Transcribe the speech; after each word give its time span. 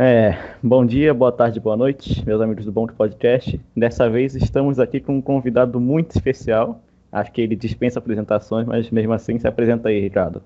É, 0.00 0.54
bom 0.62 0.86
dia, 0.86 1.12
boa 1.12 1.32
tarde, 1.32 1.58
boa 1.58 1.76
noite, 1.76 2.24
meus 2.24 2.40
amigos 2.40 2.64
do 2.64 2.70
Bom 2.70 2.86
Podcast. 2.86 3.60
Dessa 3.76 4.08
vez 4.08 4.36
estamos 4.36 4.78
aqui 4.78 5.00
com 5.00 5.16
um 5.16 5.20
convidado 5.20 5.80
muito 5.80 6.12
especial. 6.12 6.80
Acho 7.10 7.32
que 7.32 7.40
ele 7.40 7.56
dispensa 7.56 7.98
apresentações, 7.98 8.64
mas 8.64 8.88
mesmo 8.92 9.12
assim 9.12 9.40
se 9.40 9.48
apresenta 9.48 9.88
aí, 9.88 9.98
Ricardo. 9.98 10.40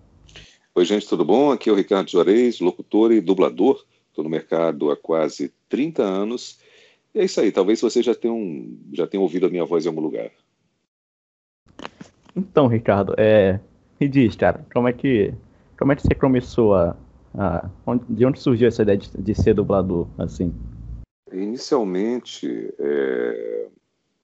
Oi, 0.74 0.86
gente, 0.86 1.06
tudo 1.06 1.22
bom? 1.22 1.50
Aqui 1.52 1.68
é 1.68 1.72
o 1.72 1.76
Ricardo 1.76 2.10
Juarez, 2.10 2.60
locutor 2.60 3.12
e 3.12 3.20
dublador. 3.20 3.84
Estou 4.08 4.24
no 4.24 4.30
mercado 4.30 4.90
há 4.90 4.96
quase 4.96 5.52
30 5.68 6.02
anos. 6.02 6.58
E 7.14 7.20
é 7.20 7.24
isso 7.26 7.38
aí, 7.38 7.52
talvez 7.52 7.78
você 7.78 8.02
já 8.02 8.14
tenha, 8.14 8.32
um, 8.32 8.78
já 8.94 9.06
tenha 9.06 9.20
ouvido 9.20 9.44
a 9.44 9.50
minha 9.50 9.66
voz 9.66 9.84
em 9.84 9.88
algum 9.88 10.00
lugar. 10.00 10.30
Então, 12.34 12.68
Ricardo, 12.68 13.14
é, 13.18 13.60
me 14.00 14.08
diz, 14.08 14.34
cara, 14.34 14.64
como 14.72 14.88
é 14.88 14.94
que, 14.94 15.34
como 15.78 15.92
é 15.92 15.96
que 15.96 16.00
você 16.00 16.14
começou 16.14 16.74
a, 16.74 16.96
ah, 17.34 17.68
de 18.08 18.26
onde 18.26 18.40
surgiu 18.40 18.68
essa 18.68 18.82
ideia 18.82 18.98
de, 18.98 19.10
de 19.10 19.34
ser 19.34 19.54
dublador, 19.54 20.06
assim? 20.18 20.52
Inicialmente, 21.32 22.72
é... 22.78 23.68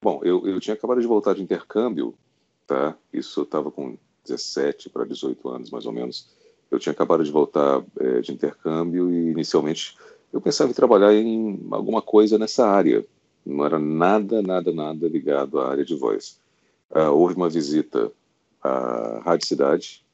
bom, 0.03 0.21
eu, 0.23 0.47
eu 0.47 0.61
tinha 0.61 0.75
acabado 0.75 1.01
de 1.01 1.07
voltar 1.07 1.35
de 1.35 1.43
intercâmbio, 1.43 2.15
tá? 2.67 2.95
Isso 3.13 3.41
eu 3.41 3.45
estava 3.45 3.71
com 3.71 3.97
17 4.27 4.91
para 4.91 5.07
18 5.07 5.49
anos, 5.49 5.71
mais 5.71 5.87
ou 5.87 5.93
menos. 5.93 6.29
Eu 6.71 6.79
tinha 6.79 6.93
acabado 6.93 7.25
de 7.25 7.31
voltar 7.31 7.83
é, 7.99 8.21
de 8.21 8.33
intercâmbio 8.33 9.11
e, 9.11 9.31
inicialmente, 9.31 9.97
eu 10.31 10.41
pensava 10.41 10.71
em 10.71 10.75
trabalhar 10.75 11.15
em 11.15 11.67
alguma 11.71 12.03
coisa 12.03 12.39
nessa 12.39 12.69
área. 12.69 13.05
Não 13.45 13.65
era 13.65 13.79
nada, 13.79 14.43
nada, 14.43 14.71
nada 14.71 15.09
ligado 15.09 15.59
à 15.59 15.71
área 15.71 15.85
de 15.85 15.95
voz. 15.95 16.39
Ah, 16.91 17.11
houve 17.11 17.35
uma 17.35 17.49
visita 17.49 18.13
à 18.63 19.21
Rádio 19.25 19.47
Cidade, 19.47 20.05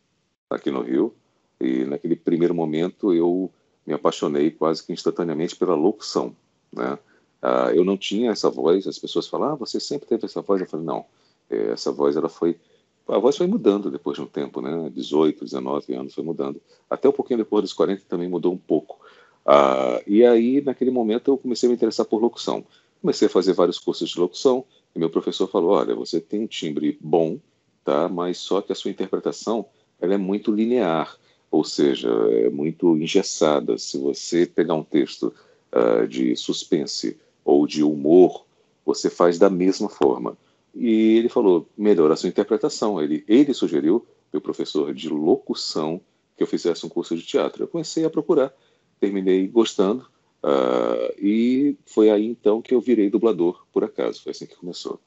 aqui 0.48 0.70
no 0.70 0.82
Rio, 0.82 1.12
e 1.60 1.84
naquele 1.84 2.16
primeiro 2.16 2.54
momento 2.54 3.12
eu 3.12 3.50
me 3.86 3.92
apaixonei 3.92 4.50
quase 4.50 4.84
que 4.84 4.92
instantaneamente 4.92 5.56
pela 5.56 5.74
locução, 5.74 6.34
né? 6.72 6.98
Ah, 7.42 7.70
eu 7.74 7.84
não 7.84 7.96
tinha 7.96 8.30
essa 8.30 8.48
voz, 8.48 8.86
as 8.86 8.98
pessoas 8.98 9.28
falam, 9.28 9.50
ah, 9.50 9.54
você 9.54 9.78
sempre 9.78 10.08
teve 10.08 10.24
essa 10.24 10.40
voz. 10.40 10.62
Eu 10.62 10.66
falei, 10.66 10.86
não, 10.86 11.04
é, 11.50 11.72
essa 11.72 11.92
voz 11.92 12.16
ela 12.16 12.28
foi, 12.28 12.58
a 13.06 13.18
voz 13.18 13.36
foi 13.36 13.46
mudando 13.46 13.90
depois 13.90 14.16
de 14.16 14.22
um 14.22 14.26
tempo, 14.26 14.62
né? 14.62 14.90
18, 14.90 15.44
19 15.44 15.94
anos 15.94 16.14
foi 16.14 16.24
mudando. 16.24 16.60
Até 16.88 17.06
um 17.06 17.12
pouquinho 17.12 17.38
depois 17.38 17.62
dos 17.62 17.74
40 17.74 18.04
também 18.08 18.28
mudou 18.28 18.52
um 18.52 18.58
pouco. 18.58 18.98
Ah, 19.44 20.00
e 20.06 20.24
aí, 20.24 20.62
naquele 20.62 20.90
momento, 20.90 21.30
eu 21.30 21.36
comecei 21.36 21.66
a 21.66 21.70
me 21.70 21.76
interessar 21.76 22.06
por 22.06 22.20
locução. 22.20 22.64
Comecei 23.02 23.26
a 23.26 23.30
fazer 23.30 23.52
vários 23.52 23.78
cursos 23.78 24.08
de 24.08 24.18
locução 24.18 24.64
e 24.96 24.98
meu 24.98 25.10
professor 25.10 25.46
falou, 25.46 25.72
olha, 25.72 25.94
você 25.94 26.22
tem 26.22 26.40
um 26.40 26.46
timbre 26.46 26.96
bom, 26.98 27.38
tá? 27.84 28.08
Mas 28.08 28.38
só 28.38 28.62
que 28.62 28.72
a 28.72 28.74
sua 28.74 28.90
interpretação 28.90 29.66
ela 30.00 30.14
é 30.14 30.16
muito 30.16 30.50
linear 30.50 31.14
ou 31.54 31.62
seja, 31.62 32.08
é 32.32 32.50
muito 32.50 32.96
engessada. 32.96 33.78
Se 33.78 33.96
você 33.96 34.44
pegar 34.44 34.74
um 34.74 34.82
texto 34.82 35.32
uh, 35.72 36.06
de 36.08 36.34
suspense 36.34 37.16
ou 37.44 37.64
de 37.64 37.80
humor, 37.84 38.44
você 38.84 39.08
faz 39.08 39.38
da 39.38 39.48
mesma 39.48 39.88
forma. 39.88 40.36
E 40.74 41.16
ele 41.16 41.28
falou, 41.28 41.68
melhora 41.78 42.14
a 42.14 42.16
sua 42.16 42.28
interpretação. 42.28 43.00
Ele, 43.00 43.24
ele 43.28 43.54
sugeriu, 43.54 44.04
meu 44.32 44.42
professor 44.42 44.92
de 44.92 45.08
locução, 45.08 46.00
que 46.36 46.42
eu 46.42 46.46
fizesse 46.48 46.84
um 46.84 46.88
curso 46.88 47.14
de 47.14 47.22
teatro. 47.22 47.62
Eu 47.62 47.68
comecei 47.68 48.04
a 48.04 48.10
procurar, 48.10 48.52
terminei 48.98 49.46
gostando, 49.46 50.06
uh, 50.42 51.14
e 51.16 51.76
foi 51.86 52.10
aí 52.10 52.26
então 52.26 52.60
que 52.60 52.74
eu 52.74 52.80
virei 52.80 53.08
dublador, 53.08 53.64
por 53.72 53.84
acaso. 53.84 54.24
Foi 54.24 54.32
assim 54.32 54.46
que 54.46 54.56
começou. 54.56 54.98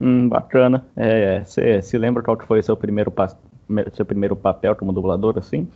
Hum, 0.00 0.28
bacana. 0.28 0.84
Você 1.44 1.60
é, 1.60 1.80
se 1.80 1.96
lembra 1.96 2.24
qual 2.24 2.36
que 2.36 2.48
foi 2.48 2.58
o 2.58 2.64
seu 2.64 2.76
primeiro 2.76 3.12
seu 3.94 4.04
primeiro 4.04 4.36
papel 4.36 4.76
como 4.76 4.92
dublador, 4.92 5.38
assim? 5.38 5.68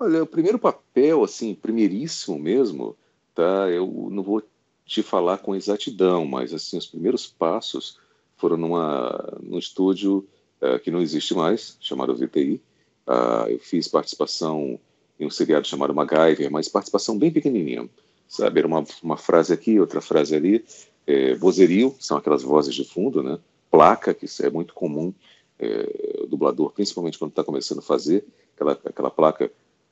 Olha, 0.00 0.22
o 0.22 0.26
primeiro 0.26 0.58
papel, 0.58 1.24
assim, 1.24 1.54
primeiríssimo 1.54 2.38
mesmo, 2.38 2.96
tá? 3.34 3.68
Eu 3.68 4.08
não 4.10 4.22
vou 4.22 4.42
te 4.86 5.02
falar 5.02 5.38
com 5.38 5.54
exatidão, 5.54 6.24
mas, 6.24 6.54
assim, 6.54 6.78
os 6.78 6.86
primeiros 6.86 7.26
passos 7.26 7.98
foram 8.36 8.56
numa, 8.56 9.38
num 9.42 9.58
estúdio 9.58 10.26
uh, 10.62 10.78
que 10.78 10.90
não 10.90 11.00
existe 11.00 11.34
mais, 11.34 11.76
chamado 11.80 12.14
VTI. 12.14 12.54
Uh, 12.54 13.10
ah, 13.10 13.46
eu 13.48 13.58
fiz 13.58 13.88
participação 13.88 14.78
em 15.18 15.26
um 15.26 15.30
seriado 15.30 15.66
chamado 15.66 15.94
MacGyver, 15.94 16.50
mas 16.50 16.68
participação 16.68 17.18
bem 17.18 17.32
pequenininha, 17.32 17.88
sabe? 18.28 18.60
Era 18.60 18.68
uma, 18.68 18.84
uma 19.02 19.16
frase 19.16 19.52
aqui, 19.52 19.80
outra 19.80 20.00
frase 20.00 20.34
ali. 20.34 20.64
É, 21.06 21.34
vozerio, 21.34 21.94
são 21.98 22.16
aquelas 22.16 22.42
vozes 22.42 22.74
de 22.74 22.84
fundo, 22.84 23.22
né? 23.22 23.38
Placa, 23.70 24.14
que 24.14 24.26
isso 24.26 24.44
é 24.44 24.50
muito 24.50 24.74
comum 24.74 25.12
é, 25.58 26.26
dublador, 26.28 26.72
principalmente 26.72 27.18
quando 27.18 27.30
está 27.30 27.42
começando 27.42 27.78
a 27.78 27.82
fazer, 27.82 28.24
aquela, 28.54 28.72
aquela 28.72 29.10
placa, 29.10 29.50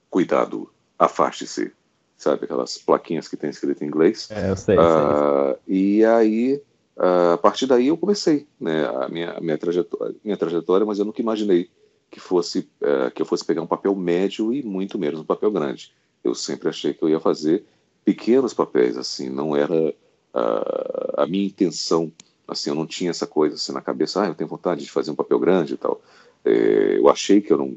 cuidado, 0.08 0.70
afaste-se, 0.98 1.72
sabe? 2.16 2.44
Aquelas 2.44 2.78
plaquinhas 2.78 3.28
que 3.28 3.36
tem 3.36 3.50
escrito 3.50 3.82
em 3.82 3.88
inglês. 3.88 4.28
É, 4.30 4.50
eu 4.50 4.56
sei. 4.56 4.76
Uh, 4.76 5.58
e 5.66 6.04
aí, 6.04 6.62
uh, 6.96 7.32
a 7.34 7.38
partir 7.38 7.66
daí 7.66 7.88
eu 7.88 7.96
comecei 7.96 8.46
né, 8.60 8.86
a 8.86 9.08
minha, 9.08 9.32
a 9.32 9.40
minha, 9.40 9.58
trajetória, 9.58 10.14
minha 10.24 10.36
trajetória, 10.36 10.86
mas 10.86 10.98
eu 10.98 11.04
nunca 11.04 11.20
imaginei 11.20 11.68
que 12.10 12.20
fosse 12.20 12.68
uh, 12.80 13.10
que 13.12 13.20
eu 13.20 13.26
fosse 13.26 13.44
pegar 13.44 13.62
um 13.62 13.66
papel 13.66 13.94
médio 13.94 14.52
e 14.52 14.62
muito 14.62 14.98
menos 14.98 15.20
um 15.20 15.24
papel 15.24 15.50
grande. 15.50 15.92
Eu 16.22 16.34
sempre 16.34 16.68
achei 16.68 16.94
que 16.94 17.02
eu 17.02 17.08
ia 17.08 17.20
fazer 17.20 17.64
pequenos 18.04 18.54
papéis, 18.54 18.96
assim, 18.96 19.28
não 19.28 19.56
era 19.56 19.94
a 21.16 21.26
minha 21.26 21.46
intenção 21.46 22.12
Assim, 22.46 22.70
eu 22.70 22.76
não 22.76 22.86
tinha 22.86 23.10
essa 23.10 23.26
coisa 23.26 23.56
assim 23.56 23.72
na 23.72 23.80
cabeça, 23.80 24.22
ah, 24.22 24.26
eu 24.26 24.34
tenho 24.34 24.48
vontade 24.48 24.84
de 24.84 24.90
fazer 24.90 25.10
um 25.10 25.16
papel 25.16 25.38
grande 25.38 25.74
e 25.74 25.76
tal. 25.76 26.00
É, 26.44 26.98
eu 26.98 27.08
achei 27.08 27.40
que 27.40 27.52
eu 27.52 27.58
não, 27.58 27.74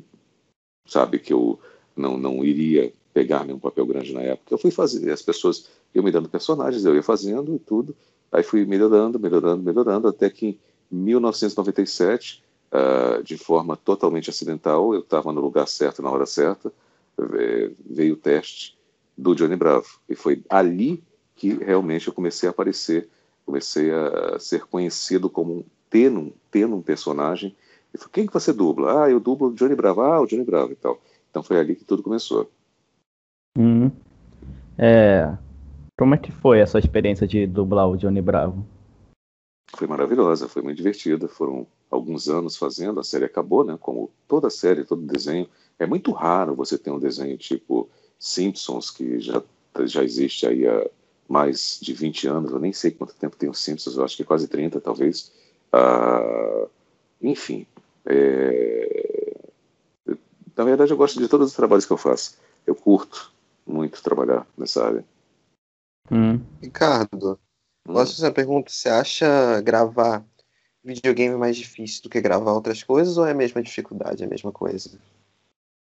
sabe, 0.85 1.19
que 1.19 1.33
eu 1.33 1.59
não, 1.95 2.17
não 2.17 2.43
iria 2.43 2.93
pegar 3.13 3.45
nenhum 3.45 3.59
papel 3.59 3.85
grande 3.85 4.13
na 4.13 4.21
época. 4.21 4.53
Eu 4.53 4.57
fui 4.57 4.71
fazer, 4.71 5.11
as 5.11 5.21
pessoas 5.21 5.67
iam 5.93 6.03
me 6.03 6.11
dando 6.11 6.29
personagens, 6.29 6.85
eu 6.85 6.95
ia 6.95 7.03
fazendo 7.03 7.55
e 7.55 7.59
tudo. 7.59 7.95
Aí 8.31 8.43
fui 8.43 8.65
melhorando, 8.65 9.19
melhorando, 9.19 9.63
melhorando, 9.63 10.07
até 10.07 10.29
que 10.29 10.59
em 10.91 10.95
1997, 10.95 12.43
uh, 12.71 12.75
ah, 13.17 13.21
de 13.23 13.37
forma 13.37 13.75
totalmente 13.75 14.29
acidental, 14.29 14.93
eu 14.93 14.99
estava 14.99 15.31
no 15.33 15.41
lugar 15.41 15.67
certo 15.67 16.01
na 16.01 16.11
hora 16.11 16.25
certa, 16.25 16.71
veio 17.85 18.13
o 18.13 18.17
teste 18.17 18.77
do 19.17 19.35
Johnny 19.35 19.55
Bravo. 19.55 19.99
E 20.07 20.15
foi 20.15 20.43
ali 20.49 21.03
que 21.35 21.53
realmente 21.53 22.07
eu 22.07 22.13
comecei 22.13 22.47
a 22.47 22.51
aparecer 22.51 23.09
comecei 23.49 23.91
a 23.91 24.37
ser 24.37 24.65
conhecido 24.65 25.27
como 25.27 25.65
tendo, 25.89 26.19
um, 26.19 26.31
tendo 26.51 26.75
um 26.75 26.81
personagem. 26.83 27.55
E 27.91 27.97
falei, 27.97 28.11
quem 28.13 28.27
que 28.27 28.33
você 28.33 28.53
dubla? 28.53 29.05
Ah, 29.05 29.09
eu 29.09 29.19
dublo 29.19 29.47
o 29.47 29.53
Johnny 29.55 29.75
Bravo. 29.75 30.01
Ah, 30.01 30.21
o 30.21 30.27
Johnny 30.27 30.43
Bravo 30.43 30.71
e 30.71 30.75
tal. 30.75 31.01
Então 31.31 31.41
foi 31.41 31.57
ali 31.59 31.75
que 31.75 31.83
tudo 31.83 32.03
começou. 32.03 32.49
Hum. 33.57 33.89
É... 34.77 35.35
Como 35.97 36.13
é 36.13 36.17
que 36.17 36.31
foi 36.31 36.59
essa 36.59 36.77
experiência 36.77 37.27
de 37.27 37.47
dublar 37.47 37.89
o 37.89 37.97
Johnny 37.97 38.21
Bravo? 38.21 38.63
Foi 39.75 39.87
maravilhosa, 39.87 40.47
foi 40.47 40.61
muito 40.61 40.77
divertida. 40.77 41.27
Foram 41.27 41.65
alguns 41.89 42.29
anos 42.29 42.55
fazendo, 42.55 42.99
a 42.99 43.03
série 43.03 43.25
acabou, 43.25 43.63
né? 43.63 43.77
Como 43.81 44.11
toda 44.27 44.49
série, 44.51 44.85
todo 44.85 45.01
desenho. 45.01 45.49
É 45.79 45.87
muito 45.87 46.11
raro 46.11 46.53
você 46.53 46.77
ter 46.77 46.91
um 46.91 46.99
desenho 46.99 47.35
tipo 47.35 47.89
Simpsons, 48.19 48.91
que 48.91 49.19
já, 49.19 49.41
já 49.85 50.03
existe 50.03 50.45
aí 50.45 50.67
há 50.67 50.87
mais 51.29 51.77
de 51.79 51.93
20 51.93 52.27
anos, 52.27 52.51
eu 52.51 52.59
nem 52.59 52.73
sei 52.73 52.89
quanto 52.89 53.13
tempo 53.13 53.37
tem 53.37 53.47
os 53.47 53.59
Simpsons, 53.59 53.95
eu 53.95 54.03
acho 54.03 54.17
que 54.17 54.23
quase 54.23 54.47
30 54.47 54.81
talvez. 54.81 55.31
Uh, 55.71 56.67
enfim, 57.21 57.67
é... 58.03 59.35
na 60.57 60.63
verdade 60.63 60.91
eu 60.91 60.97
gosto 60.97 61.19
de 61.19 61.27
todos 61.27 61.49
os 61.49 61.55
trabalhos 61.55 61.85
que 61.85 61.93
eu 61.93 61.97
faço. 61.97 62.37
Eu 62.65 62.73
curto 62.73 63.31
muito 63.65 64.01
trabalhar 64.01 64.47
nessa 64.57 64.83
área. 64.83 65.05
Hum. 66.11 66.41
Ricardo, 66.59 67.39
hum. 67.87 67.93
posso 67.93 68.15
fazer 68.15 68.25
uma 68.25 68.33
pergunta? 68.33 68.71
Você 68.71 68.89
acha 68.89 69.61
gravar 69.61 70.25
videogame 70.83 71.35
mais 71.35 71.55
difícil 71.55 72.01
do 72.01 72.09
que 72.09 72.19
gravar 72.19 72.53
outras 72.53 72.81
coisas 72.81 73.17
ou 73.19 73.27
é 73.27 73.31
a 73.31 73.35
mesma 73.35 73.61
dificuldade, 73.61 74.23
é 74.23 74.25
a 74.25 74.29
mesma 74.29 74.51
coisa? 74.51 74.99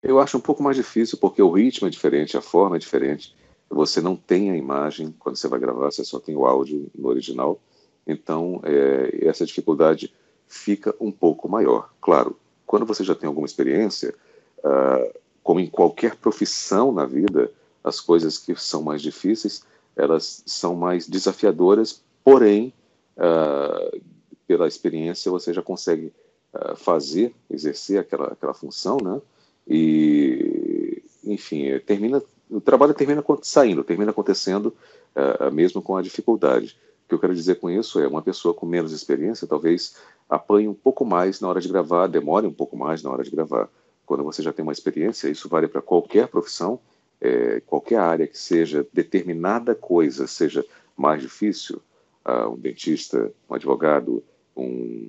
Eu 0.03 0.21
acho 0.21 0.37
um 0.37 0.41
pouco 0.41 0.63
mais 0.63 0.77
difícil 0.77 1.17
porque 1.17 1.41
o 1.41 1.51
ritmo 1.51 1.89
é 1.89 1.91
diferente, 1.91 2.37
a 2.37 2.43
forma 2.43 2.77
é 2.77 2.79
diferente 2.79 3.35
você 3.71 4.01
não 4.01 4.17
tem 4.17 4.51
a 4.51 4.57
imagem 4.57 5.15
quando 5.19 5.37
você 5.37 5.49
vai 5.49 5.61
gravar, 5.61 5.91
você 5.91 6.05
só 6.05 6.19
tem 6.19 6.37
o 6.37 6.47
áudio 6.47 6.91
no 6.95 7.09
original. 7.09 7.61
Então, 8.07 8.61
é, 8.65 9.27
essa 9.27 9.45
dificuldade 9.45 10.13
fica 10.47 10.95
um 10.99 11.13
pouco 11.13 11.49
maior. 11.49 11.91
Claro, 12.01 12.37
quando 12.67 12.87
você 12.87 13.05
já 13.05 13.15
tem 13.15 13.27
alguma 13.27 13.47
experiência, 13.47 14.15
uh, 14.59 15.19
como 15.43 15.61
em 15.61 15.67
qualquer 15.67 16.17
profissão 16.17 16.93
na 16.93 17.05
vida, 17.05 17.53
as 17.85 18.01
coisas 18.01 18.39
que 18.39 18.55
são 18.57 18.83
mais 18.83 19.03
difíceis, 19.03 19.63
elas 19.97 20.43
são 20.47 20.75
mais 20.75 21.07
desafiadoras, 21.07 22.03
porém, 22.25 22.73
uh, 23.17 24.01
pela 24.47 24.69
experiência, 24.69 25.31
você 25.31 25.53
já 25.53 25.63
consegue 25.63 26.13
uh, 26.55 26.77
fazer, 26.77 27.35
exercer 27.51 27.99
aquela, 28.01 28.29
aquela 28.29 28.55
função, 28.55 28.97
né? 29.03 29.21
E, 29.67 31.03
enfim, 31.25 31.79
termina 31.81 32.23
o 32.51 32.61
trabalho 32.61 32.95
termina 32.95 33.25
saindo, 33.43 33.85
termina 33.85 34.11
acontecendo 34.11 34.75
uh, 35.15 35.53
mesmo 35.53 35.83
com 35.83 35.97
a 35.97 36.03
dificuldade. 36.03 36.77
O 37.05 37.09
que 37.09 37.15
eu 37.15 37.19
quero 37.19 37.35
dizer 37.35 37.57
com 37.57 37.71
isso 37.71 38.01
é 38.01 38.07
uma 38.07 38.23
pessoa 38.23 38.55
com 38.55 38.67
menos 38.67 38.93
experiência 38.93 39.47
talvez 39.47 39.97
apanhe 40.29 40.69
um 40.69 40.75
pouco 40.75 41.05
mais 41.05 41.41
na 41.41 41.49
hora 41.49 41.61
de 41.61 41.69
gravar, 41.69 42.07
demore 42.07 42.47
um 42.47 42.53
pouco 42.53 42.77
mais 42.77 43.03
na 43.03 43.11
hora 43.11 43.25
de 43.25 43.31
gravar. 43.31 43.69
Quando 44.05 44.25
você 44.25 44.43
já 44.43 44.53
tem 44.53 44.63
uma 44.63 44.73
experiência, 44.73 45.29
isso 45.29 45.49
vale 45.49 45.69
para 45.69 45.83
qualquer 45.83 46.29
profissão, 46.29 46.81
é, 47.21 47.61
qualquer 47.61 47.99
área 47.99 48.27
que 48.27 48.39
seja 48.39 48.87
determinada 48.93 49.75
coisa 49.75 50.27
seja 50.27 50.65
mais 50.97 51.23
difícil, 51.23 51.81
uh, 52.27 52.49
um 52.51 52.57
dentista, 52.57 53.33
um 53.49 53.55
advogado, 53.55 54.23
um 54.57 55.09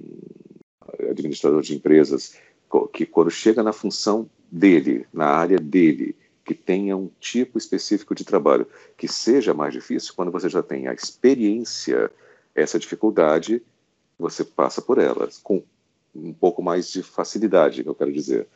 administrador 1.09 1.62
de 1.62 1.75
empresas, 1.75 2.36
que 2.94 3.06
quando 3.06 3.31
chega 3.31 3.63
na 3.63 3.74
função 3.74 4.30
dele, 4.51 5.06
na 5.13 5.25
área 5.25 5.57
dele, 5.57 6.15
que 6.50 6.56
tenha 6.56 6.98
um 6.98 7.12
tipo 7.19 7.60
específico 7.60 8.16
de 8.16 8.25
trabalho 8.25 8.66
que 8.98 9.07
seja 9.07 9.54
mais 9.54 9.72
difícil, 9.72 10.16
quando 10.16 10.31
você 10.31 10.50
já 10.50 10.63
tem 10.63 10.88
a 10.88 10.94
experiência, 10.94 12.12
essa 12.56 12.80
dificuldade, 12.80 13.62
você 14.18 14.44
passa 14.44 14.81
por 14.81 14.98
ela 14.98 15.30
com 15.44 15.62
um 16.16 16.34
pouco 16.34 16.63
mais 16.63 16.92
de 16.92 17.04
facilidade, 17.04 17.84
que 17.84 17.90
eu 17.90 17.94
quero 17.94 18.12
dizer. 18.12 18.48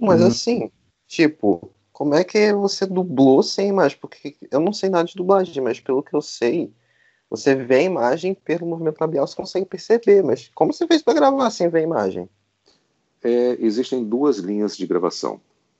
Mas 0.00 0.22
uhum. 0.22 0.28
assim, 0.28 0.70
tipo, 1.06 1.70
como 1.92 2.14
é 2.14 2.24
que 2.24 2.54
você 2.54 2.86
dublou 2.86 3.42
sem 3.42 3.68
imagem? 3.68 3.98
Porque 4.00 4.34
eu 4.50 4.60
não 4.60 4.72
sei 4.72 4.88
nada 4.88 5.04
de 5.04 5.14
dublagem, 5.14 5.62
mas 5.62 5.78
pelo 5.78 6.02
que 6.02 6.16
eu 6.16 6.22
sei, 6.22 6.72
você 7.28 7.54
vê 7.54 7.80
a 7.80 7.82
imagem 7.82 8.32
pelo 8.32 8.66
movimento 8.66 8.98
labial, 8.98 9.26
você 9.26 9.36
consegue 9.36 9.66
perceber. 9.66 10.22
Mas 10.22 10.50
como 10.54 10.72
você 10.72 10.86
fez 10.86 11.02
para 11.02 11.12
gravar 11.12 11.50
sem 11.50 11.68
ver 11.68 11.80
a 11.80 11.82
imagem? 11.82 12.30
É, 13.22 13.58
existem 13.60 14.02
duas 14.02 14.38
linhas 14.38 14.74
de 14.74 14.86
gravação. 14.86 15.38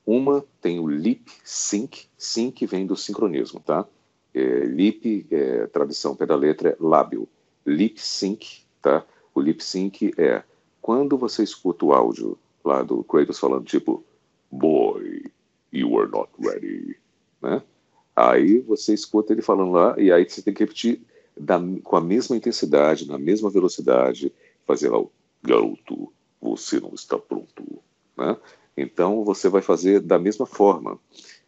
Uma 0.09 0.43
tem 0.63 0.81
o 0.81 0.89
lip 0.89 1.31
sync, 1.45 2.09
sync 2.17 2.65
vem 2.65 2.87
do 2.87 2.97
sincronismo, 2.97 3.61
tá? 3.61 3.87
É, 4.33 4.41
lip, 4.61 5.27
é, 5.31 5.67
tradução 5.67 6.17
pela 6.17 6.35
letra, 6.35 6.71
é 6.71 6.77
lábio. 6.81 7.29
Lip 7.67 8.01
sync, 8.01 8.63
tá? 8.81 9.05
O 9.35 9.41
lip 9.43 9.63
sync 9.63 10.15
é 10.17 10.43
quando 10.81 11.19
você 11.19 11.43
escuta 11.43 11.85
o 11.85 11.93
áudio 11.93 12.39
lá 12.65 12.83
do 12.83 13.05
Kratos 13.05 13.39
falando 13.39 13.67
tipo, 13.67 14.03
boy, 14.51 15.25
you 15.71 16.01
are 16.01 16.11
not 16.11 16.31
ready, 16.39 16.97
né? 17.43 17.63
Aí 18.17 18.61
você 18.61 18.95
escuta 18.95 19.35
ele 19.35 19.43
falando 19.43 19.73
lá 19.73 19.95
e 20.01 20.11
aí 20.11 20.27
você 20.27 20.41
tem 20.41 20.55
que 20.55 20.61
repetir 20.61 21.03
da, 21.39 21.61
com 21.85 21.97
a 21.97 22.01
mesma 22.01 22.35
intensidade, 22.35 23.07
na 23.07 23.19
mesma 23.19 23.51
velocidade, 23.51 24.33
fazer 24.67 24.89
lá 24.89 25.01
o 25.01 25.13
garoto, 25.43 26.11
você 26.41 26.81
não 26.81 26.95
está 26.95 27.19
pronto, 27.19 27.83
né? 28.17 28.39
Então 28.81 29.25
você 29.25 29.49
vai 29.49 29.61
fazer 29.61 30.01
da 30.01 30.19
mesma 30.19 30.47
forma. 30.47 30.99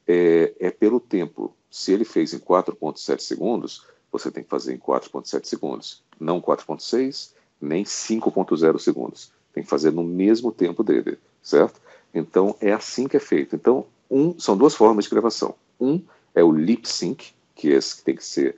É, 0.06 0.52
é 0.58 0.70
pelo 0.70 0.98
tempo. 0.98 1.54
Se 1.70 1.92
ele 1.92 2.04
fez 2.04 2.34
em 2.34 2.38
4.7 2.38 3.20
segundos, 3.20 3.86
você 4.10 4.30
tem 4.30 4.42
que 4.42 4.50
fazer 4.50 4.74
em 4.74 4.78
4.7 4.78 5.46
segundos, 5.46 6.02
não 6.18 6.40
4.6 6.40 7.32
nem 7.60 7.84
5.0 7.84 8.78
segundos. 8.78 9.32
Tem 9.52 9.62
que 9.62 9.70
fazer 9.70 9.92
no 9.92 10.02
mesmo 10.02 10.50
tempo 10.50 10.82
dele, 10.82 11.18
certo? 11.42 11.80
Então 12.12 12.56
é 12.60 12.72
assim 12.72 13.06
que 13.06 13.16
é 13.16 13.20
feito. 13.20 13.54
Então 13.54 13.86
um, 14.10 14.38
são 14.38 14.56
duas 14.56 14.74
formas 14.74 15.04
de 15.04 15.10
gravação. 15.10 15.54
Um 15.80 16.02
é 16.34 16.42
o 16.42 16.50
lip 16.50 16.88
sync, 16.88 17.32
que 17.54 17.72
é 17.72 17.76
esse 17.76 17.96
que 17.96 18.02
tem 18.02 18.16
que 18.16 18.24
ser 18.24 18.56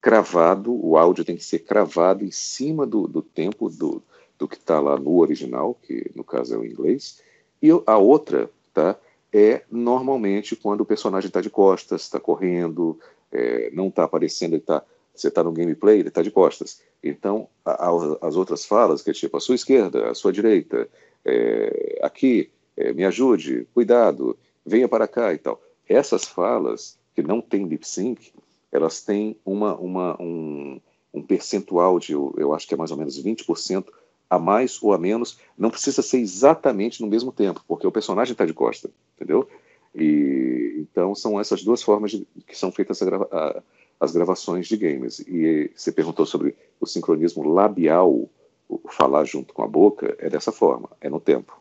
cravado, 0.00 0.72
o 0.74 0.98
áudio 0.98 1.24
tem 1.24 1.36
que 1.36 1.44
ser 1.44 1.60
cravado 1.60 2.24
em 2.24 2.30
cima 2.30 2.84
do, 2.84 3.06
do 3.06 3.22
tempo 3.22 3.70
do, 3.70 4.02
do 4.36 4.48
que 4.48 4.56
está 4.56 4.80
lá 4.80 4.98
no 4.98 5.16
original, 5.18 5.78
que 5.80 6.10
no 6.14 6.24
caso 6.24 6.54
é 6.54 6.58
o 6.58 6.66
inglês. 6.66 7.22
E 7.62 7.70
a 7.86 7.96
outra, 7.96 8.50
tá? 8.74 8.98
É 9.32 9.62
normalmente 9.70 10.56
quando 10.56 10.82
o 10.82 10.86
personagem 10.86 11.28
está 11.28 11.40
de 11.40 11.48
costas, 11.48 12.02
está 12.02 12.20
correndo, 12.20 12.98
é, 13.30 13.70
não 13.72 13.88
está 13.88 14.04
aparecendo, 14.04 14.54
ele 14.54 14.62
tá, 14.62 14.84
você 15.14 15.28
está 15.28 15.42
no 15.42 15.52
gameplay, 15.52 16.00
ele 16.00 16.08
está 16.08 16.22
de 16.22 16.30
costas. 16.30 16.82
Então, 17.02 17.48
a, 17.64 17.88
a, 17.88 18.18
as 18.22 18.36
outras 18.36 18.64
falas, 18.64 19.00
que 19.00 19.10
é 19.10 19.12
tipo 19.12 19.36
a 19.36 19.40
sua 19.40 19.54
esquerda, 19.54 20.10
a 20.10 20.14
sua 20.14 20.32
direita, 20.32 20.88
é, 21.24 22.00
aqui, 22.02 22.50
é, 22.76 22.92
me 22.92 23.04
ajude, 23.04 23.66
cuidado, 23.72 24.36
venha 24.66 24.88
para 24.88 25.08
cá 25.08 25.32
e 25.32 25.38
tal. 25.38 25.60
Essas 25.88 26.24
falas, 26.24 26.98
que 27.14 27.22
não 27.22 27.40
tem 27.40 27.66
lip 27.66 27.86
sync, 27.86 28.32
elas 28.70 29.02
têm 29.02 29.36
uma, 29.44 29.76
uma, 29.76 30.20
um, 30.20 30.80
um 31.12 31.22
percentual 31.22 31.98
de, 31.98 32.12
eu 32.12 32.54
acho 32.54 32.66
que 32.66 32.74
é 32.74 32.76
mais 32.76 32.90
ou 32.90 32.96
menos 32.96 33.22
20% 33.22 33.84
a 34.32 34.38
mais 34.38 34.82
ou 34.82 34.94
a 34.94 34.98
menos, 34.98 35.38
não 35.58 35.68
precisa 35.68 36.00
ser 36.00 36.18
exatamente 36.18 37.02
no 37.02 37.06
mesmo 37.06 37.30
tempo, 37.30 37.62
porque 37.68 37.86
o 37.86 37.92
personagem 37.92 38.32
está 38.32 38.46
de 38.46 38.54
costa, 38.54 38.90
entendeu? 39.14 39.46
E 39.94 40.78
então 40.78 41.14
são 41.14 41.38
essas 41.38 41.62
duas 41.62 41.82
formas 41.82 42.12
de, 42.12 42.26
que 42.46 42.56
são 42.56 42.72
feitas 42.72 43.02
grava, 43.02 43.28
a, 43.30 43.62
as 44.00 44.10
gravações 44.10 44.66
de 44.66 44.78
games. 44.78 45.18
E 45.20 45.70
você 45.76 45.92
perguntou 45.92 46.24
sobre 46.24 46.56
o 46.80 46.86
sincronismo 46.86 47.46
labial, 47.46 48.10
o 48.10 48.88
falar 48.88 49.26
junto 49.26 49.52
com 49.52 49.64
a 49.64 49.68
boca, 49.68 50.16
é 50.18 50.30
dessa 50.30 50.50
forma, 50.50 50.88
é 50.98 51.10
no 51.10 51.20
tempo. 51.20 51.60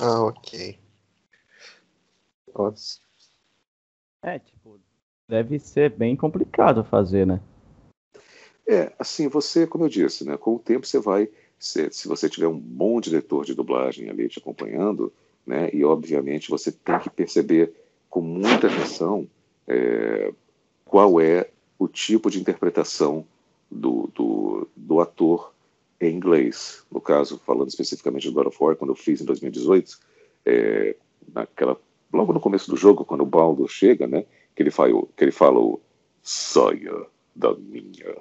Ah, 0.00 0.22
ok. 0.24 0.78
Nossa. 2.54 2.98
É, 4.22 4.38
tipo, 4.38 4.80
deve 5.28 5.58
ser 5.58 5.90
bem 5.90 6.16
complicado 6.16 6.82
fazer, 6.82 7.26
né? 7.26 7.42
É, 8.66 8.90
assim, 8.98 9.28
você, 9.28 9.66
como 9.66 9.84
eu 9.84 9.88
disse, 9.88 10.26
né, 10.26 10.36
com 10.38 10.54
o 10.54 10.58
tempo 10.58 10.86
você 10.86 10.98
vai, 10.98 11.30
se, 11.58 11.90
se 11.90 12.08
você 12.08 12.28
tiver 12.28 12.46
um 12.46 12.58
bom 12.58 13.00
diretor 13.00 13.44
de 13.44 13.54
dublagem 13.54 14.08
ali 14.08 14.28
te 14.28 14.38
acompanhando, 14.38 15.12
né, 15.46 15.70
e 15.72 15.84
obviamente 15.84 16.50
você 16.50 16.70
tem 16.70 16.98
que 17.00 17.10
perceber 17.10 17.72
com 18.08 18.20
muita 18.20 18.66
atenção 18.66 19.26
é, 19.66 20.32
qual 20.84 21.20
é 21.20 21.50
o 21.78 21.88
tipo 21.88 22.30
de 22.30 22.40
interpretação 22.40 23.24
do, 23.70 24.10
do, 24.14 24.68
do, 24.74 25.00
ator 25.00 25.52
em 26.00 26.14
inglês. 26.14 26.84
No 26.90 27.00
caso, 27.00 27.40
falando 27.44 27.68
especificamente 27.68 28.28
do 28.28 28.32
God 28.32 28.46
of 28.46 28.56
War, 28.60 28.76
quando 28.76 28.90
eu 28.90 28.96
fiz 28.96 29.20
em 29.20 29.24
2018, 29.24 29.98
é, 30.46 30.96
naquela 31.32 31.78
logo 32.12 32.32
no 32.32 32.40
começo 32.40 32.70
do 32.70 32.76
jogo, 32.76 33.04
quando 33.04 33.22
o 33.22 33.26
Baldo 33.26 33.68
chega, 33.68 34.06
né, 34.06 34.24
que 34.54 34.62
ele 34.62 34.70
fala, 34.70 34.90
que 35.16 35.24
ele 35.24 35.30
fala 35.30 35.58
o 35.58 35.80
saia 36.22 37.06
da 37.34 37.54
minha 37.54 38.16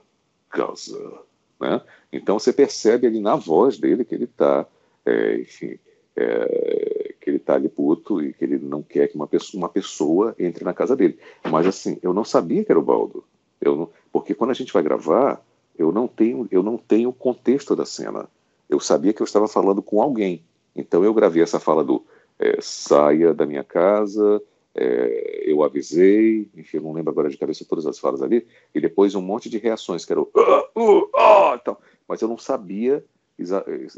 casa, 0.50 1.22
né? 1.60 1.82
Então 2.12 2.40
você 2.40 2.54
percebe 2.54 3.08
ali 3.08 3.20
na 3.20 3.36
voz 3.36 3.78
dele 3.78 4.06
que 4.06 4.16
ele 4.16 4.26
está, 4.26 4.66
é, 5.06 5.40
enfim, 5.40 5.78
é, 6.16 7.16
que 7.20 7.30
ele 7.30 7.38
está 7.38 7.56
ali 7.56 7.70
puto 7.70 8.22
e 8.22 8.34
que 8.34 8.44
ele 8.44 8.58
não 8.58 8.82
quer 8.82 9.08
que 9.08 9.16
uma 9.16 9.28
pessoa, 9.28 9.62
uma 9.62 9.70
pessoa 9.70 10.36
entre 10.40 10.64
na 10.64 10.74
casa 10.74 10.96
dele. 10.96 11.20
Mas 11.50 11.68
assim, 11.68 11.98
eu 12.02 12.14
não 12.14 12.24
sabia 12.24 12.64
que 12.64 12.72
era 12.72 12.80
o 12.80 12.84
Baldo, 12.84 13.24
eu 13.62 13.76
não, 13.76 13.90
porque 14.12 14.34
quando 14.34 14.52
a 14.52 14.54
gente 14.54 14.74
vai 14.74 14.84
gravar, 14.84 15.44
eu 15.78 15.92
não 15.92 16.08
tenho, 16.08 16.48
eu 16.52 16.64
não 16.64 16.78
tenho 16.78 17.10
o 17.10 17.14
contexto 17.14 17.76
da 17.76 17.86
cena. 17.86 18.28
Eu 18.70 18.80
sabia 18.80 19.14
que 19.14 19.22
eu 19.22 19.26
estava 19.26 19.48
falando 19.48 19.82
com 19.82 20.02
alguém. 20.02 20.44
Então 20.76 21.04
eu 21.04 21.14
gravei 21.14 21.42
essa 21.42 21.60
fala 21.60 21.84
do 21.84 22.06
é, 22.40 22.58
saia 22.62 23.34
da 23.34 23.46
minha 23.46 23.64
casa, 23.64 24.42
é, 24.78 25.44
eu 25.46 25.64
avisei, 25.64 26.50
enfim, 26.56 26.78
eu 26.78 26.84
não 26.84 26.94
lembro 26.94 27.12
agora 27.12 27.30
de 27.30 27.38
cabeça 27.38 27.66
todas 27.68 27.86
as 27.88 27.98
falas 27.98 28.22
ali, 28.22 28.46
e 28.74 28.80
depois 28.80 29.16
um 29.16 29.22
monte 29.22 29.50
de 29.50 29.58
reações, 29.58 30.06
que 30.06 30.12
era 30.12 30.22
o 30.22 30.30
uh, 30.36 30.80
uh, 30.80 31.00
uh, 31.04 31.56
então, 31.56 31.78
mas 32.08 32.22
eu 32.22 32.28
não 32.28 32.38
sabia, 32.38 33.04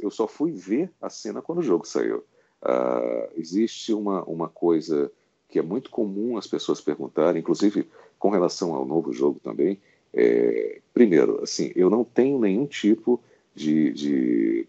eu 0.02 0.10
só 0.10 0.28
fui 0.28 0.52
ver 0.52 0.92
a 1.02 1.10
cena 1.10 1.42
quando 1.42 1.60
o 1.60 1.64
jogo 1.64 1.86
saiu. 1.86 2.24
Uh, 2.62 3.30
existe 3.36 3.94
uma, 3.94 4.24
uma 4.24 4.50
coisa 4.50 5.12
que 5.50 5.60
é 5.60 5.62
muito 5.62 5.90
comum 5.90 6.38
as 6.38 6.48
pessoas 6.48 6.80
perguntarem, 6.80 7.40
inclusive 7.40 7.88
com 8.18 8.30
relação 8.30 8.74
ao 8.74 8.86
novo 8.86 9.12
jogo 9.12 9.40
também. 9.40 9.80
É, 10.14 10.82
primeiro, 10.94 11.42
assim, 11.44 11.72
eu 11.76 11.90
não 11.90 12.04
tenho 12.04 12.40
nenhum 12.40 12.66
tipo 12.66 13.22
de, 13.56 13.92
de 13.94 14.68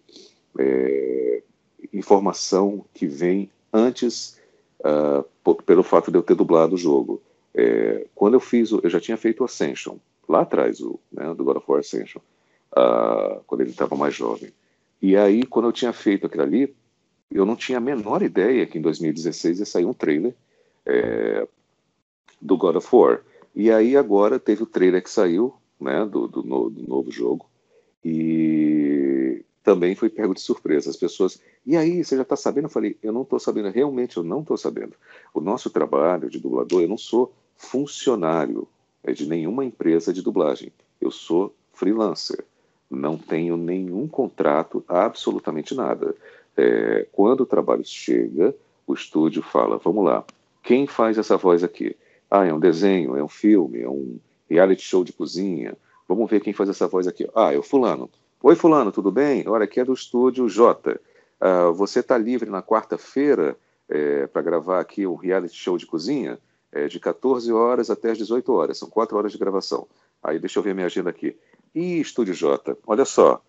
é, 0.59 1.43
informação 1.93 2.85
que 2.95 3.07
vem 3.07 3.51
antes, 3.73 4.40
uh, 4.81 5.55
pelo 5.63 5.83
fato 5.83 6.11
de 6.11 6.19
eu 6.19 6.23
ter 6.23 6.35
dublado 6.35 6.75
o 6.75 6.79
jogo. 6.79 7.23
É, 7.55 8.07
quando 8.15 8.35
eu 8.35 8.41
fiz, 8.41 8.71
eu 8.71 8.89
já 8.89 9.01
tinha 9.01 9.17
feito 9.17 9.41
o 9.41 9.45
Ascension, 9.45 9.97
lá 10.29 10.43
atrás, 10.43 10.81
o, 10.81 10.99
né, 11.13 11.35
do 11.35 11.45
God 11.45 11.57
of 11.57 11.67
War 11.69 11.81
Ascension, 11.81 12.21
uh, 12.73 13.43
quando 13.47 13.63
ele 13.63 13.71
estava 13.71 13.97
mais 13.97 14.15
jovem. 14.15 14.53
E 15.03 15.17
aí, 15.17 15.45
quando 15.45 15.67
eu 15.67 15.73
tinha 15.73 15.93
feito 15.93 16.27
aquilo 16.27 16.43
ali, 16.43 16.75
eu 17.31 17.47
não 17.47 17.57
tinha 17.57 17.79
a 17.79 17.81
menor 17.81 18.23
ideia 18.23 18.67
que 18.67 18.79
em 18.79 18.83
2016 18.83 19.61
ia 19.61 19.67
sair 19.67 19.85
um 19.85 19.95
trailer 19.95 20.35
é, 20.85 21.47
do 22.41 22.57
God 22.57 22.77
of 22.77 22.89
War. 22.95 23.23
E 23.55 23.71
aí 23.71 23.97
agora 23.97 24.39
teve 24.39 24.63
o 24.63 24.67
trailer 24.67 25.03
que 25.03 25.11
saiu, 25.11 25.55
né, 25.81 26.05
do, 26.05 26.29
do, 26.29 26.43
no, 26.43 26.71
do 26.71 26.87
novo 26.87 27.11
jogo, 27.11 27.47
e 28.05 29.00
também 29.63 29.95
foi 29.95 30.09
pego 30.09 30.35
de 30.35 30.41
surpresa. 30.41 30.91
As 30.91 30.97
pessoas, 30.97 31.41
e 31.67 31.77
aí, 31.77 32.03
você 32.03 32.17
já 32.17 32.23
está 32.23 32.37
sabendo? 32.37 32.65
Eu 32.65 32.71
falei, 32.71 32.97
eu 33.03 33.13
não 33.13 33.23
estou 33.23 33.39
sabendo, 33.39 33.71
realmente 33.71 34.17
eu 34.17 34.23
não 34.23 34.41
estou 34.41 34.57
sabendo. 34.57 34.95
O 35.35 35.41
nosso 35.41 35.71
trabalho 35.71 36.31
de 36.31 36.39
dublador, 36.39 36.83
eu 36.83 36.89
não 36.89 36.99
sou 36.99 37.33
funcionário 37.57 38.67
é 39.03 39.13
de 39.13 39.27
nenhuma 39.27 39.65
empresa 39.65 40.13
de 40.13 40.23
dublagem. 40.23 40.73
Eu 41.01 41.11
sou 41.11 41.55
freelancer. 41.73 42.45
Não 42.91 43.17
tenho 43.17 43.57
nenhum 43.57 44.07
contrato, 44.07 44.85
absolutamente 44.87 45.75
nada. 45.75 46.15
É, 46.57 47.07
quando 47.13 47.43
o 47.43 47.47
trabalho 47.47 47.85
chega, 47.85 48.55
o 48.87 48.93
estúdio 48.93 49.43
fala: 49.43 49.79
vamos 49.79 50.05
lá, 50.05 50.25
quem 50.63 50.87
faz 50.87 51.17
essa 51.17 51.37
voz 51.37 51.63
aqui? 51.63 51.97
Ah, 52.31 52.45
é 52.47 52.53
um 52.53 52.61
desenho, 52.61 53.17
é 53.17 53.23
um 53.23 53.29
filme, 53.29 53.81
é 53.81 53.89
um 53.89 54.19
reality 54.49 54.83
show 54.83 55.05
de 55.05 55.13
cozinha. 55.13 55.77
Vamos 56.09 56.29
ver 56.29 56.41
quem 56.41 56.53
faz 56.53 56.69
essa 56.69 56.89
voz 56.89 57.07
aqui. 57.07 57.29
Ah, 57.35 57.55
é 57.55 57.59
o 57.59 57.63
Fulano. 57.63 58.11
Oi, 58.43 58.55
Fulano, 58.57 58.91
tudo 58.91 59.11
bem? 59.11 59.47
Olha, 59.47 59.65
aqui 59.65 59.81
é 59.81 59.85
do 59.85 59.93
estúdio 59.93 60.49
J. 60.49 61.01
Uh, 61.41 61.73
você 61.75 62.01
está 62.01 62.17
livre 62.17 62.49
na 62.49 62.63
quarta-feira? 62.63 63.57
é, 63.91 64.29
para 64.29 64.41
gravar 64.41 64.81
aqui 64.81 65.07
um 65.07 65.17
reality 65.17 65.55
show 65.55 65.77
de 65.77 65.85
cozinha 65.85 66.39
é, 66.71 66.87
de 66.87 67.01
14 67.01 67.53
horas 67.53 67.91
até 67.91 68.13
as 68.13 68.19
18 68.19 68.53
horas. 68.53 68.79
São 68.79 68.89
quatro 68.89 69.19
horas 69.19 69.33
de 69.33 69.39
gravação. 69.39 69.89
Aí 70.23 70.39
deixa 70.39 70.61
eu 70.61 70.63
ver 70.63 70.75
minha 70.75 70.87
agenda 70.87 71.11
aqui. 71.11 71.37
E 71.75 72.01
Estúdio 72.01 72.33
J, 72.33 72.77
olha 72.87 73.05
só, 73.05 73.43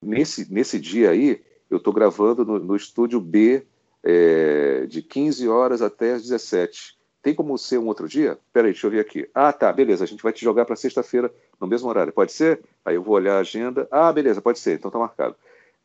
nesse, 0.00 0.50
nesse 0.50 0.80
dia 0.80 1.10
aí, 1.10 1.42
eu 1.70 1.76
estou 1.76 1.92
gravando 1.92 2.44
no, 2.44 2.58
no, 2.58 2.76
Estúdio 2.76 3.20
B 3.20 3.66
é, 4.02 4.86
de 4.86 5.02
15 5.02 5.48
horas 5.48 5.82
até 5.82 6.14
as 6.14 6.22
17. 6.22 6.93
Tem 7.24 7.34
como 7.34 7.56
ser 7.56 7.78
um 7.78 7.86
outro 7.86 8.06
dia? 8.06 8.38
Peraí, 8.52 8.72
deixa 8.72 8.86
eu 8.86 8.90
ver 8.90 9.00
aqui. 9.00 9.26
Ah, 9.34 9.50
tá, 9.50 9.72
beleza, 9.72 10.04
a 10.04 10.06
gente 10.06 10.22
vai 10.22 10.30
te 10.30 10.44
jogar 10.44 10.66
para 10.66 10.76
sexta-feira 10.76 11.32
no 11.58 11.66
mesmo 11.66 11.88
horário. 11.88 12.12
Pode 12.12 12.32
ser? 12.32 12.62
Aí 12.84 12.96
eu 12.96 13.02
vou 13.02 13.14
olhar 13.14 13.36
a 13.36 13.40
agenda. 13.40 13.88
Ah, 13.90 14.12
beleza, 14.12 14.42
pode 14.42 14.58
ser, 14.58 14.74
então 14.74 14.90
tá 14.90 14.98
marcado. 14.98 15.34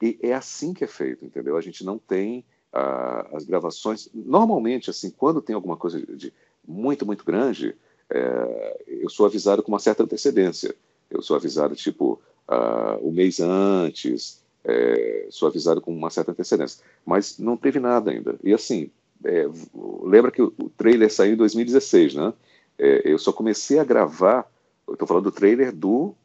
E 0.01 0.19
é 0.21 0.33
assim 0.33 0.73
que 0.73 0.83
é 0.83 0.87
feito, 0.87 1.23
entendeu? 1.23 1.55
A 1.55 1.61
gente 1.61 1.85
não 1.85 1.97
tem 1.97 2.43
ah, 2.73 3.25
as 3.31 3.45
gravações. 3.45 4.09
Normalmente, 4.13 4.89
assim, 4.89 5.09
quando 5.09 5.41
tem 5.41 5.55
alguma 5.55 5.77
coisa 5.77 6.05
de 6.13 6.33
muito, 6.67 7.05
muito 7.05 7.23
grande, 7.23 7.73
é, 8.09 8.83
eu 8.85 9.09
sou 9.09 9.25
avisado 9.25 9.63
com 9.63 9.71
uma 9.71 9.79
certa 9.79 10.03
antecedência. 10.03 10.75
Eu 11.09 11.21
sou 11.21 11.37
avisado, 11.37 11.73
tipo, 11.73 12.19
uh, 12.49 13.07
um 13.07 13.11
mês 13.13 13.39
antes, 13.39 14.43
é, 14.65 15.27
sou 15.29 15.47
avisado 15.47 15.79
com 15.79 15.95
uma 15.95 16.09
certa 16.09 16.31
antecedência. 16.31 16.83
Mas 17.05 17.39
não 17.39 17.55
teve 17.55 17.79
nada 17.79 18.11
ainda. 18.11 18.35
E 18.43 18.53
assim, 18.53 18.91
é, 19.23 19.45
lembra 20.03 20.31
que 20.31 20.41
o, 20.41 20.51
trailer 20.77 21.11
saiu 21.11 21.33
em 21.33 21.37
2016, 21.37 22.15
né? 22.15 22.33
É, 22.77 23.01
eu 23.05 23.19
só 23.19 23.33
comecei 23.33 23.79
a 23.79 23.83
gravar, 23.83 24.49
eu 24.87 24.93
estou 24.93 25.07
falando 25.07 25.25
do 25.25 25.31
trailer 25.31 25.73
do 25.73 26.15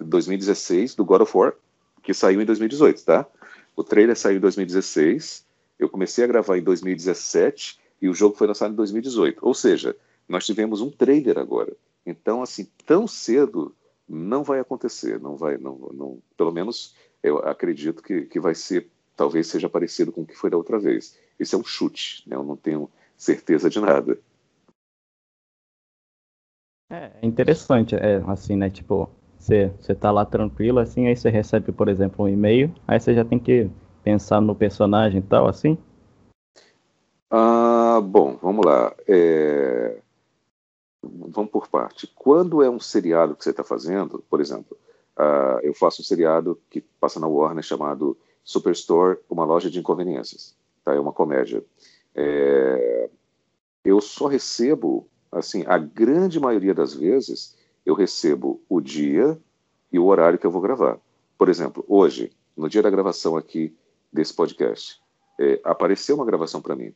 2016, 0.00 0.94
do 0.94 1.04
God 1.04 1.22
of 1.22 1.36
War, 1.36 1.54
que 2.02 2.12
saiu 2.12 2.40
em 2.40 2.44
2018, 2.44 3.04
tá? 3.04 3.26
O 3.76 3.84
trailer 3.84 4.16
saiu 4.16 4.38
em 4.38 4.40
2016, 4.40 5.44
eu 5.78 5.88
comecei 5.88 6.24
a 6.24 6.26
gravar 6.26 6.58
em 6.58 6.62
2017 6.62 7.78
e 8.00 8.08
o 8.08 8.14
jogo 8.14 8.36
foi 8.36 8.46
lançado 8.46 8.72
em 8.72 8.76
2018. 8.76 9.38
Ou 9.40 9.54
seja, 9.54 9.96
nós 10.28 10.44
tivemos 10.44 10.80
um 10.80 10.90
trailer 10.90 11.38
agora. 11.38 11.72
Então, 12.04 12.42
assim, 12.42 12.68
tão 12.86 13.06
cedo 13.06 13.74
não 14.08 14.42
vai 14.42 14.60
acontecer, 14.60 15.18
não 15.18 15.36
vai, 15.36 15.56
não, 15.56 15.78
não, 15.92 16.18
pelo 16.36 16.52
menos 16.52 16.94
eu 17.22 17.38
acredito 17.38 18.02
que, 18.02 18.22
que 18.22 18.38
vai 18.38 18.54
ser, 18.54 18.88
talvez 19.16 19.46
seja 19.46 19.68
parecido 19.68 20.12
com 20.12 20.22
o 20.22 20.26
que 20.26 20.36
foi 20.36 20.50
da 20.50 20.56
outra 20.56 20.78
vez. 20.78 21.16
Isso 21.38 21.56
é 21.56 21.58
um 21.58 21.64
chute, 21.64 22.22
né? 22.28 22.36
eu 22.36 22.44
não 22.44 22.56
tenho 22.56 22.90
certeza 23.16 23.68
de 23.68 23.80
nada. 23.80 24.18
É 26.90 27.10
interessante, 27.22 27.94
é 27.94 28.22
assim, 28.26 28.56
né? 28.56 28.70
Tipo, 28.70 29.10
você, 29.38 29.72
você 29.80 29.94
tá 29.94 30.10
lá 30.10 30.24
tranquilo, 30.24 30.78
assim, 30.78 31.06
aí 31.06 31.16
você 31.16 31.30
recebe, 31.30 31.72
por 31.72 31.88
exemplo, 31.88 32.24
um 32.24 32.28
e-mail, 32.28 32.72
aí 32.86 33.00
você 33.00 33.14
já 33.14 33.24
tem 33.24 33.38
que 33.38 33.70
pensar 34.02 34.40
no 34.40 34.54
personagem 34.54 35.20
e 35.20 35.22
tal, 35.22 35.48
assim? 35.48 35.78
Ah, 37.30 38.00
bom, 38.02 38.36
vamos 38.40 38.64
lá. 38.64 38.94
É 39.08 40.00
vamos 41.34 41.50
por 41.50 41.68
parte. 41.68 42.06
Quando 42.14 42.62
é 42.62 42.70
um 42.70 42.80
seriado 42.80 43.34
que 43.34 43.44
você 43.44 43.50
está 43.50 43.62
fazendo, 43.62 44.24
por 44.28 44.40
exemplo, 44.40 44.76
uh, 45.18 45.60
eu 45.62 45.74
faço 45.74 46.02
um 46.02 46.04
seriado 46.04 46.60
que 46.70 46.80
passa 46.80 47.20
na 47.20 47.26
Warner 47.26 47.62
chamado 47.62 48.16
Superstore, 48.42 49.18
uma 49.28 49.44
loja 49.44 49.70
de 49.70 49.78
inconveniências. 49.78 50.56
Tá? 50.84 50.94
É 50.94 51.00
uma 51.00 51.12
comédia. 51.12 51.64
É... 52.14 53.08
Eu 53.84 54.00
só 54.00 54.26
recebo, 54.26 55.08
assim, 55.30 55.64
a 55.66 55.76
grande 55.78 56.40
maioria 56.40 56.74
das 56.74 56.94
vezes, 56.94 57.56
eu 57.84 57.94
recebo 57.94 58.62
o 58.68 58.80
dia 58.80 59.38
e 59.92 59.98
o 59.98 60.06
horário 60.06 60.38
que 60.38 60.46
eu 60.46 60.50
vou 60.50 60.62
gravar. 60.62 60.98
Por 61.36 61.48
exemplo, 61.48 61.84
hoje, 61.86 62.32
no 62.56 62.68
dia 62.68 62.82
da 62.82 62.90
gravação 62.90 63.36
aqui 63.36 63.76
desse 64.12 64.32
podcast, 64.32 65.00
é, 65.38 65.60
apareceu 65.64 66.16
uma 66.16 66.24
gravação 66.24 66.62
para 66.62 66.76
mim. 66.76 66.94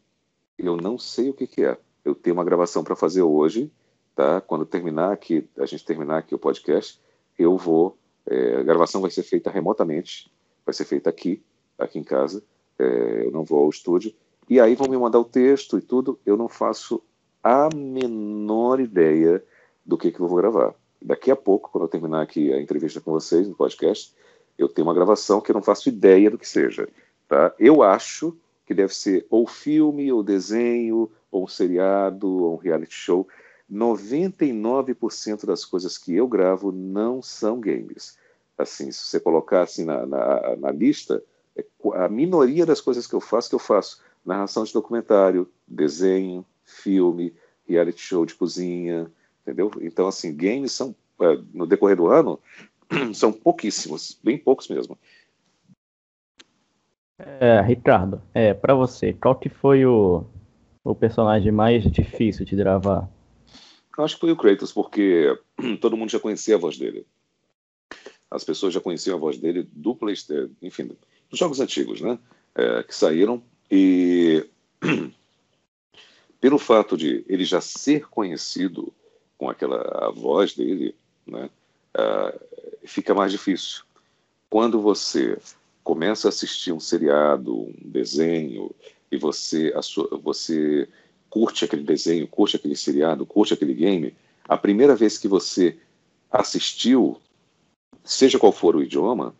Eu 0.56 0.76
não 0.76 0.98
sei 0.98 1.30
o 1.30 1.34
que, 1.34 1.46
que 1.46 1.64
é. 1.64 1.76
Eu 2.04 2.14
tenho 2.14 2.34
uma 2.34 2.44
gravação 2.44 2.82
para 2.82 2.96
fazer 2.96 3.22
hoje 3.22 3.70
tá? 4.18 4.40
Quando 4.40 4.66
terminar 4.66 5.12
aqui, 5.12 5.48
a 5.56 5.64
gente 5.64 5.84
terminar 5.84 6.18
aqui 6.18 6.34
o 6.34 6.38
podcast, 6.40 7.00
eu 7.38 7.56
vou, 7.56 7.96
é, 8.26 8.56
a 8.56 8.62
gravação 8.64 9.00
vai 9.00 9.12
ser 9.12 9.22
feita 9.22 9.48
remotamente, 9.48 10.28
vai 10.66 10.74
ser 10.74 10.84
feita 10.84 11.08
aqui, 11.08 11.40
aqui 11.78 12.00
em 12.00 12.02
casa, 12.02 12.42
é, 12.78 13.26
eu 13.26 13.30
não 13.30 13.44
vou 13.44 13.64
ao 13.64 13.70
estúdio, 13.70 14.14
e 14.48 14.60
aí 14.60 14.74
vão 14.74 14.88
me 14.88 14.96
mandar 14.96 15.18
o 15.18 15.24
texto 15.24 15.78
e 15.78 15.82
tudo, 15.82 16.18
eu 16.24 16.36
não 16.36 16.48
faço 16.48 17.02
a 17.42 17.68
menor 17.74 18.80
ideia 18.80 19.44
do 19.84 19.96
que, 19.96 20.10
que 20.10 20.20
eu 20.20 20.28
vou 20.28 20.38
gravar. 20.38 20.74
Daqui 21.00 21.30
a 21.30 21.36
pouco, 21.36 21.70
quando 21.70 21.84
eu 21.84 21.88
terminar 21.88 22.22
aqui 22.22 22.52
a 22.52 22.60
entrevista 22.60 23.00
com 23.00 23.12
vocês 23.12 23.48
no 23.48 23.54
podcast, 23.54 24.14
eu 24.56 24.68
tenho 24.68 24.86
uma 24.86 24.94
gravação 24.94 25.40
que 25.40 25.50
eu 25.50 25.54
não 25.54 25.62
faço 25.62 25.88
ideia 25.88 26.30
do 26.30 26.38
que 26.38 26.48
seja. 26.48 26.88
Tá? 27.28 27.54
Eu 27.58 27.82
acho 27.82 28.36
que 28.66 28.74
deve 28.74 28.94
ser 28.94 29.26
ou 29.30 29.46
filme, 29.46 30.12
ou 30.12 30.22
desenho, 30.22 31.10
ou 31.30 31.44
um 31.44 31.46
seriado, 31.46 32.28
ou 32.28 32.54
um 32.54 32.56
reality 32.56 32.94
show. 32.94 33.26
99% 33.70 35.46
das 35.46 35.64
coisas 35.64 35.96
que 35.96 36.14
eu 36.14 36.26
gravo 36.26 36.72
não 36.72 37.22
são 37.22 37.60
games. 37.60 38.18
Assim, 38.56 38.90
se 38.90 39.04
você 39.04 39.20
colocar 39.20 39.62
assim 39.62 39.84
na, 39.84 40.04
na, 40.04 40.56
na 40.56 40.70
lista, 40.72 41.22
a 41.94 42.08
minoria 42.08 42.66
das 42.66 42.80
coisas 42.80 43.06
que 43.06 43.14
eu 43.14 43.20
faço, 43.20 43.48
que 43.48 43.54
eu 43.54 43.60
faço 43.60 44.02
narração 44.24 44.64
de 44.64 44.72
documentário, 44.72 45.50
desenho, 45.66 46.44
filme, 46.64 47.34
reality 47.66 48.00
show 48.00 48.26
de 48.26 48.34
cozinha, 48.34 49.10
entendeu? 49.42 49.70
Então, 49.80 50.06
assim, 50.06 50.36
games 50.36 50.72
são, 50.72 50.94
é, 51.20 51.38
no 51.52 51.66
decorrer 51.66 51.96
do 51.96 52.08
ano, 52.08 52.38
são 53.14 53.32
pouquíssimos, 53.32 54.18
bem 54.22 54.36
poucos 54.36 54.68
mesmo. 54.68 54.98
É, 57.18 57.60
Ricardo, 57.62 58.22
é, 58.32 58.54
para 58.54 58.74
você, 58.74 59.12
qual 59.12 59.34
que 59.34 59.48
foi 59.48 59.84
o, 59.84 60.24
o 60.84 60.94
personagem 60.94 61.50
mais 61.50 61.82
difícil 61.90 62.44
de 62.44 62.54
gravar? 62.54 63.10
Eu 63.96 64.04
acho 64.04 64.14
que 64.14 64.20
foi 64.20 64.30
o 64.30 64.36
Kratos, 64.36 64.72
porque 64.72 65.36
todo 65.80 65.96
mundo 65.96 66.10
já 66.10 66.20
conhecia 66.20 66.54
a 66.54 66.58
voz 66.58 66.78
dele. 66.78 67.04
As 68.30 68.44
pessoas 68.44 68.72
já 68.74 68.80
conheciam 68.80 69.16
a 69.16 69.20
voz 69.20 69.38
dele 69.38 69.68
do 69.72 69.96
PlayStation, 69.96 70.50
enfim, 70.62 70.96
dos 71.30 71.38
jogos 71.38 71.60
antigos, 71.60 72.00
né? 72.00 72.18
É, 72.54 72.82
que 72.82 72.94
saíram. 72.94 73.42
E 73.70 74.46
pelo 76.40 76.58
fato 76.58 76.96
de 76.96 77.24
ele 77.28 77.44
já 77.44 77.60
ser 77.60 78.08
conhecido 78.08 78.92
com 79.36 79.48
aquela 79.48 80.10
voz 80.10 80.54
dele, 80.54 80.94
né? 81.26 81.50
Uh, 81.96 82.86
fica 82.86 83.14
mais 83.14 83.32
difícil. 83.32 83.82
Quando 84.50 84.80
você 84.80 85.38
começa 85.82 86.28
a 86.28 86.30
assistir 86.30 86.72
um 86.72 86.80
seriado, 86.80 87.54
um 87.54 87.74
desenho, 87.84 88.70
e 89.10 89.16
você, 89.16 89.72
sua, 89.82 90.08
você 90.22 90.88
curte 91.30 91.64
aquele 91.64 91.82
desenho, 91.82 92.26
curte 92.28 92.56
aquele 92.56 92.76
seriado, 92.76 93.26
curte 93.26 93.54
aquele 93.54 93.74
game, 93.74 94.14
a 94.46 94.56
primeira 94.56 94.94
vez 94.94 95.18
que 95.18 95.28
você 95.28 95.78
assistiu, 96.30 97.20
seja 98.04 98.38
qual 98.38 98.52
for 98.52 98.76
o 98.76 98.82
idioma, 98.82 99.34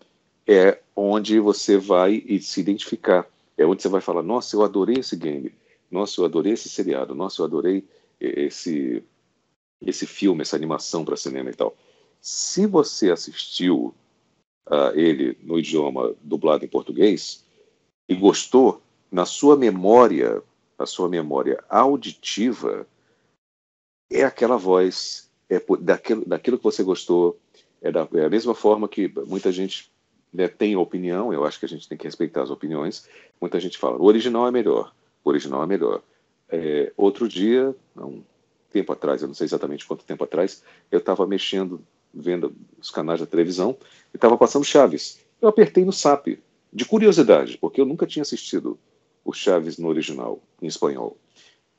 é 0.48 0.80
onde 0.96 1.38
você 1.38 1.76
vai 1.76 2.24
se 2.40 2.60
identificar. 2.60 3.28
É 3.56 3.66
onde 3.66 3.82
você 3.82 3.88
vai 3.88 4.00
falar: 4.00 4.22
Nossa, 4.22 4.56
eu 4.56 4.62
adorei 4.62 4.96
esse 5.00 5.14
game. 5.14 5.54
Nossa, 5.90 6.20
eu 6.20 6.24
adorei 6.24 6.54
esse 6.54 6.70
seriado. 6.70 7.14
Nossa, 7.14 7.42
eu 7.42 7.44
adorei 7.44 7.84
esse, 8.18 9.04
esse 9.82 10.06
filme, 10.06 10.40
essa 10.40 10.56
animação 10.56 11.04
para 11.04 11.16
cinema 11.16 11.50
e 11.50 11.54
tal. 11.54 11.76
Se 12.20 12.66
você 12.66 13.10
assistiu 13.10 13.94
uh, 14.68 14.90
ele 14.94 15.36
no 15.42 15.58
idioma 15.58 16.14
dublado 16.22 16.64
em 16.64 16.68
português 16.68 17.44
e 18.08 18.14
gostou, 18.14 18.82
na 19.12 19.26
sua 19.26 19.56
memória 19.56 20.42
a 20.78 20.86
sua 20.86 21.08
memória 21.08 21.62
auditiva 21.68 22.86
é 24.10 24.22
aquela 24.22 24.56
voz, 24.56 25.28
é 25.48 25.60
daquilo, 25.80 26.24
daquilo 26.24 26.56
que 26.56 26.64
você 26.64 26.84
gostou, 26.84 27.38
é, 27.82 27.90
da, 27.90 28.08
é 28.14 28.24
a 28.24 28.30
mesma 28.30 28.54
forma 28.54 28.88
que 28.88 29.08
muita 29.26 29.50
gente 29.50 29.90
né, 30.32 30.48
tem 30.48 30.76
opinião, 30.76 31.32
eu 31.32 31.44
acho 31.44 31.58
que 31.58 31.66
a 31.66 31.68
gente 31.68 31.88
tem 31.88 31.96
que 31.96 32.04
respeitar 32.04 32.42
as 32.42 32.50
opiniões, 32.50 33.08
muita 33.40 33.58
gente 33.58 33.78
fala, 33.78 33.96
o 33.96 34.04
original 34.04 34.46
é 34.46 34.50
melhor, 34.50 34.92
o 35.24 35.28
original 35.28 35.62
é 35.62 35.66
melhor. 35.66 36.02
É, 36.48 36.92
outro 36.96 37.28
dia, 37.28 37.74
um 37.96 38.22
tempo 38.70 38.92
atrás, 38.92 39.22
eu 39.22 39.28
não 39.28 39.34
sei 39.34 39.46
exatamente 39.46 39.86
quanto 39.86 40.04
tempo 40.04 40.24
atrás, 40.24 40.62
eu 40.90 40.98
estava 40.98 41.26
mexendo, 41.26 41.80
vendo 42.12 42.54
os 42.80 42.90
canais 42.90 43.20
da 43.20 43.26
televisão, 43.26 43.76
e 44.12 44.16
estava 44.16 44.36
passando 44.36 44.64
Chaves. 44.64 45.20
Eu 45.40 45.48
apertei 45.48 45.84
no 45.84 45.92
SAP, 45.92 46.38
de 46.72 46.84
curiosidade, 46.84 47.56
porque 47.58 47.80
eu 47.80 47.86
nunca 47.86 48.06
tinha 48.06 48.22
assistido 48.22 48.78
o 49.24 49.32
Chaves 49.32 49.78
no 49.78 49.88
original, 49.88 50.40
em 50.60 50.66
espanhol. 50.66 51.16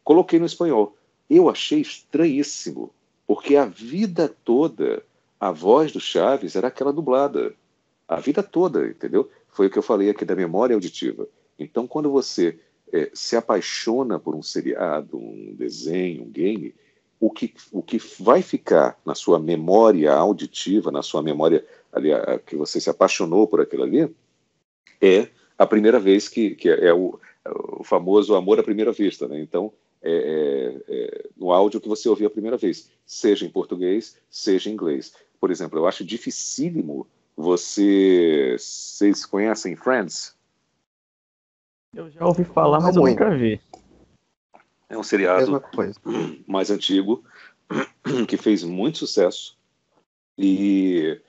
Coloquei 0.03 0.39
no 0.39 0.45
espanhol. 0.45 0.95
Eu 1.29 1.49
achei 1.49 1.81
estranhíssimo, 1.81 2.91
porque 3.27 3.55
a 3.55 3.65
vida 3.65 4.33
toda 4.43 5.03
a 5.39 5.51
voz 5.51 5.91
do 5.91 5.99
Chaves 5.99 6.55
era 6.55 6.67
aquela 6.67 6.91
dublada. 6.91 7.53
A 8.09 8.19
vida 8.19 8.41
toda, 8.41 8.87
entendeu? 8.87 9.29
Foi 9.49 9.67
o 9.67 9.69
que 9.69 9.77
eu 9.77 9.83
falei 9.83 10.09
aqui 10.09 10.25
da 10.25 10.35
memória 10.35 10.73
auditiva. 10.73 11.27
Então, 11.59 11.85
quando 11.85 12.09
você 12.09 12.59
é, 12.91 13.11
se 13.13 13.35
apaixona 13.35 14.19
por 14.19 14.33
um 14.33 14.41
seriado, 14.41 15.15
um 15.15 15.53
desenho, 15.55 16.23
um 16.23 16.29
game, 16.31 16.73
o 17.19 17.29
que, 17.29 17.53
o 17.71 17.83
que 17.83 18.01
vai 18.19 18.41
ficar 18.41 18.99
na 19.05 19.13
sua 19.13 19.37
memória 19.37 20.11
auditiva, 20.11 20.91
na 20.91 21.03
sua 21.03 21.21
memória 21.21 21.63
ali, 21.93 22.11
a, 22.11 22.39
que 22.39 22.55
você 22.55 22.81
se 22.81 22.89
apaixonou 22.89 23.45
por 23.45 23.61
aquilo 23.61 23.83
ali, 23.83 24.09
é 24.99 25.27
a 25.55 25.67
primeira 25.67 25.99
vez 25.99 26.27
que, 26.27 26.55
que 26.55 26.67
é, 26.67 26.87
é 26.87 26.93
o, 26.93 27.19
o 27.77 27.83
famoso 27.83 28.33
amor 28.33 28.59
à 28.59 28.63
primeira 28.63 28.91
vista, 28.91 29.27
né? 29.27 29.39
Então, 29.39 29.71
é, 30.01 30.81
é, 30.87 30.93
é, 30.95 31.29
no 31.37 31.51
áudio 31.51 31.79
que 31.79 31.87
você 31.87 32.09
ouviu 32.09 32.25
a 32.25 32.31
primeira 32.31 32.57
vez, 32.57 32.89
seja 33.05 33.45
em 33.45 33.49
português, 33.49 34.17
seja 34.31 34.67
em 34.67 34.73
inglês. 34.73 35.13
Por 35.39 35.51
exemplo, 35.51 35.77
eu 35.77 35.85
acho 35.85 36.03
dificílimo 36.03 37.05
você. 37.39 38.55
Vocês 38.59 39.25
conhecem 39.25 39.75
Friends? 39.75 40.35
Eu 41.95 42.09
já 42.09 42.25
ouvi 42.25 42.43
falar, 42.43 42.79
mas 42.79 42.95
eu 42.95 43.03
nunca 43.03 43.35
vi. 43.35 43.61
É 44.89 44.97
um 44.97 45.03
seriado 45.03 45.63
mais 46.45 46.69
antigo 46.69 47.23
que 48.27 48.37
fez 48.37 48.63
muito 48.63 48.99
sucesso 48.99 49.57
e 50.37 51.19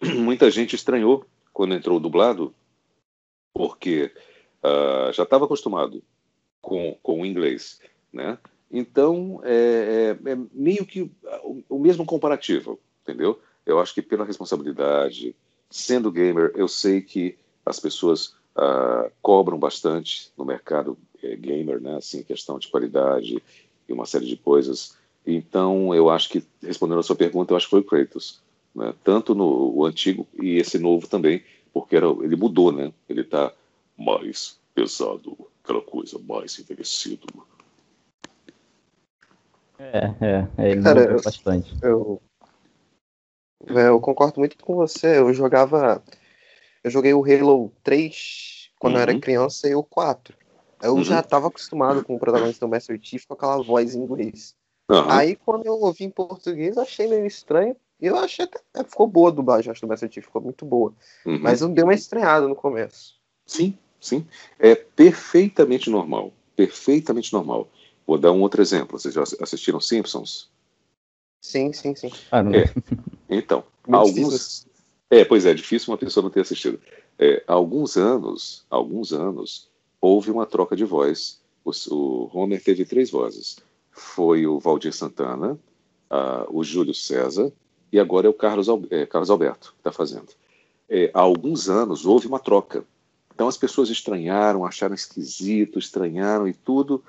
muita 0.18 0.50
gente 0.50 0.74
estranhou 0.74 1.24
quando 1.52 1.74
entrou 1.74 2.00
dublado, 2.00 2.52
porque 3.54 4.12
uh, 4.62 5.12
já 5.12 5.22
estava 5.22 5.44
acostumado 5.44 6.02
com, 6.60 6.98
com 7.02 7.20
o 7.20 7.26
inglês, 7.26 7.80
né? 8.12 8.38
Então, 8.70 9.40
é, 9.44 10.16
é, 10.24 10.30
é 10.30 10.36
meio 10.52 10.84
que 10.84 11.02
o, 11.44 11.62
o, 11.68 11.78
mesmo 11.78 12.04
comparativo, 12.04 12.80
entendeu? 13.02 13.40
Eu 13.64 13.78
acho 13.78 13.94
que 13.94 14.02
pela 14.02 14.24
responsabilidade, 14.24 15.36
sendo 15.74 16.12
gamer, 16.12 16.52
eu 16.54 16.68
sei 16.68 17.00
que 17.00 17.36
as 17.66 17.80
pessoas 17.80 18.28
uh, 18.56 19.10
cobram 19.20 19.58
bastante 19.58 20.30
no 20.38 20.44
mercado 20.44 20.96
é, 21.20 21.34
gamer, 21.34 21.80
né? 21.80 21.96
Assim, 21.96 22.22
questão 22.22 22.60
de 22.60 22.68
qualidade 22.68 23.42
e 23.88 23.92
uma 23.92 24.06
série 24.06 24.24
de 24.24 24.36
coisas. 24.36 24.96
Então, 25.26 25.92
eu 25.92 26.08
acho 26.08 26.28
que, 26.28 26.44
respondendo 26.62 27.00
a 27.00 27.02
sua 27.02 27.16
pergunta, 27.16 27.52
eu 27.52 27.56
acho 27.56 27.66
que 27.66 27.70
foi 27.70 27.80
o 27.80 27.84
Kratos. 27.84 28.40
Né? 28.72 28.94
Tanto 29.02 29.34
no 29.34 29.76
o 29.76 29.84
antigo 29.84 30.28
e 30.40 30.58
esse 30.58 30.78
novo 30.78 31.08
também, 31.08 31.42
porque 31.72 31.96
era, 31.96 32.06
ele 32.06 32.36
mudou, 32.36 32.70
né? 32.70 32.92
Ele 33.08 33.22
está 33.22 33.52
mais 33.98 34.56
pesado, 34.76 35.36
aquela 35.64 35.82
coisa 35.82 36.20
mais 36.20 36.56
envelhecido. 36.56 37.26
É, 39.76 40.14
é, 40.20 40.48
é 40.56 40.70
ele 40.70 40.82
Cara, 40.82 41.00
mudou 41.00 41.22
bastante. 41.24 41.74
Eu, 41.82 42.22
eu 43.68 44.00
concordo 44.00 44.40
muito 44.40 44.56
com 44.64 44.74
você. 44.74 45.18
Eu 45.18 45.32
jogava. 45.32 46.02
Eu 46.82 46.90
joguei 46.90 47.14
o 47.14 47.24
Halo 47.24 47.72
3 47.82 48.70
quando 48.78 48.94
uhum. 48.94 48.98
eu 48.98 49.02
era 49.02 49.12
uhum. 49.12 49.20
criança 49.20 49.68
e 49.68 49.74
o 49.74 49.82
4. 49.82 50.36
Eu 50.82 50.96
uhum. 50.96 51.04
já 51.04 51.20
estava 51.20 51.48
acostumado 51.48 52.04
com 52.04 52.14
o 52.14 52.18
protagonista 52.18 52.66
do 52.66 52.70
Master 52.70 52.98
Chief 53.00 53.24
com 53.26 53.34
aquela 53.34 53.62
voz 53.62 53.94
em 53.94 54.00
inglês. 54.00 54.54
Uhum. 54.90 55.10
Aí 55.10 55.36
quando 55.36 55.64
eu 55.64 55.74
ouvi 55.74 56.04
em 56.04 56.10
português, 56.10 56.76
achei 56.76 57.06
meio 57.06 57.26
estranho. 57.26 57.74
E 58.00 58.06
eu 58.06 58.16
achei 58.16 58.44
até. 58.44 58.60
É, 58.74 58.84
ficou 58.84 59.06
boa 59.06 59.30
a 59.30 59.32
dublagem, 59.32 59.70
acho, 59.70 59.80
do 59.80 59.88
Master 59.88 60.12
Chief, 60.12 60.24
ficou 60.24 60.42
muito 60.42 60.66
boa. 60.66 60.92
Uhum. 61.24 61.38
Mas 61.40 61.62
eu 61.62 61.68
dei 61.68 61.84
uma 61.84 61.94
estranhada 61.94 62.46
no 62.46 62.54
começo. 62.54 63.14
Sim, 63.46 63.78
sim. 64.00 64.26
É 64.58 64.74
perfeitamente 64.74 65.88
normal. 65.88 66.32
Perfeitamente 66.54 67.32
normal. 67.32 67.68
Vou 68.06 68.18
dar 68.18 68.32
um 68.32 68.42
outro 68.42 68.60
exemplo. 68.60 68.98
Vocês 68.98 69.14
já 69.14 69.22
assistiram 69.22 69.80
Simpsons? 69.80 70.50
Sim, 71.40 71.72
sim, 71.72 71.94
sim. 71.94 72.10
Ah, 72.30 72.42
não. 72.42 72.54
É. 72.54 72.64
Então, 73.36 73.64
alguns. 73.90 74.66
É, 75.10 75.24
pois 75.24 75.46
é, 75.46 75.54
difícil 75.54 75.92
uma 75.92 75.98
pessoa 75.98 76.22
não 76.24 76.30
ter 76.30 76.40
assistido. 76.40 76.80
É, 77.18 77.42
há 77.46 77.52
alguns 77.52 77.96
anos, 77.96 78.64
alguns 78.68 79.12
anos, 79.12 79.68
houve 80.00 80.30
uma 80.30 80.46
troca 80.46 80.74
de 80.74 80.84
voz. 80.84 81.40
O, 81.64 81.70
o 81.94 82.30
Homer 82.32 82.62
teve 82.62 82.84
três 82.84 83.10
vozes. 83.10 83.56
Foi 83.90 84.46
o 84.46 84.58
Valdir 84.58 84.92
Santana, 84.92 85.58
o 86.48 86.62
Júlio 86.62 86.94
César 86.94 87.52
e 87.92 87.98
agora 87.98 88.26
é 88.26 88.30
o 88.30 88.34
Carlos, 88.34 88.66
é, 88.90 89.06
Carlos 89.06 89.30
Alberto 89.30 89.72
que 89.72 89.78
está 89.78 89.92
fazendo. 89.92 90.28
É, 90.88 91.10
há 91.14 91.20
alguns 91.20 91.68
anos 91.68 92.04
houve 92.04 92.26
uma 92.26 92.38
troca. 92.38 92.84
Então 93.34 93.48
as 93.48 93.56
pessoas 93.56 93.88
estranharam, 93.88 94.64
acharam 94.64 94.94
esquisito, 94.94 95.78
estranharam 95.78 96.46
e 96.46 96.52
tudo 96.52 97.02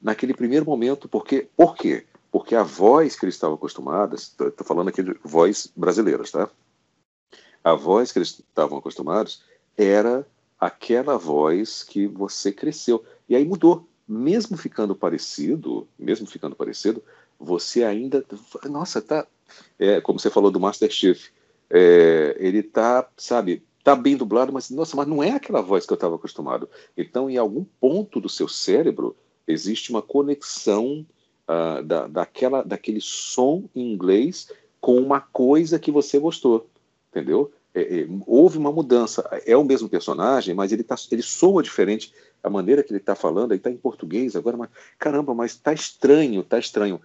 naquele 0.00 0.34
primeiro 0.34 0.64
momento. 0.64 1.08
Porque, 1.08 1.46
por 1.56 1.76
quê? 1.76 2.04
Porque 2.32 2.54
a 2.56 2.62
voz 2.62 3.14
que 3.14 3.26
eles 3.26 3.34
estavam 3.34 3.56
acostumados, 3.56 4.22
estou 4.22 4.66
falando 4.66 4.88
aqui 4.88 5.02
de 5.02 5.14
voz 5.22 5.70
brasileiras, 5.76 6.30
tá? 6.30 6.48
A 7.62 7.74
voz 7.74 8.10
que 8.10 8.18
eles 8.18 8.30
estavam 8.30 8.78
acostumados 8.78 9.44
era 9.76 10.26
aquela 10.58 11.18
voz 11.18 11.84
que 11.84 12.06
você 12.06 12.50
cresceu. 12.50 13.04
E 13.28 13.36
aí 13.36 13.44
mudou. 13.44 13.86
Mesmo 14.08 14.56
ficando 14.56 14.96
parecido, 14.96 15.86
mesmo 15.98 16.26
ficando 16.26 16.56
parecido, 16.56 17.02
você 17.38 17.84
ainda. 17.84 18.24
Nossa, 18.64 19.00
tá. 19.00 19.26
É, 19.78 20.00
como 20.00 20.18
você 20.18 20.30
falou 20.30 20.50
do 20.50 20.58
Master 20.58 20.90
Chief. 20.90 21.28
É, 21.68 22.36
ele 22.38 22.62
tá, 22.62 23.08
sabe, 23.16 23.62
tá 23.84 23.94
bem 23.94 24.16
dublado, 24.16 24.52
mas 24.52 24.70
nossa, 24.70 24.96
mas 24.96 25.06
não 25.06 25.22
é 25.22 25.30
aquela 25.30 25.62
voz 25.62 25.86
que 25.86 25.92
eu 25.92 25.96
estava 25.96 26.16
acostumado. 26.16 26.68
Então, 26.96 27.30
em 27.30 27.36
algum 27.36 27.64
ponto 27.78 28.20
do 28.20 28.28
seu 28.28 28.48
cérebro 28.48 29.16
existe 29.46 29.90
uma 29.90 30.02
conexão 30.02 31.06
uh, 31.48 31.82
da, 31.82 32.06
daquela, 32.06 32.62
daquele 32.62 33.00
som 33.00 33.64
em 33.74 33.92
inglês 33.92 34.50
com 34.80 34.96
uma 34.96 35.20
coisa 35.20 35.78
que 35.78 35.90
você 35.90 36.18
gostou, 36.18 36.68
entendeu? 37.10 37.52
é, 37.74 38.00
é, 38.00 38.06
houve 38.26 38.58
uma 38.58 38.72
mudança. 38.72 39.28
É 39.46 39.56
o 39.56 39.64
mesmo 39.64 39.88
personagem, 39.88 40.54
mas 40.54 40.72
ele, 40.72 40.82
tá, 40.82 40.94
ele 41.10 41.22
soa 41.22 41.62
diferente. 41.62 42.12
A 42.42 42.50
maneira 42.50 42.82
que 42.82 42.92
ele 42.92 42.98
está 42.98 43.14
falando, 43.14 43.52
ele 43.52 43.60
está 43.60 43.70
em 43.70 43.76
português 43.76 44.36
agora, 44.36 44.56
mas 44.56 44.70
caramba, 44.98 45.34
mas 45.34 45.52
está 45.52 45.72
estranho, 45.72 46.40
está 46.40 46.58
estranho. 46.58 47.00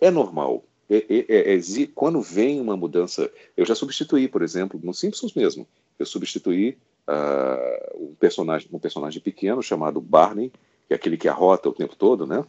É 0.00 0.10
normal. 0.10 0.64
É, 0.88 0.96
é, 1.08 1.54
é, 1.54 1.56
é 1.56 1.86
quando 1.94 2.20
vem 2.20 2.60
uma 2.60 2.76
mudança, 2.76 3.30
eu 3.56 3.64
já 3.64 3.74
substituí, 3.74 4.28
por 4.28 4.42
exemplo, 4.42 4.78
no 4.82 4.92
Simpsons 4.92 5.32
mesmo, 5.32 5.66
eu 5.98 6.04
substituí 6.04 6.76
uh, 7.08 8.04
um 8.04 8.14
personagem, 8.14 8.68
um 8.70 8.78
personagem 8.78 9.20
pequeno 9.20 9.62
chamado 9.62 10.00
Barney, 10.00 10.52
que 10.86 10.92
é 10.92 10.96
aquele 10.96 11.16
que 11.16 11.28
arrota 11.28 11.68
o 11.68 11.72
tempo 11.72 11.96
todo, 11.96 12.26
né? 12.26 12.44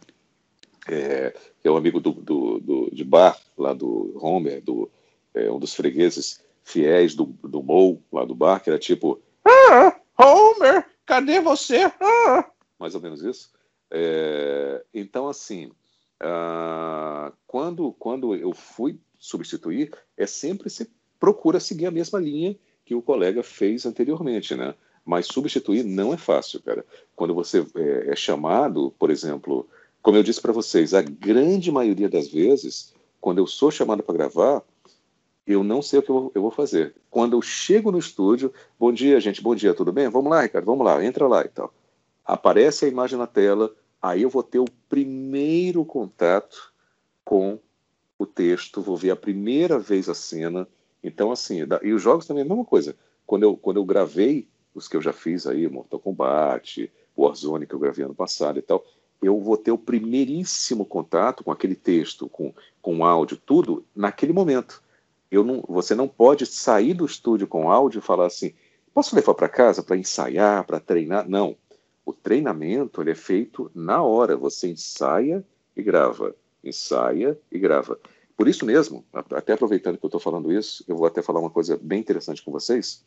É, 0.88 1.34
que 1.60 1.68
é 1.68 1.70
o 1.70 1.76
amigo 1.76 1.98
do, 1.98 2.12
do, 2.12 2.60
do, 2.60 2.90
de 2.92 3.04
Bar, 3.04 3.38
lá 3.56 3.72
do 3.72 4.18
Homer, 4.20 4.62
do, 4.62 4.90
é, 5.34 5.50
um 5.50 5.58
dos 5.58 5.74
fregueses 5.74 6.44
fiéis 6.62 7.14
do, 7.14 7.26
do 7.26 7.62
Mo, 7.62 8.02
lá 8.10 8.24
do 8.24 8.34
bar, 8.34 8.60
que 8.60 8.70
era 8.70 8.78
tipo: 8.78 9.20
Ah, 9.44 9.96
Homer, 10.18 10.86
cadê 11.04 11.40
você? 11.40 11.82
Ah! 12.00 12.50
Mais 12.78 12.94
ou 12.94 13.00
menos 13.00 13.22
isso. 13.22 13.50
É, 13.90 14.84
então, 14.92 15.28
assim, 15.28 15.66
uh, 16.22 17.32
quando, 17.46 17.92
quando 17.92 18.34
eu 18.34 18.52
fui 18.52 18.98
substituir, 19.18 19.92
é 20.16 20.26
sempre 20.26 20.68
se 20.70 20.90
procura 21.20 21.60
seguir 21.60 21.86
a 21.86 21.90
mesma 21.90 22.18
linha 22.18 22.56
que 22.84 22.94
o 22.94 23.02
colega 23.02 23.42
fez 23.42 23.86
anteriormente, 23.86 24.54
né? 24.54 24.74
Mas 25.04 25.26
substituir 25.26 25.84
não 25.84 26.12
é 26.12 26.16
fácil, 26.16 26.62
cara. 26.62 26.84
Quando 27.14 27.34
você 27.34 27.64
é, 27.76 28.10
é 28.10 28.16
chamado, 28.16 28.94
por 28.98 29.10
exemplo, 29.10 29.68
como 30.04 30.18
eu 30.18 30.22
disse 30.22 30.38
para 30.38 30.52
vocês, 30.52 30.92
a 30.92 31.00
grande 31.00 31.72
maioria 31.72 32.10
das 32.10 32.28
vezes, 32.28 32.92
quando 33.22 33.38
eu 33.38 33.46
sou 33.46 33.70
chamado 33.70 34.02
para 34.02 34.14
gravar, 34.14 34.62
eu 35.46 35.64
não 35.64 35.80
sei 35.80 35.98
o 35.98 36.02
que 36.02 36.10
eu 36.10 36.30
vou, 36.34 36.50
fazer. 36.50 36.94
Quando 37.10 37.34
eu 37.34 37.40
chego 37.40 37.90
no 37.90 37.98
estúdio, 37.98 38.52
bom 38.78 38.92
dia, 38.92 39.18
gente, 39.18 39.40
bom 39.40 39.54
dia, 39.54 39.72
tudo 39.72 39.94
bem? 39.94 40.10
Vamos 40.10 40.30
lá, 40.30 40.42
Ricardo, 40.42 40.66
vamos 40.66 40.84
lá, 40.84 41.02
entra 41.02 41.26
lá 41.26 41.42
e 41.42 41.48
tal. 41.48 41.72
Aparece 42.22 42.84
a 42.84 42.88
imagem 42.88 43.18
na 43.18 43.26
tela, 43.26 43.74
aí 44.00 44.20
eu 44.20 44.28
vou 44.28 44.42
ter 44.42 44.58
o 44.58 44.66
primeiro 44.90 45.86
contato 45.86 46.70
com 47.24 47.58
o 48.18 48.26
texto, 48.26 48.82
vou 48.82 48.98
ver 48.98 49.10
a 49.10 49.16
primeira 49.16 49.78
vez 49.78 50.10
a 50.10 50.14
cena. 50.14 50.68
Então, 51.02 51.32
assim, 51.32 51.60
e 51.82 51.92
os 51.94 52.02
jogos 52.02 52.26
também 52.26 52.42
é 52.42 52.46
a 52.46 52.48
mesma 52.50 52.66
coisa. 52.66 52.94
Quando 53.26 53.44
eu, 53.44 53.56
quando 53.56 53.78
eu 53.78 53.84
gravei 53.86 54.50
os 54.74 54.86
que 54.86 54.98
eu 54.98 55.00
já 55.00 55.14
fiz 55.14 55.46
aí, 55.46 55.66
Mortal 55.66 55.98
Kombat, 55.98 56.92
Warzone, 57.16 57.66
que 57.66 57.74
eu 57.74 57.78
gravei 57.78 58.04
ano 58.04 58.14
passado 58.14 58.58
e 58.58 58.62
tal, 58.62 58.84
eu 59.22 59.40
vou 59.40 59.56
ter 59.56 59.72
o 59.72 59.78
primeiríssimo 59.78 60.84
contato 60.84 61.42
com 61.42 61.50
aquele 61.50 61.74
texto, 61.74 62.28
com, 62.28 62.52
com 62.82 63.04
áudio, 63.04 63.36
tudo, 63.36 63.84
naquele 63.94 64.32
momento 64.32 64.82
eu 65.34 65.44
não, 65.44 65.64
você 65.68 65.94
não 65.94 66.08
pode 66.08 66.46
sair 66.46 66.94
do 66.94 67.04
estúdio 67.04 67.46
com 67.46 67.70
áudio 67.70 67.98
e 67.98 68.02
falar 68.02 68.26
assim: 68.26 68.54
posso 68.92 69.14
levar 69.16 69.34
para 69.34 69.48
casa 69.48 69.82
para 69.82 69.96
ensaiar, 69.96 70.64
para 70.64 70.80
treinar? 70.80 71.28
Não. 71.28 71.56
O 72.06 72.12
treinamento 72.12 73.00
ele 73.00 73.10
é 73.10 73.14
feito 73.14 73.70
na 73.74 74.02
hora. 74.02 74.36
Você 74.36 74.68
ensaia 74.68 75.44
e 75.76 75.82
grava, 75.82 76.34
ensaia 76.62 77.38
e 77.50 77.58
grava. 77.58 77.98
Por 78.36 78.48
isso 78.48 78.66
mesmo, 78.66 79.04
até 79.12 79.52
aproveitando 79.52 79.96
que 79.96 80.04
eu 80.04 80.08
estou 80.08 80.20
falando 80.20 80.52
isso, 80.52 80.84
eu 80.86 80.96
vou 80.96 81.06
até 81.06 81.22
falar 81.22 81.40
uma 81.40 81.50
coisa 81.50 81.78
bem 81.80 82.00
interessante 82.00 82.42
com 82.42 82.50
vocês. 82.50 83.04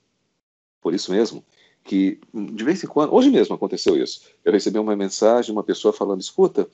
Por 0.81 0.93
isso 0.93 1.11
mesmo, 1.11 1.43
que 1.87 2.19
de 2.33 2.63
vez 2.65 2.83
em 2.83 2.87
quando, 2.87 3.13
hoje 3.13 3.31
mesmo 3.31 3.55
aconteceu 3.55 3.95
isso. 3.95 4.21
Eu 4.43 4.51
recebi 4.51 4.77
uma 4.77 4.95
mensagem 4.95 5.45
de 5.45 5.51
uma 5.53 5.63
pessoa 5.63 5.93
falando: 5.93 6.19
escuta, 6.19 6.67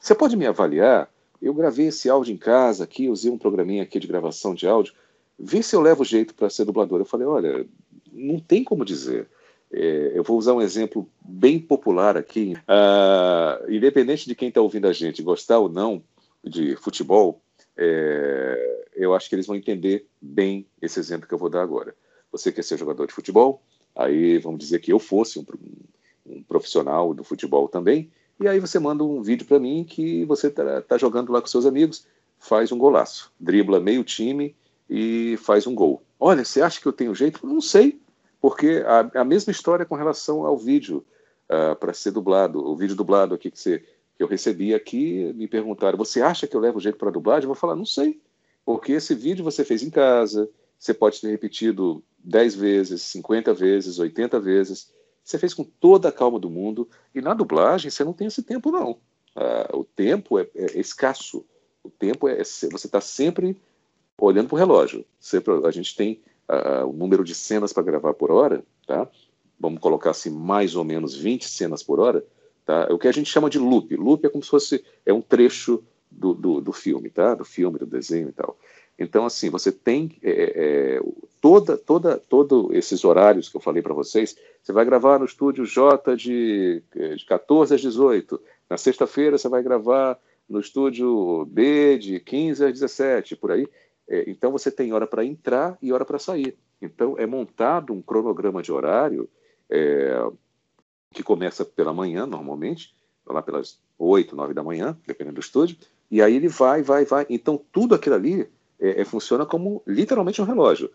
você 0.00 0.14
pode 0.14 0.36
me 0.36 0.46
avaliar? 0.46 1.10
Eu 1.42 1.52
gravei 1.52 1.88
esse 1.88 2.08
áudio 2.08 2.32
em 2.32 2.36
casa 2.36 2.84
aqui, 2.84 3.08
usei 3.08 3.30
um 3.30 3.38
programinha 3.38 3.82
aqui 3.82 3.98
de 3.98 4.06
gravação 4.06 4.54
de 4.54 4.66
áudio. 4.66 4.94
Vê 5.38 5.62
se 5.62 5.74
eu 5.74 5.80
levo 5.80 6.04
jeito 6.04 6.34
para 6.34 6.48
ser 6.48 6.64
dublador. 6.64 7.00
Eu 7.00 7.04
falei, 7.04 7.26
olha, 7.26 7.66
não 8.12 8.38
tem 8.38 8.62
como 8.62 8.84
dizer. 8.84 9.28
É, 9.72 10.12
eu 10.14 10.22
vou 10.22 10.38
usar 10.38 10.54
um 10.54 10.60
exemplo 10.60 11.08
bem 11.20 11.58
popular 11.58 12.16
aqui. 12.16 12.54
Uh, 12.68 13.72
independente 13.72 14.26
de 14.26 14.34
quem 14.34 14.48
está 14.48 14.60
ouvindo 14.60 14.86
a 14.86 14.92
gente 14.92 15.22
gostar 15.22 15.58
ou 15.58 15.68
não 15.68 16.02
de 16.44 16.76
futebol, 16.76 17.40
é, 17.76 18.86
eu 18.94 19.14
acho 19.14 19.28
que 19.28 19.34
eles 19.34 19.46
vão 19.46 19.56
entender 19.56 20.06
bem 20.20 20.66
esse 20.80 21.00
exemplo 21.00 21.26
que 21.26 21.34
eu 21.34 21.38
vou 21.38 21.48
dar 21.48 21.62
agora. 21.62 21.94
Você 22.30 22.52
quer 22.52 22.62
ser 22.62 22.78
jogador 22.78 23.06
de 23.06 23.14
futebol? 23.14 23.62
Aí 24.00 24.38
vamos 24.38 24.58
dizer 24.58 24.78
que 24.80 24.90
eu 24.90 24.98
fosse 24.98 25.38
um, 25.38 25.44
um 26.26 26.42
profissional 26.42 27.12
do 27.12 27.22
futebol 27.22 27.68
também, 27.68 28.10
e 28.40 28.48
aí 28.48 28.58
você 28.58 28.78
manda 28.78 29.04
um 29.04 29.20
vídeo 29.20 29.46
para 29.46 29.58
mim 29.58 29.84
que 29.84 30.24
você 30.24 30.46
está 30.46 30.80
tá 30.80 30.96
jogando 30.96 31.30
lá 31.30 31.40
com 31.42 31.46
seus 31.46 31.66
amigos, 31.66 32.06
faz 32.38 32.72
um 32.72 32.78
golaço, 32.78 33.30
dribla 33.38 33.78
meio 33.78 34.02
time 34.02 34.56
e 34.88 35.36
faz 35.42 35.66
um 35.66 35.74
gol. 35.74 36.02
Olha, 36.18 36.42
você 36.42 36.62
acha 36.62 36.80
que 36.80 36.86
eu 36.86 36.92
tenho 36.94 37.14
jeito? 37.14 37.46
Não 37.46 37.60
sei, 37.60 38.00
porque 38.40 38.82
a, 38.86 39.20
a 39.20 39.24
mesma 39.24 39.50
história 39.50 39.84
com 39.84 39.94
relação 39.94 40.46
ao 40.46 40.56
vídeo 40.56 41.04
uh, 41.50 41.76
para 41.76 41.92
ser 41.92 42.12
dublado, 42.12 42.58
o 42.66 42.74
vídeo 42.74 42.96
dublado 42.96 43.34
aqui 43.34 43.50
que, 43.50 43.58
você, 43.60 43.80
que 44.16 44.22
eu 44.22 44.26
recebi 44.26 44.74
aqui, 44.74 45.30
me 45.34 45.46
perguntaram: 45.46 45.98
você 45.98 46.22
acha 46.22 46.46
que 46.46 46.56
eu 46.56 46.60
levo 46.60 46.80
jeito 46.80 46.96
para 46.96 47.10
dublagem? 47.10 47.42
Eu 47.44 47.48
vou 47.48 47.54
falar: 47.54 47.76
não 47.76 47.84
sei, 47.84 48.18
porque 48.64 48.92
esse 48.92 49.14
vídeo 49.14 49.44
você 49.44 49.62
fez 49.62 49.82
em 49.82 49.90
casa, 49.90 50.48
você 50.80 50.94
pode 50.94 51.20
ter 51.20 51.28
repetido 51.28 52.02
10 52.24 52.54
vezes, 52.54 53.02
50 53.02 53.52
vezes, 53.52 53.98
80 53.98 54.40
vezes. 54.40 54.90
Você 55.22 55.38
fez 55.38 55.52
com 55.52 55.62
toda 55.62 56.08
a 56.08 56.12
calma 56.12 56.40
do 56.40 56.48
mundo. 56.48 56.88
E 57.14 57.20
na 57.20 57.34
dublagem 57.34 57.90
você 57.90 58.02
não 58.02 58.14
tem 58.14 58.28
esse 58.28 58.42
tempo, 58.42 58.72
não. 58.72 58.92
Uh, 59.36 59.76
o 59.76 59.84
tempo 59.84 60.38
é, 60.38 60.48
é, 60.54 60.80
escasso. 60.80 61.44
O 61.84 61.90
tempo 61.90 62.26
é. 62.26 62.42
Você 62.42 62.66
está 62.66 62.98
sempre 62.98 63.60
olhando 64.18 64.48
para 64.48 64.54
o 64.54 64.58
relógio. 64.58 65.04
Sempre, 65.20 65.52
a 65.66 65.70
gente 65.70 65.94
tem 65.94 66.22
uh, 66.48 66.86
o 66.86 66.94
número 66.94 67.24
de 67.24 67.34
cenas 67.34 67.74
para 67.74 67.82
gravar 67.82 68.14
por 68.14 68.30
hora, 68.30 68.64
tá? 68.86 69.06
Vamos 69.58 69.80
colocar 69.80 70.10
assim, 70.10 70.30
mais 70.30 70.74
ou 70.74 70.82
menos 70.84 71.14
20 71.14 71.46
cenas 71.46 71.82
por 71.82 72.00
hora, 72.00 72.24
tá? 72.64 72.86
É 72.88 72.92
o 72.92 72.98
que 72.98 73.06
a 73.06 73.12
gente 73.12 73.30
chama 73.30 73.50
de 73.50 73.58
loop. 73.58 73.94
Loop 73.96 74.24
é 74.24 74.30
como 74.30 74.42
se 74.42 74.48
fosse 74.48 74.82
é 75.04 75.12
um 75.12 75.20
trecho 75.20 75.84
do, 76.10 76.32
do, 76.32 76.60
do 76.62 76.72
filme, 76.72 77.10
tá? 77.10 77.34
Do 77.34 77.44
filme, 77.44 77.78
do 77.78 77.86
desenho 77.86 78.30
e 78.30 78.32
tal. 78.32 78.58
Então, 79.00 79.24
assim, 79.24 79.48
você 79.48 79.72
tem 79.72 80.14
é, 80.22 80.30
é, 81.00 81.00
toda, 81.40 81.78
toda, 81.78 82.18
todos 82.18 82.70
esses 82.72 83.02
horários 83.02 83.48
que 83.48 83.56
eu 83.56 83.60
falei 83.60 83.82
para 83.82 83.94
vocês. 83.94 84.36
Você 84.62 84.74
vai 84.74 84.84
gravar 84.84 85.18
no 85.18 85.24
estúdio 85.24 85.64
J 85.64 86.14
de, 86.14 86.82
é, 86.94 87.14
de 87.14 87.24
14 87.24 87.74
às 87.74 87.80
18. 87.80 88.38
Na 88.68 88.76
sexta-feira 88.76 89.38
você 89.38 89.48
vai 89.48 89.62
gravar 89.62 90.18
no 90.46 90.60
estúdio 90.60 91.46
B 91.46 91.96
de 91.96 92.20
15 92.20 92.62
às 92.62 92.72
17, 92.74 93.36
por 93.36 93.52
aí. 93.52 93.66
É, 94.06 94.28
então 94.28 94.52
você 94.52 94.70
tem 94.70 94.92
hora 94.92 95.06
para 95.06 95.24
entrar 95.24 95.78
e 95.80 95.94
hora 95.94 96.04
para 96.04 96.18
sair. 96.18 96.54
Então 96.82 97.16
é 97.16 97.24
montado 97.24 97.94
um 97.94 98.02
cronograma 98.02 98.62
de 98.62 98.70
horário 98.70 99.26
é, 99.70 100.30
que 101.14 101.22
começa 101.22 101.64
pela 101.64 101.94
manhã, 101.94 102.26
normalmente, 102.26 102.94
lá 103.26 103.40
pelas 103.40 103.78
8, 103.98 104.36
9 104.36 104.52
da 104.52 104.62
manhã, 104.62 104.94
dependendo 105.06 105.36
do 105.36 105.40
estúdio, 105.40 105.78
e 106.10 106.20
aí 106.20 106.36
ele 106.36 106.48
vai, 106.48 106.82
vai, 106.82 107.06
vai. 107.06 107.24
Então 107.30 107.58
tudo 107.72 107.94
aquilo 107.94 108.16
ali 108.16 108.46
é, 108.80 109.02
é, 109.02 109.04
funciona 109.04 109.44
como 109.44 109.82
literalmente 109.86 110.40
um 110.40 110.44
relógio. 110.44 110.90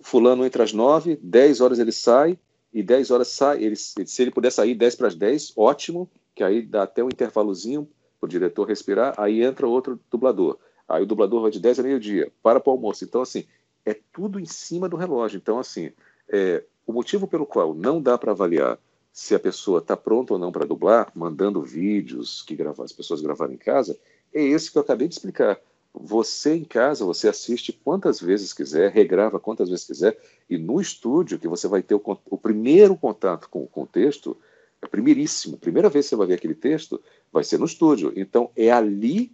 Fulano 0.00 0.44
entra 0.44 0.64
às 0.64 0.72
9, 0.72 1.18
10 1.22 1.60
horas 1.60 1.78
ele 1.78 1.92
sai, 1.92 2.38
e 2.72 2.82
10 2.82 3.10
horas 3.10 3.28
sai. 3.28 3.62
Ele, 3.62 3.76
se 3.76 4.22
ele 4.22 4.30
puder 4.30 4.50
sair 4.50 4.74
10 4.74 4.94
para 4.96 5.08
as 5.08 5.14
10, 5.14 5.52
ótimo, 5.56 6.10
que 6.34 6.42
aí 6.42 6.62
dá 6.62 6.82
até 6.82 7.02
um 7.02 7.08
intervalozinho 7.08 7.88
para 8.20 8.26
o 8.26 8.28
diretor 8.28 8.64
respirar, 8.64 9.14
aí 9.16 9.42
entra 9.42 9.66
outro 9.66 9.98
dublador. 10.10 10.58
Aí 10.88 11.02
o 11.02 11.06
dublador 11.06 11.42
vai 11.42 11.50
de 11.50 11.60
10 11.60 11.80
a 11.80 11.82
meio-dia, 11.82 12.30
para 12.42 12.60
para 12.60 12.70
o 12.70 12.74
almoço. 12.74 13.04
Então, 13.04 13.22
assim, 13.22 13.44
é 13.84 13.94
tudo 14.12 14.38
em 14.38 14.44
cima 14.44 14.88
do 14.88 14.96
relógio. 14.96 15.38
Então, 15.38 15.58
assim, 15.58 15.90
é, 16.28 16.62
o 16.86 16.92
motivo 16.92 17.26
pelo 17.26 17.46
qual 17.46 17.74
não 17.74 18.00
dá 18.00 18.18
para 18.18 18.32
avaliar 18.32 18.78
se 19.12 19.34
a 19.34 19.38
pessoa 19.38 19.78
está 19.78 19.96
pronta 19.96 20.34
ou 20.34 20.38
não 20.38 20.52
para 20.52 20.66
dublar, 20.66 21.10
mandando 21.14 21.62
vídeos 21.62 22.42
que 22.42 22.56
as 22.62 22.92
pessoas 22.92 23.22
gravaram 23.22 23.54
em 23.54 23.56
casa, 23.56 23.98
é 24.32 24.42
esse 24.42 24.70
que 24.70 24.76
eu 24.76 24.82
acabei 24.82 25.08
de 25.08 25.14
explicar. 25.14 25.58
Você 25.98 26.54
em 26.54 26.64
casa, 26.64 27.04
você 27.04 27.28
assiste 27.28 27.72
quantas 27.72 28.20
vezes 28.20 28.52
quiser, 28.52 28.92
regrava 28.92 29.40
quantas 29.40 29.68
vezes 29.68 29.86
quiser, 29.86 30.18
e 30.48 30.58
no 30.58 30.80
estúdio, 30.80 31.38
que 31.38 31.48
você 31.48 31.66
vai 31.66 31.82
ter 31.82 31.94
o, 31.94 32.02
o 32.30 32.36
primeiro 32.36 32.96
contato 32.96 33.48
com, 33.48 33.66
com 33.66 33.82
o 33.82 33.86
texto, 33.86 34.36
é 34.82 34.86
primeiríssimo, 34.86 35.56
primeira 35.56 35.88
vez 35.88 36.04
que 36.04 36.10
você 36.10 36.16
vai 36.16 36.26
ver 36.26 36.34
aquele 36.34 36.54
texto, 36.54 37.02
vai 37.32 37.42
ser 37.42 37.58
no 37.58 37.64
estúdio. 37.64 38.12
Então, 38.14 38.50
é 38.54 38.70
ali, 38.70 39.32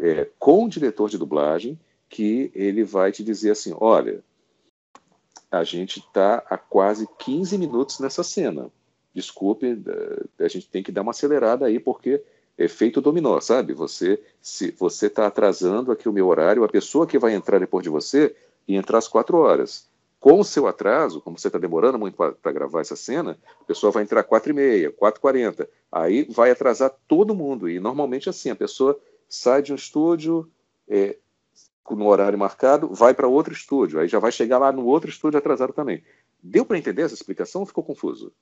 é, 0.00 0.28
com 0.38 0.64
o 0.64 0.68
diretor 0.68 1.10
de 1.10 1.18
dublagem, 1.18 1.78
que 2.08 2.50
ele 2.54 2.84
vai 2.84 3.12
te 3.12 3.22
dizer 3.22 3.50
assim: 3.50 3.74
olha, 3.78 4.24
a 5.50 5.62
gente 5.62 6.00
está 6.00 6.42
há 6.48 6.56
quase 6.56 7.06
15 7.18 7.58
minutos 7.58 8.00
nessa 8.00 8.22
cena. 8.22 8.70
Desculpe, 9.14 9.82
a 10.38 10.48
gente 10.48 10.68
tem 10.68 10.82
que 10.82 10.92
dar 10.92 11.02
uma 11.02 11.10
acelerada 11.10 11.66
aí, 11.66 11.78
porque 11.78 12.22
efeito 12.58 13.00
dominó, 13.00 13.40
sabe? 13.40 13.72
Você 13.72 14.20
se 14.42 14.72
você 14.72 15.06
está 15.06 15.26
atrasando 15.26 15.92
aqui 15.92 16.08
o 16.08 16.12
meu 16.12 16.26
horário, 16.26 16.64
a 16.64 16.68
pessoa 16.68 17.06
que 17.06 17.18
vai 17.18 17.32
entrar 17.34 17.60
depois 17.60 17.84
de 17.84 17.88
você 17.88 18.34
ia 18.66 18.78
entrar 18.78 18.98
às 18.98 19.08
quatro 19.08 19.38
horas. 19.38 19.86
Com 20.20 20.40
o 20.40 20.44
seu 20.44 20.66
atraso, 20.66 21.20
como 21.20 21.38
você 21.38 21.46
está 21.46 21.60
demorando 21.60 21.96
muito 21.96 22.16
para 22.16 22.52
gravar 22.52 22.80
essa 22.80 22.96
cena, 22.96 23.38
a 23.60 23.64
pessoa 23.64 23.92
vai 23.92 24.02
entrar 24.02 24.24
quatro 24.24 24.50
e 24.50 24.54
meia, 24.54 24.90
quatro 24.90 25.20
quarenta. 25.20 25.68
Aí 25.92 26.26
vai 26.28 26.50
atrasar 26.50 26.92
todo 27.06 27.36
mundo. 27.36 27.70
E 27.70 27.78
normalmente 27.78 28.28
assim, 28.28 28.50
a 28.50 28.56
pessoa 28.56 28.98
sai 29.28 29.62
de 29.62 29.72
um 29.72 29.76
estúdio 29.76 30.50
é, 30.88 31.16
no 31.88 32.06
horário 32.08 32.36
marcado, 32.36 32.88
vai 32.92 33.14
para 33.14 33.28
outro 33.28 33.52
estúdio. 33.52 34.00
Aí 34.00 34.08
já 34.08 34.18
vai 34.18 34.32
chegar 34.32 34.58
lá 34.58 34.72
no 34.72 34.84
outro 34.84 35.08
estúdio 35.08 35.38
atrasado 35.38 35.72
também. 35.72 36.02
Deu 36.42 36.64
para 36.64 36.78
entender 36.78 37.02
essa 37.02 37.14
explicação 37.14 37.60
ou 37.60 37.66
ficou 37.66 37.84
confuso? 37.84 38.32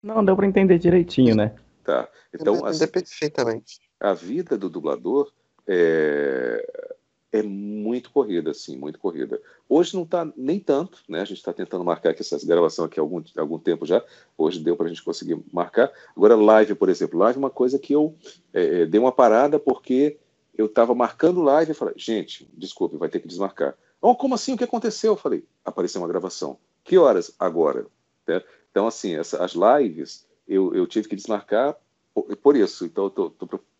Não, 0.00 0.24
deu 0.24 0.36
para 0.36 0.46
entender 0.46 0.78
direitinho, 0.78 1.34
né? 1.34 1.54
Tá. 1.84 2.08
Então, 2.32 2.64
assim, 2.64 2.86
perfeitamente. 2.86 3.80
A 3.98 4.14
vida 4.14 4.56
do 4.56 4.68
dublador 4.68 5.32
é, 5.66 6.88
é 7.32 7.42
muito 7.42 8.10
corrida, 8.10 8.50
assim, 8.50 8.76
muito 8.76 8.98
corrida. 8.98 9.40
Hoje 9.68 9.94
não 9.94 10.02
está 10.02 10.30
nem 10.36 10.60
tanto, 10.60 11.02
né? 11.08 11.20
A 11.20 11.24
gente 11.24 11.38
está 11.38 11.52
tentando 11.52 11.84
marcar 11.84 12.10
aqui 12.10 12.20
essa 12.20 12.38
gravação 12.46 12.84
aqui 12.84 13.00
há 13.00 13.02
algum, 13.02 13.22
algum 13.36 13.58
tempo 13.58 13.86
já. 13.86 14.04
Hoje 14.36 14.60
deu 14.60 14.76
para 14.76 14.86
a 14.86 14.88
gente 14.88 15.02
conseguir 15.02 15.42
marcar. 15.52 15.90
Agora, 16.16 16.36
live, 16.36 16.74
por 16.74 16.88
exemplo. 16.88 17.18
Live 17.18 17.36
é 17.36 17.38
uma 17.38 17.50
coisa 17.50 17.78
que 17.78 17.92
eu 17.92 18.14
é, 18.52 18.82
é 18.82 18.86
dei 18.86 19.00
uma 19.00 19.12
parada 19.12 19.58
porque 19.58 20.18
eu 20.54 20.66
estava 20.66 20.94
marcando 20.94 21.42
live 21.42 21.72
e 21.72 21.74
falei, 21.74 21.94
gente, 21.96 22.48
desculpe, 22.52 22.96
vai 22.96 23.08
ter 23.08 23.20
que 23.20 23.28
desmarcar. 23.28 23.74
Oh, 24.00 24.14
como 24.14 24.34
assim? 24.34 24.52
O 24.52 24.58
que 24.58 24.64
aconteceu? 24.64 25.12
Eu 25.12 25.16
falei, 25.16 25.44
apareceu 25.64 26.00
uma 26.00 26.08
gravação. 26.08 26.58
Que 26.84 26.98
horas? 26.98 27.34
Agora. 27.38 27.86
Né? 28.26 28.42
Então, 28.70 28.86
assim, 28.86 29.16
essa, 29.16 29.42
as 29.42 29.52
lives 29.52 30.26
eu, 30.46 30.74
eu 30.74 30.86
tive 30.86 31.08
que 31.08 31.16
desmarcar 31.16 31.76
por, 32.14 32.36
por 32.36 32.56
isso. 32.56 32.84
Então, 32.84 33.06
estou 33.06 33.34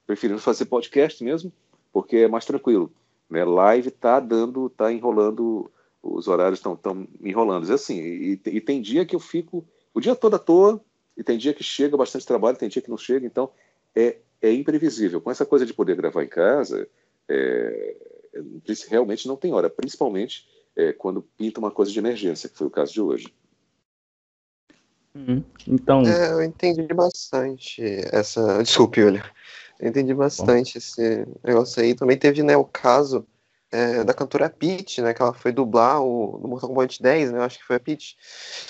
preferindo 0.07 0.41
fazer 0.41 0.67
podcast 0.67 1.23
mesmo, 1.23 1.53
porque 1.93 2.19
é 2.19 2.29
mais 2.29 2.45
tranquilo. 2.45 2.93
Né? 3.29 3.45
Live 3.45 3.91
tá 3.91 4.21
dando, 4.21 4.69
tá 4.71 4.93
enrolando, 4.93 5.71
os 6.03 6.29
horários 6.29 6.59
estão 6.59 6.77
tão 6.77 7.07
enrolando. 7.23 7.69
E 7.69 7.73
assim, 7.73 7.99
e, 7.99 8.41
e, 8.47 8.61
tem 8.61 8.81
dia 8.81 9.07
que 9.07 9.17
eu 9.17 9.21
fico 9.21 9.65
o 9.95 10.01
dia 10.01 10.15
todo 10.15 10.35
à 10.35 10.39
toa, 10.39 10.81
e 11.17 11.23
tem 11.23 11.37
dia 11.37 11.53
que 11.53 11.63
chega 11.63 11.97
bastante 11.97 12.27
trabalho, 12.27 12.57
tem 12.57 12.69
dia 12.69 12.81
que 12.81 12.91
não 12.91 12.97
chega, 12.97 13.27
então 13.27 13.51
é, 13.95 14.17
é 14.41 14.53
imprevisível. 14.53 15.21
Com 15.21 15.31
essa 15.31 15.45
coisa 15.45 15.67
de 15.67 15.75
poder 15.75 15.97
gravar 15.97 16.25
em 16.25 16.29
casa, 16.29 16.89
é, 17.29 17.97
realmente 18.89 19.29
não 19.29 19.37
tem 19.37 19.53
hora, 19.53 19.69
principalmente 19.69 20.49
é, 20.75 20.93
quando 20.93 21.23
pinta 21.37 21.61
uma 21.61 21.71
coisa 21.71 21.93
de 21.93 21.99
emergência, 21.99 22.49
que 22.49 22.57
foi 22.57 22.67
o 22.67 22.71
caso 22.71 22.93
de 22.93 23.01
hoje. 23.01 23.35
Uhum. 25.15 25.45
Então. 25.67 26.03
É, 26.03 26.33
eu 26.33 26.43
entendi 26.43 26.87
bastante 26.95 27.83
essa. 28.13 28.63
Desculpe, 28.63 29.01
Julia. 29.01 29.25
Eu 29.79 29.89
entendi 29.89 30.15
bastante 30.15 30.75
Bom. 30.75 30.79
esse 30.79 31.27
negócio 31.43 31.83
aí. 31.83 31.95
Também 31.95 32.17
teve 32.17 32.43
né, 32.43 32.57
o 32.57 32.65
caso 32.65 33.27
é, 33.73 34.05
da 34.05 34.15
cantora 34.15 34.49
Peach, 34.49 35.01
né? 35.01 35.13
Que 35.13 35.23
ela 35.23 35.33
foi 35.33 35.51
dublar 35.51 36.03
o 36.03 36.39
no 36.41 36.49
Mortal 36.49 36.69
Kombat 36.69 37.03
10, 37.03 37.33
né? 37.33 37.39
Eu 37.39 37.43
acho 37.43 37.59
que 37.59 37.65
foi 37.65 37.77
a 37.77 37.81
Peach. 37.81 38.17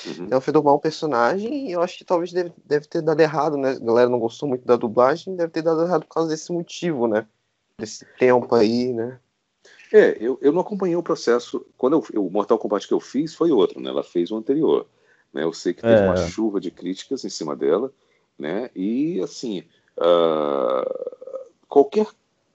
Uhum. 0.07 0.29
Ela 0.31 0.41
foi 0.41 0.53
dublar 0.53 0.75
um 0.75 0.79
personagem 0.79 1.69
e 1.69 1.73
eu 1.73 1.83
acho 1.83 1.99
que 1.99 2.05
talvez 2.05 2.33
deve, 2.33 2.53
deve 2.65 2.87
ter 2.87 3.03
dado 3.03 3.21
errado, 3.21 3.57
né? 3.57 3.73
A 3.73 3.79
galera 3.79 4.09
não 4.09 4.19
gostou 4.19 4.49
muito 4.49 4.65
da 4.65 4.77
dublagem, 4.77 5.37
deve 5.37 5.51
ter 5.51 5.63
dado 5.63 5.83
errado 5.83 6.03
por 6.03 6.15
causa 6.15 6.29
desse 6.31 6.53
motivo, 6.53 7.07
né? 7.07 7.27
Desse 7.79 8.07
tempo 8.19 8.55
aí, 8.55 8.93
né? 8.93 9.19
É, 9.93 10.17
eu, 10.19 10.39
eu 10.41 10.53
não 10.53 10.61
acompanhei 10.61 10.97
o 10.97 11.03
processo. 11.03 11.67
Quando 11.77 12.03
eu, 12.15 12.23
o 12.23 12.31
Mortal 12.31 12.59
Kombat 12.59 12.89
que 12.89 12.95
eu 12.95 13.01
fiz 13.01 13.35
foi 13.35 13.51
outro, 13.51 13.81
né? 13.81 13.91
Ela 13.91 14.03
fez 14.03 14.31
o 14.31 14.37
anterior. 14.37 14.87
Né? 15.33 15.45
Eu 15.45 15.53
sei 15.53 15.73
que 15.73 15.83
teve 15.83 16.03
é. 16.03 16.07
uma 16.07 16.17
chuva 16.17 16.61
de 16.61 16.71
críticas 16.71 17.25
em 17.25 17.31
cima 17.31 17.57
dela, 17.57 17.93
né? 18.39 18.71
E 18.75 19.21
assim, 19.23 19.65
uh, 19.97 21.53
qualquer 21.69 22.07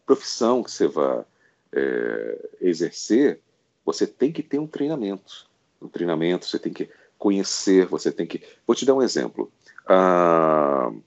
profissão 0.05 0.63
que 0.63 0.71
você 0.71 0.87
vá 0.87 1.25
é, 1.73 2.49
exercer, 2.61 3.41
você 3.85 4.05
tem 4.05 4.31
que 4.31 4.43
ter 4.43 4.59
um 4.59 4.67
treinamento. 4.67 5.47
Um 5.81 5.87
treinamento, 5.87 6.45
você 6.45 6.59
tem 6.59 6.71
que 6.71 6.89
conhecer, 7.17 7.85
você 7.87 8.11
tem 8.11 8.25
que. 8.25 8.41
Vou 8.65 8.75
te 8.75 8.85
dar 8.85 8.93
um 8.93 9.01
exemplo. 9.01 9.51
Uh, 9.85 11.01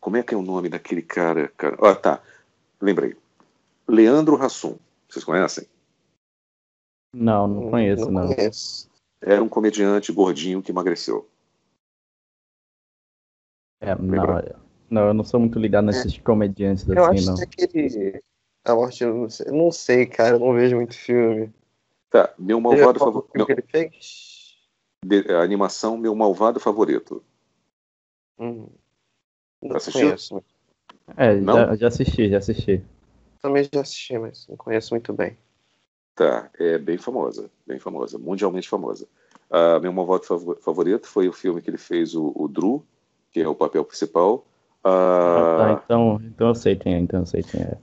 como 0.00 0.16
é 0.16 0.22
que 0.22 0.34
é 0.34 0.36
o 0.36 0.42
nome 0.42 0.68
daquele 0.68 1.02
cara? 1.02 1.50
cara? 1.56 1.76
Ah, 1.80 1.94
tá. 1.94 2.22
Lembrei. 2.80 3.16
Leandro 3.88 4.40
Hassum. 4.40 4.76
Vocês 5.08 5.24
conhecem? 5.24 5.66
Não, 7.12 7.46
não 7.46 7.70
conheço, 7.70 8.10
não. 8.10 8.26
não. 8.26 8.34
Conheço 8.34 8.88
era 9.24 9.42
um 9.42 9.48
comediante 9.48 10.12
gordinho 10.12 10.62
que 10.62 10.70
emagreceu. 10.70 11.28
É, 13.80 13.94
não, 13.94 14.42
não, 14.90 15.06
eu 15.08 15.14
não 15.14 15.24
sou 15.24 15.40
muito 15.40 15.58
ligado 15.58 15.86
nesses 15.86 16.16
é. 16.16 16.20
comediantes 16.20 16.86
eu 16.88 17.04
assim, 17.04 17.26
não. 17.26 17.36
Que 17.36 17.64
aquele... 17.64 18.22
A 18.64 18.74
morte, 18.74 19.04
eu 19.04 19.14
não 19.14 19.28
sei, 19.28 19.46
não 19.52 19.70
sei, 19.70 20.06
cara, 20.06 20.36
eu 20.36 20.38
não 20.38 20.54
vejo 20.54 20.76
muito 20.76 20.96
filme. 20.96 21.52
Tá, 22.08 22.32
meu 22.38 22.60
malvado 22.60 22.98
favorito. 22.98 23.30
Meu... 23.34 23.44
Que 23.44 23.52
ele 23.52 23.62
fez? 23.62 24.44
De, 25.04 25.30
a 25.30 25.42
animação 25.42 25.98
Meu 25.98 26.14
Malvado 26.14 26.58
Favorito. 26.58 27.22
Hum. 28.38 28.68
Não 29.60 29.76
Assistiu? 29.76 30.06
conheço. 30.06 30.42
É, 31.14 31.38
já, 31.42 31.76
já, 31.76 31.88
assisti, 31.88 32.30
já 32.30 32.38
assisti. 32.38 32.82
Também 33.42 33.68
já 33.70 33.82
assisti, 33.82 34.18
mas 34.18 34.48
não 34.48 34.56
conheço 34.56 34.94
muito 34.94 35.12
bem. 35.12 35.36
Tá, 36.14 36.48
é 36.58 36.78
bem 36.78 36.96
famosa, 36.96 37.50
bem 37.66 37.78
famosa, 37.78 38.18
mundialmente 38.18 38.68
famosa. 38.68 39.08
Uh, 39.50 39.80
meu 39.80 39.92
voto 40.06 40.56
favorito 40.60 41.06
foi 41.06 41.28
o 41.28 41.32
filme 41.32 41.60
que 41.60 41.68
ele 41.68 41.78
fez, 41.78 42.14
o, 42.14 42.32
o 42.34 42.46
Drew, 42.46 42.84
que 43.32 43.40
é 43.40 43.48
o 43.48 43.54
papel 43.54 43.84
principal. 43.84 44.46
Uh, 44.84 44.88
ah, 44.88 45.56
tá, 45.58 45.82
então, 45.84 46.20
então 46.24 46.48
eu 46.48 46.54
sei 46.54 46.76
quem 46.76 46.94
é, 46.94 46.98
então 46.98 47.20
eu 47.20 47.26
sei 47.26 47.42
quem 47.42 47.62
é. 47.62 47.76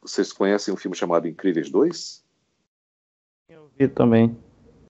Vocês 0.00 0.32
conhecem 0.32 0.72
um 0.72 0.76
filme 0.76 0.96
chamado 0.96 1.26
Incríveis 1.26 1.70
2? 1.70 2.24
Eu 3.48 3.68
vi 3.76 3.88
também. 3.88 4.36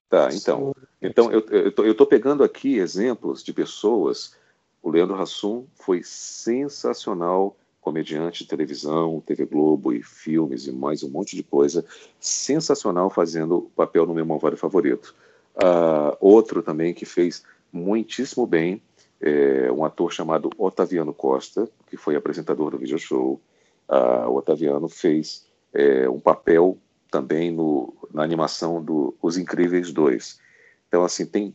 Tá, 0.08 0.28
então. 0.32 0.74
Então, 1.00 1.32
eu, 1.32 1.40
eu, 1.48 1.72
tô, 1.72 1.84
eu 1.84 1.94
tô 1.94 2.06
pegando 2.06 2.44
aqui 2.44 2.76
exemplos 2.76 3.42
de 3.42 3.52
pessoas. 3.52 4.36
O 4.82 4.90
Leandro 4.90 5.20
Hassum 5.20 5.66
foi 5.74 6.02
sensacional 6.02 7.56
comediante 7.82 8.44
de 8.44 8.48
televisão, 8.48 9.20
TV 9.26 9.44
Globo 9.44 9.92
e 9.92 10.02
filmes 10.02 10.68
e 10.68 10.72
mais 10.72 11.02
um 11.02 11.10
monte 11.10 11.34
de 11.34 11.42
coisa. 11.42 11.84
Sensacional 12.20 13.10
fazendo 13.10 13.58
o 13.58 13.62
papel 13.62 14.06
no 14.06 14.14
meu 14.14 14.24
malvado 14.24 14.56
favorito. 14.56 15.14
Uh, 15.56 16.16
outro 16.20 16.62
também 16.62 16.94
que 16.94 17.04
fez 17.04 17.42
muitíssimo 17.72 18.46
bem, 18.46 18.80
é 19.20 19.70
um 19.70 19.84
ator 19.84 20.12
chamado 20.12 20.48
Otaviano 20.56 21.12
Costa, 21.12 21.68
que 21.88 21.96
foi 21.96 22.14
apresentador 22.14 22.70
do 22.70 22.78
video 22.78 22.98
show. 22.98 23.40
Uh, 23.88 24.28
o 24.28 24.36
Otaviano 24.36 24.88
fez 24.88 25.44
é, 25.74 26.08
um 26.08 26.20
papel 26.20 26.78
também 27.10 27.50
no, 27.50 27.92
na 28.14 28.22
animação 28.22 28.82
do 28.82 29.14
Os 29.20 29.36
Incríveis 29.36 29.92
2. 29.92 30.40
Então, 30.88 31.04
assim, 31.04 31.26
tem 31.26 31.54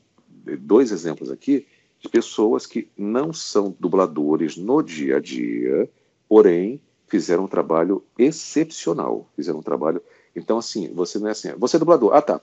dois 0.59 0.91
exemplos 0.91 1.31
aqui 1.31 1.65
de 1.99 2.09
pessoas 2.09 2.65
que 2.65 2.89
não 2.97 3.31
são 3.33 3.75
dubladores 3.79 4.55
no 4.55 4.81
dia 4.81 5.17
a 5.17 5.19
dia, 5.19 5.89
porém 6.27 6.81
fizeram 7.07 7.45
um 7.45 7.47
trabalho 7.47 8.03
excepcional. 8.17 9.27
Fizeram 9.35 9.59
um 9.59 9.63
trabalho. 9.63 10.01
Então, 10.35 10.57
assim, 10.57 10.93
você 10.93 11.19
não 11.19 11.27
é 11.27 11.31
assim, 11.31 11.53
você 11.57 11.77
é 11.77 11.79
dublador. 11.79 12.13
Ah, 12.13 12.21
tá. 12.21 12.41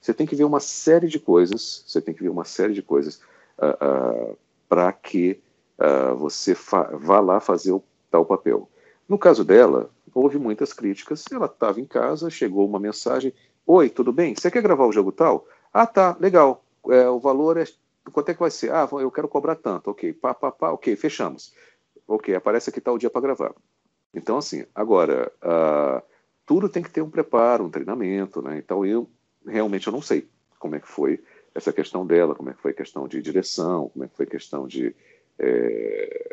Você 0.00 0.14
tem 0.14 0.26
que 0.26 0.36
ver 0.36 0.44
uma 0.44 0.60
série 0.60 1.08
de 1.08 1.18
coisas, 1.18 1.84
você 1.86 2.00
tem 2.00 2.14
que 2.14 2.22
ver 2.22 2.28
uma 2.28 2.44
série 2.44 2.72
de 2.74 2.82
coisas 2.82 3.20
uh, 3.58 4.32
uh, 4.32 4.38
para 4.68 4.92
que 4.92 5.40
uh, 5.78 6.16
você 6.16 6.56
vá 6.92 7.20
lá 7.20 7.40
fazer 7.40 7.72
o 7.72 7.82
tal 8.10 8.24
papel. 8.24 8.68
No 9.08 9.18
caso 9.18 9.44
dela, 9.44 9.90
houve 10.14 10.38
muitas 10.38 10.72
críticas. 10.72 11.24
Ela 11.30 11.46
estava 11.46 11.80
em 11.80 11.84
casa, 11.84 12.30
chegou 12.30 12.66
uma 12.66 12.78
mensagem: 12.78 13.32
Oi, 13.66 13.88
tudo 13.90 14.12
bem? 14.12 14.34
Você 14.34 14.50
quer 14.50 14.62
gravar 14.62 14.86
o 14.86 14.92
jogo 14.92 15.12
tal? 15.12 15.46
Ah, 15.72 15.86
tá, 15.86 16.16
legal. 16.20 16.64
É, 16.88 17.08
o 17.08 17.18
valor 17.18 17.56
é. 17.56 17.64
Quanto 18.12 18.28
é 18.28 18.34
que 18.34 18.40
vai 18.40 18.50
ser? 18.50 18.72
Ah, 18.72 18.88
eu 18.92 19.10
quero 19.10 19.28
cobrar 19.28 19.56
tanto. 19.56 19.90
Ok, 19.90 20.12
pá, 20.14 20.32
pá, 20.32 20.52
pá, 20.52 20.70
ok, 20.70 20.94
fechamos. 20.96 21.52
Ok, 22.06 22.34
aparece 22.34 22.70
aqui 22.70 22.80
tal 22.80 22.98
dia 22.98 23.10
para 23.10 23.20
gravar. 23.20 23.54
Então, 24.14 24.38
assim, 24.38 24.64
agora, 24.74 25.32
uh, 25.42 26.02
tudo 26.46 26.68
tem 26.68 26.82
que 26.82 26.90
ter 26.90 27.02
um 27.02 27.10
preparo, 27.10 27.64
um 27.64 27.70
treinamento, 27.70 28.40
né? 28.40 28.58
Então, 28.58 28.84
eu 28.84 29.08
realmente 29.46 29.86
eu 29.86 29.92
não 29.92 30.02
sei 30.02 30.28
como 30.58 30.74
é 30.74 30.80
que 30.80 30.88
foi 30.88 31.22
essa 31.54 31.72
questão 31.72 32.06
dela, 32.06 32.34
como 32.34 32.50
é 32.50 32.54
que 32.54 32.60
foi 32.60 32.72
a 32.72 32.74
questão 32.74 33.06
de 33.08 33.22
direção, 33.22 33.88
como 33.88 34.04
é 34.04 34.08
que 34.08 34.16
foi 34.16 34.26
a 34.26 34.30
questão 34.30 34.66
de 34.66 34.94
é, 35.38 36.26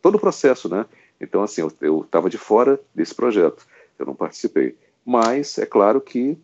todo 0.00 0.16
o 0.16 0.20
processo, 0.20 0.68
né? 0.68 0.86
Então 1.20 1.42
assim 1.42 1.62
eu 1.80 2.00
estava 2.00 2.28
de 2.28 2.38
fora 2.38 2.80
desse 2.94 3.14
projeto, 3.14 3.66
eu 3.98 4.06
não 4.06 4.14
participei, 4.14 4.76
mas 5.04 5.58
é 5.58 5.66
claro 5.66 6.00
que 6.00 6.36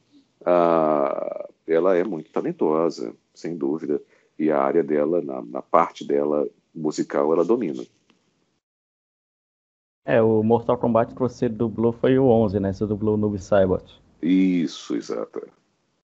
ah, 0.45 1.49
ela 1.67 1.97
é 1.97 2.05
muito 2.05 2.31
talentosa, 2.31 3.13
sem 3.35 3.57
dúvida, 3.57 4.01
e 4.39 4.51
a 4.51 4.61
área 4.61 4.85
dela, 4.85 5.21
na, 5.21 5.43
na 5.43 5.63
parte 5.63 6.07
dela 6.07 6.49
musical, 6.75 7.33
ela 7.33 7.45
domina. 7.45 7.83
É, 10.09 10.23
o 10.23 10.43
Mortal 10.43 10.79
Kombat 10.79 11.13
que 11.13 11.21
você 11.21 11.51
dublou 11.51 11.93
foi 11.93 12.19
o 12.19 12.25
11, 12.25 12.59
né? 12.59 12.73
Você 12.73 12.87
dublou 12.87 13.13
o 13.13 13.19
Noob 13.19 13.39
Saibot. 13.39 13.85
Isso, 14.23 14.97
exato. 14.97 15.47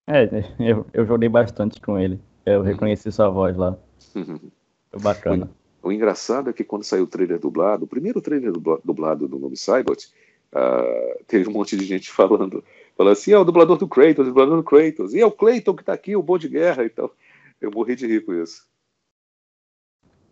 É, 0.06 0.28
eu, 0.60 0.84
eu 0.92 1.06
joguei 1.06 1.26
bastante 1.30 1.80
com 1.80 1.98
ele. 1.98 2.20
Eu 2.44 2.58
uhum. 2.58 2.66
reconheci 2.66 3.10
sua 3.10 3.30
voz 3.30 3.56
lá. 3.56 3.78
Foi 4.12 5.00
bacana. 5.00 5.50
O, 5.82 5.88
o, 5.88 5.92
engraçado 5.92 6.50
é 6.50 6.52
que 6.52 6.62
quando 6.62 6.84
saiu 6.84 7.04
o 7.04 7.06
trailer 7.06 7.38
dublado, 7.38 7.86
o 7.86 7.88
primeiro 7.88 8.20
trailer 8.20 8.52
dublado 8.52 9.26
do 9.26 9.38
nome 9.38 9.56
Cybot, 9.56 10.06
uh, 10.52 11.24
teve 11.26 11.48
um 11.48 11.52
monte 11.52 11.74
de 11.74 11.86
gente 11.86 12.10
falando, 12.12 12.62
falando 12.98 13.12
assim, 13.14 13.32
é 13.32 13.38
o 13.38 13.44
dublador 13.44 13.78
do 13.78 13.88
Kratos, 13.88 14.26
o 14.26 14.28
dublador 14.28 14.58
do 14.58 14.62
Kratos, 14.62 15.14
e 15.14 15.20
é 15.20 15.24
o 15.24 15.32
Clayton 15.32 15.74
que 15.74 15.82
tá 15.82 15.94
aqui, 15.94 16.14
o 16.14 16.22
bom 16.22 16.36
de 16.36 16.50
guerra, 16.50 16.84
então 16.84 17.10
eu 17.58 17.70
morri 17.74 17.96
de 17.96 18.06
rir 18.06 18.22
com 18.22 18.34
isso. 18.34 18.66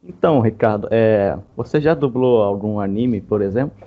Então, 0.03 0.41
Ricardo, 0.41 0.89
é, 0.91 1.39
você 1.57 1.81
já 1.81 1.95
dublou 1.95 2.43
algum 2.43 2.81
anime, 2.81 3.21
por 3.21 3.41
exemplo? 3.41 3.87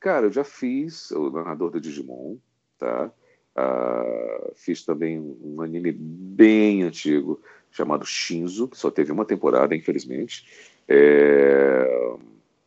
Cara, 0.00 0.26
eu 0.26 0.32
já 0.32 0.42
fiz 0.42 1.10
o 1.12 1.30
narrador 1.30 1.70
do 1.70 1.80
Digimon, 1.80 2.36
tá? 2.78 3.12
Uh, 3.56 4.52
fiz 4.54 4.84
também 4.84 5.18
um 5.18 5.60
anime 5.60 5.92
bem 5.92 6.82
antigo 6.82 7.40
chamado 7.70 8.04
Shinzo, 8.04 8.68
que 8.68 8.76
só 8.76 8.90
teve 8.90 9.12
uma 9.12 9.24
temporada, 9.24 9.74
infelizmente. 9.74 10.46
É, 10.88 12.16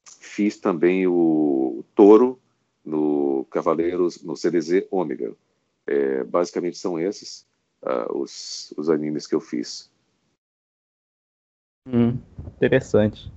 fiz 0.05 0.57
também 0.57 1.07
o 1.07 1.83
Toro 1.95 2.39
no 2.85 3.45
Cavaleiros, 3.49 4.23
no 4.23 4.35
CDZ 4.35 4.87
Ômega. 4.89 5.33
É, 5.85 6.23
basicamente 6.23 6.77
são 6.77 6.99
esses 6.99 7.45
uh, 7.81 8.17
os, 8.17 8.73
os 8.77 8.89
animes 8.89 9.27
que 9.27 9.35
eu 9.35 9.41
fiz. 9.41 9.91
Hum, 11.87 12.17
interessante. 12.55 13.31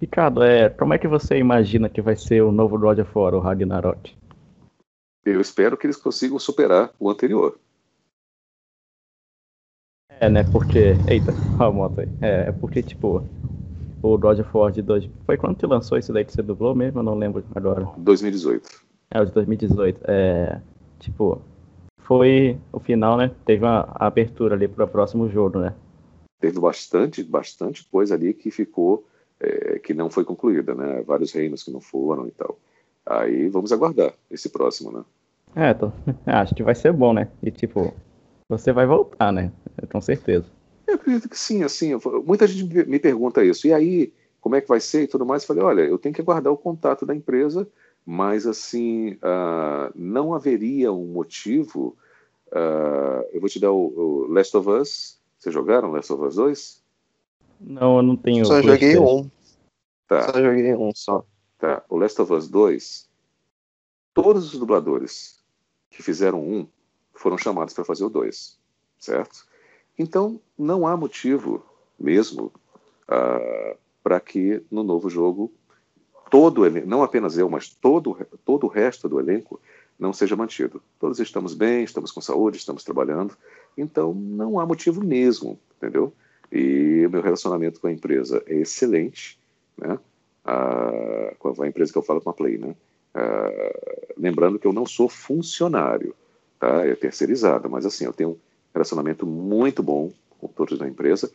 Ricardo, 0.00 0.42
é, 0.42 0.68
como 0.68 0.92
é 0.92 0.98
que 0.98 1.08
você 1.08 1.38
imagina 1.38 1.88
que 1.88 2.02
vai 2.02 2.16
ser 2.16 2.42
o 2.42 2.52
novo 2.52 2.78
God 2.78 2.98
of 2.98 3.10
War, 3.14 3.34
o 3.34 3.40
Ragnarok? 3.40 4.14
eu 5.24 5.40
espero 5.40 5.76
que 5.76 5.86
eles 5.86 5.96
consigam 5.96 6.38
superar 6.38 6.92
o 6.98 7.10
anterior. 7.10 7.58
É, 10.20 10.28
né? 10.28 10.42
Porque. 10.44 11.00
Eita, 11.06 11.34
a 11.58 11.70
moto 11.70 12.00
aí. 12.00 12.08
É, 12.20 12.48
é 12.48 12.52
porque, 12.52 12.82
tipo, 12.82 13.24
o 14.02 14.18
God 14.18 14.40
of 14.40 14.50
War 14.52 14.70
de 14.70 14.82
2. 14.82 15.08
Foi 15.24 15.36
quando 15.36 15.56
que 15.56 15.66
lançou 15.66 15.98
esse 15.98 16.12
daí 16.12 16.24
que 16.24 16.32
você 16.32 16.42
dublou 16.42 16.74
mesmo? 16.74 17.00
Eu 17.00 17.02
não 17.02 17.14
lembro 17.14 17.44
agora. 17.54 17.88
2018. 17.96 18.84
É, 19.10 19.20
o 19.20 19.24
de 19.24 19.32
2018. 19.32 20.00
É. 20.06 20.60
Tipo, 20.98 21.40
foi 21.98 22.58
o 22.72 22.78
final, 22.78 23.16
né? 23.16 23.30
Teve 23.44 23.64
uma 23.64 23.88
abertura 23.94 24.54
ali 24.54 24.68
para 24.68 24.84
o 24.84 24.88
próximo 24.88 25.28
jogo, 25.28 25.58
né? 25.58 25.74
Teve 26.44 26.60
bastante, 26.60 27.22
bastante 27.22 27.88
coisa 27.88 28.14
ali 28.14 28.34
que 28.34 28.50
ficou. 28.50 29.06
É, 29.40 29.78
que 29.78 29.94
não 29.94 30.10
foi 30.10 30.24
concluída, 30.24 30.74
né? 30.74 31.00
Vários 31.00 31.32
reinos 31.32 31.62
que 31.62 31.70
não 31.70 31.80
foram 31.80 32.28
e 32.28 32.30
tal. 32.32 32.58
Aí 33.06 33.48
vamos 33.48 33.72
aguardar 33.72 34.12
esse 34.30 34.50
próximo, 34.50 34.92
né? 34.92 35.04
É, 35.56 35.72
tô... 35.72 35.90
acho 36.26 36.54
que 36.54 36.62
vai 36.62 36.74
ser 36.74 36.92
bom, 36.92 37.14
né? 37.14 37.30
E 37.42 37.50
tipo, 37.50 37.94
você 38.46 38.72
vai 38.72 38.84
voltar, 38.84 39.32
né? 39.32 39.50
Com 39.90 40.02
certeza. 40.02 40.44
Eu 40.86 40.96
acredito 40.96 41.30
que 41.30 41.38
sim, 41.38 41.62
assim, 41.62 41.92
muita 42.26 42.46
gente 42.46 42.86
me 42.86 42.98
pergunta 42.98 43.42
isso. 43.42 43.66
E 43.66 43.72
aí, 43.72 44.12
como 44.38 44.54
é 44.54 44.60
que 44.60 44.68
vai 44.68 44.80
ser 44.80 45.04
e 45.04 45.06
tudo 45.06 45.24
mais? 45.24 45.44
Eu 45.44 45.46
falei, 45.46 45.62
olha, 45.62 45.80
eu 45.80 45.96
tenho 45.96 46.14
que 46.14 46.20
aguardar 46.20 46.52
o 46.52 46.58
contato 46.58 47.06
da 47.06 47.14
empresa, 47.14 47.66
mas 48.04 48.46
assim, 48.46 49.12
uh, 49.14 49.90
não 49.94 50.34
haveria 50.34 50.92
um 50.92 51.06
motivo. 51.06 51.96
Uh, 52.48 53.24
eu 53.32 53.40
vou 53.40 53.48
te 53.48 53.58
dar 53.58 53.72
o, 53.72 53.86
o, 53.86 54.26
Last 54.30 54.54
of 54.54 54.68
Us. 54.68 55.23
Vocês 55.44 55.52
jogaram 55.52 55.92
Last 55.92 56.10
of 56.10 56.24
Us 56.24 56.36
2? 56.36 56.82
Não, 57.60 57.98
eu 57.98 58.02
não 58.02 58.16
tenho. 58.16 58.46
Só 58.46 58.62
joguei 58.62 58.98
um. 58.98 59.30
Tá. 60.08 60.32
Só 60.32 60.42
joguei 60.42 60.74
um 60.74 60.90
só. 60.94 61.22
Tá? 61.58 61.84
O 61.86 61.98
Last 61.98 62.18
of 62.22 62.32
Us 62.32 62.48
2, 62.48 63.10
todos 64.14 64.54
os 64.54 64.58
dubladores 64.58 65.44
que 65.90 66.02
fizeram 66.02 66.40
um 66.40 66.66
foram 67.12 67.36
chamados 67.36 67.74
para 67.74 67.84
fazer 67.84 68.04
o 68.04 68.08
2, 68.08 68.58
certo? 68.98 69.46
Então, 69.98 70.40
não 70.58 70.86
há 70.86 70.96
motivo 70.96 71.62
mesmo 72.00 72.50
uh, 73.06 73.76
para 74.02 74.20
que 74.20 74.62
no 74.70 74.82
novo 74.82 75.10
jogo 75.10 75.52
todo 76.30 76.62
não 76.86 77.02
apenas 77.02 77.36
eu, 77.36 77.50
mas 77.50 77.68
todo, 77.68 78.16
todo 78.46 78.64
o 78.64 78.70
resto 78.70 79.10
do 79.10 79.20
elenco 79.20 79.60
não 79.98 80.12
seja 80.12 80.36
mantido. 80.36 80.82
Todos 80.98 81.18
estamos 81.20 81.54
bem, 81.54 81.84
estamos 81.84 82.10
com 82.10 82.20
saúde, 82.20 82.58
estamos 82.58 82.84
trabalhando, 82.84 83.36
então 83.76 84.14
não 84.14 84.58
há 84.58 84.66
motivo 84.66 85.02
mesmo, 85.02 85.58
entendeu? 85.76 86.12
E 86.50 87.04
o 87.06 87.10
meu 87.10 87.22
relacionamento 87.22 87.80
com 87.80 87.86
a 87.86 87.92
empresa 87.92 88.42
é 88.46 88.56
excelente, 88.56 89.38
né? 89.76 89.98
a, 90.44 91.32
com 91.38 91.62
a 91.62 91.66
empresa 91.66 91.92
que 91.92 91.98
eu 91.98 92.02
falo 92.02 92.20
com 92.20 92.30
a 92.30 92.34
Play, 92.34 92.58
né? 92.58 92.74
lembrando 94.16 94.58
que 94.58 94.66
eu 94.66 94.72
não 94.72 94.86
sou 94.86 95.08
funcionário, 95.08 96.14
tá? 96.58 96.84
É 96.86 96.94
terceirizado, 96.94 97.70
mas 97.70 97.86
assim, 97.86 98.04
eu 98.04 98.12
tenho 98.12 98.30
um 98.30 98.38
relacionamento 98.72 99.26
muito 99.26 99.82
bom 99.82 100.12
com 100.38 100.48
todos 100.48 100.78
da 100.78 100.88
empresa. 100.88 101.30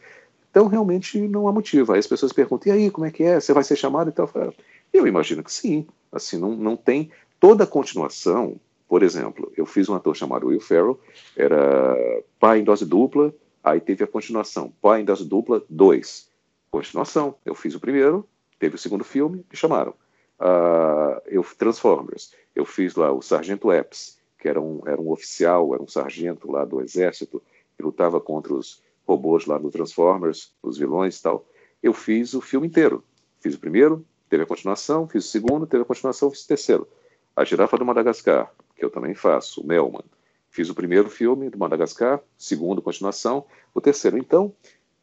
Então, 0.52 0.68
realmente, 0.68 1.20
não 1.20 1.48
há 1.48 1.54
motivo. 1.54 1.94
Aí 1.94 2.00
as 2.00 2.08
pessoas 2.08 2.34
perguntam, 2.34 2.74
e 2.74 2.76
aí, 2.76 2.92
como 2.92 3.06
é 3.06 3.12
que 3.12 3.24
é? 3.24 3.40
Você 3.40 3.54
vai 3.54 3.64
ser 3.64 3.76
chamado 3.76 4.10
e? 4.10 4.54
Eu 4.94 5.08
imagino 5.08 5.44
que 5.44 5.52
sim. 5.52 5.88
Assim, 6.12 6.38
não, 6.38 6.56
não 6.56 6.76
tem 6.76 7.12
toda 7.40 7.64
a 7.64 7.68
continuação. 7.68 8.60
Por 8.88 9.04
exemplo, 9.04 9.52
eu 9.56 9.66
fiz 9.66 9.88
um 9.88 9.96
ator 9.96 10.16
chamado 10.16 10.48
Will 10.48 10.60
Ferrell, 10.60 11.00
era 11.36 12.24
pai 12.40 12.60
em 12.60 12.64
dose 12.64 12.86
dupla, 12.86 13.34
aí 13.64 13.80
teve 13.80 14.04
a 14.04 14.08
continuação, 14.08 14.74
pai 14.82 15.02
em 15.02 15.06
dose 15.06 15.26
dupla 15.26 15.64
2. 15.70 16.30
continuação. 16.72 17.36
Eu 17.46 17.54
fiz 17.54 17.76
o 17.76 17.80
primeiro, 17.80 18.28
teve 18.58 18.76
o 18.76 18.80
segundo 18.80 19.04
filme, 19.04 19.46
me 19.50 19.56
chamaram. 19.56 19.94
Uh, 20.40 21.22
eu 21.28 21.46
Transformers, 21.58 22.34
eu 22.56 22.66
fiz 22.66 22.96
lá 22.96 23.12
o 23.12 23.22
Sargento 23.22 23.72
Epps, 23.72 24.18
que 24.40 24.48
era 24.48 24.60
um, 24.60 24.82
era 24.86 25.00
um 25.00 25.12
oficial, 25.12 25.74
era 25.74 25.84
um 25.84 25.88
sargento 25.88 26.50
lá 26.50 26.64
do 26.64 26.82
exército, 26.82 27.42
que 27.76 27.84
lutava 27.84 28.20
contra 28.22 28.54
os 28.54 28.82
robôs 29.06 29.46
lá 29.46 29.58
do 29.58 29.70
Transformers, 29.70 30.54
os 30.64 30.78
vilões 30.78 31.18
e 31.18 31.22
tal. 31.22 31.46
Eu 31.84 31.94
fiz 31.94 32.34
o 32.34 32.42
filme 32.42 32.68
inteiro. 32.68 33.04
Fiz 33.40 33.56
o 33.56 33.60
primeiro, 33.60 34.06
teve 34.30 34.44
a 34.44 34.46
continuação, 34.46 35.08
fiz 35.08 35.26
o 35.26 35.30
segundo, 35.30 35.68
teve 35.68 35.84
a 35.84 35.86
continuação, 35.86 36.30
fiz 36.30 36.44
o 36.44 36.48
terceiro. 36.48 36.88
A 37.40 37.46
Girafa 37.46 37.78
do 37.78 37.86
Madagascar, 37.86 38.54
que 38.76 38.84
eu 38.84 38.90
também 38.90 39.16
faço, 39.16 39.62
o 39.62 39.66
Melman. 39.66 40.04
Fiz 40.50 40.70
o 40.70 40.76
primeiro 40.76 41.10
filme 41.10 41.50
do 41.50 41.58
Madagascar, 41.58 42.22
segundo, 42.38 42.82
continuação, 42.82 43.46
o 43.74 43.80
terceiro. 43.80 44.18
Então, 44.18 44.54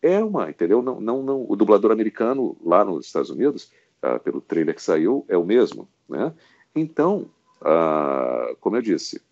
é 0.02 0.22
uma, 0.22 0.50
entendeu? 0.50 0.82
Não, 0.82 1.00
não, 1.00 1.22
não, 1.22 1.46
o 1.48 1.56
dublador 1.56 1.90
americano 1.90 2.54
lá 2.62 2.84
nos 2.84 3.06
Estados 3.06 3.30
Unidos, 3.30 3.72
ah, 4.02 4.18
pelo 4.18 4.42
trailer 4.42 4.74
que 4.74 4.82
saiu, 4.82 5.24
é 5.28 5.38
o 5.38 5.46
mesmo, 5.46 5.88
né? 6.06 6.34
Então, 6.74 7.30
ah, 7.62 8.54
como 8.60 8.76
eu 8.76 8.82
disse, 8.82 9.22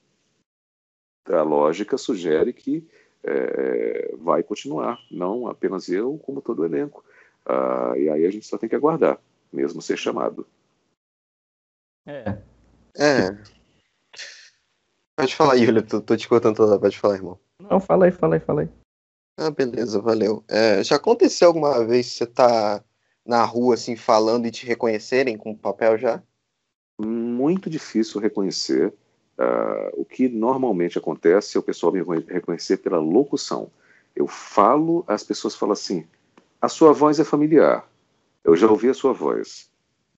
a 1.27 1.43
lógica 1.43 1.99
sugere 1.99 2.55
que 2.55 2.88
é, 3.23 4.14
vai 4.17 4.43
continuar, 4.43 4.99
não 5.11 5.47
apenas 5.47 5.90
eu, 5.90 6.17
como 6.25 6.40
todo 6.40 6.61
o 6.61 6.64
elenco. 6.64 7.05
Ah, 7.45 7.93
e 7.99 8.09
aí 8.09 8.25
a 8.25 8.31
gente 8.31 8.47
só 8.47 8.57
tem 8.57 8.67
que 8.67 8.75
aguardar, 8.75 9.21
mesmo 9.53 9.83
ser 9.83 9.99
chamado. 9.99 10.47
É. 12.07 12.54
É. 12.96 13.37
Pode 15.16 15.35
falar, 15.35 15.54
Yuli, 15.54 15.83
tô, 15.83 16.00
tô 16.00 16.16
te 16.16 16.28
cortando 16.28 16.57
toda 16.57 16.78
pode 16.78 16.98
falar, 16.98 17.14
irmão. 17.14 17.38
Não, 17.61 17.78
fala 17.78 18.07
aí, 18.07 18.12
fala 18.12 18.37
aí, 18.37 18.40
fala 18.40 18.62
aí. 18.62 18.68
Ah, 19.37 19.50
beleza, 19.50 20.00
valeu. 20.00 20.44
É, 20.48 20.83
já 20.83 20.96
aconteceu 20.96 21.48
alguma 21.48 21.85
vez 21.85 22.07
você 22.07 22.26
tá 22.26 22.83
na 23.24 23.44
rua, 23.44 23.74
assim, 23.74 23.96
falando 23.96 24.46
e 24.46 24.50
te 24.50 24.66
reconhecerem 24.66 25.37
com 25.37 25.52
o 25.52 25.59
papel 25.59 25.98
já? 25.98 26.22
Muito 27.00 27.68
difícil 27.68 28.20
reconhecer. 28.20 28.92
Uh, 29.37 30.00
o 30.00 30.04
que 30.04 30.28
normalmente 30.28 30.96
acontece 30.96 31.57
é 31.57 31.61
o 31.61 31.62
pessoal 31.62 31.92
me 31.92 32.00
reconhecer 32.28 32.76
pela 32.76 32.98
locução. 32.98 33.70
Eu 34.14 34.28
falo, 34.28 35.04
as 35.09 35.24
pessoas 35.24 35.57
falam 35.57 35.72
assim: 35.72 36.07
a 36.61 36.68
sua 36.68 36.92
voz 36.92 37.18
é 37.18 37.24
familiar. 37.24 37.88
Eu 38.44 38.54
já 38.54 38.70
ouvi 38.70 38.88
a 38.88 38.94
sua 38.94 39.12
voz, 39.12 39.68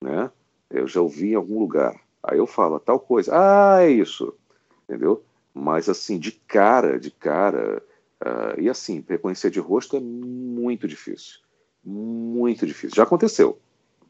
né? 0.03 0.31
Eu 0.69 0.87
já 0.87 1.01
ouvi 1.01 1.31
em 1.31 1.35
algum 1.35 1.59
lugar. 1.59 1.99
Aí 2.27 2.39
eu 2.39 2.47
falo 2.47 2.81
tal 2.81 2.99
coisa. 2.99 3.33
Ah, 3.35 3.83
é 3.83 3.91
isso, 3.91 4.35
entendeu? 4.85 5.23
Mas 5.55 5.89
assim, 5.89 6.19
de 6.19 6.33
cara, 6.33 6.99
de 6.99 7.11
cara, 7.11 7.83
uh, 8.21 8.61
e 8.61 8.69
assim, 8.69 9.03
reconhecer 9.09 9.49
de 9.49 9.61
rosto 9.61 9.97
é 9.97 10.01
muito 10.01 10.89
difícil, 10.89 11.39
muito 11.85 12.67
difícil. 12.67 12.97
Já 12.97 13.05
aconteceu, 13.05 13.59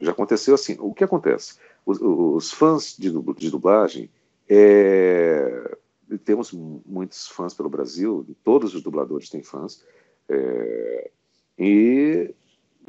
já 0.01 0.13
aconteceu 0.13 0.55
assim. 0.55 0.77
O 0.81 0.95
que 0.95 1.05
acontece? 1.05 1.59
Os, 1.85 2.01
os 2.01 2.51
fãs 2.53 2.97
de, 2.99 3.11
de 3.11 3.51
dublagem 3.51 4.11
é, 4.49 5.77
temos 6.25 6.53
muitos 6.53 7.29
fãs 7.29 7.53
pelo 7.53 7.69
Brasil, 7.69 8.27
todos 8.43 8.75
os 8.75 8.83
dubladores 8.83 9.29
têm 9.29 9.43
fãs, 9.43 9.85
é, 10.29 11.11
e 11.59 12.35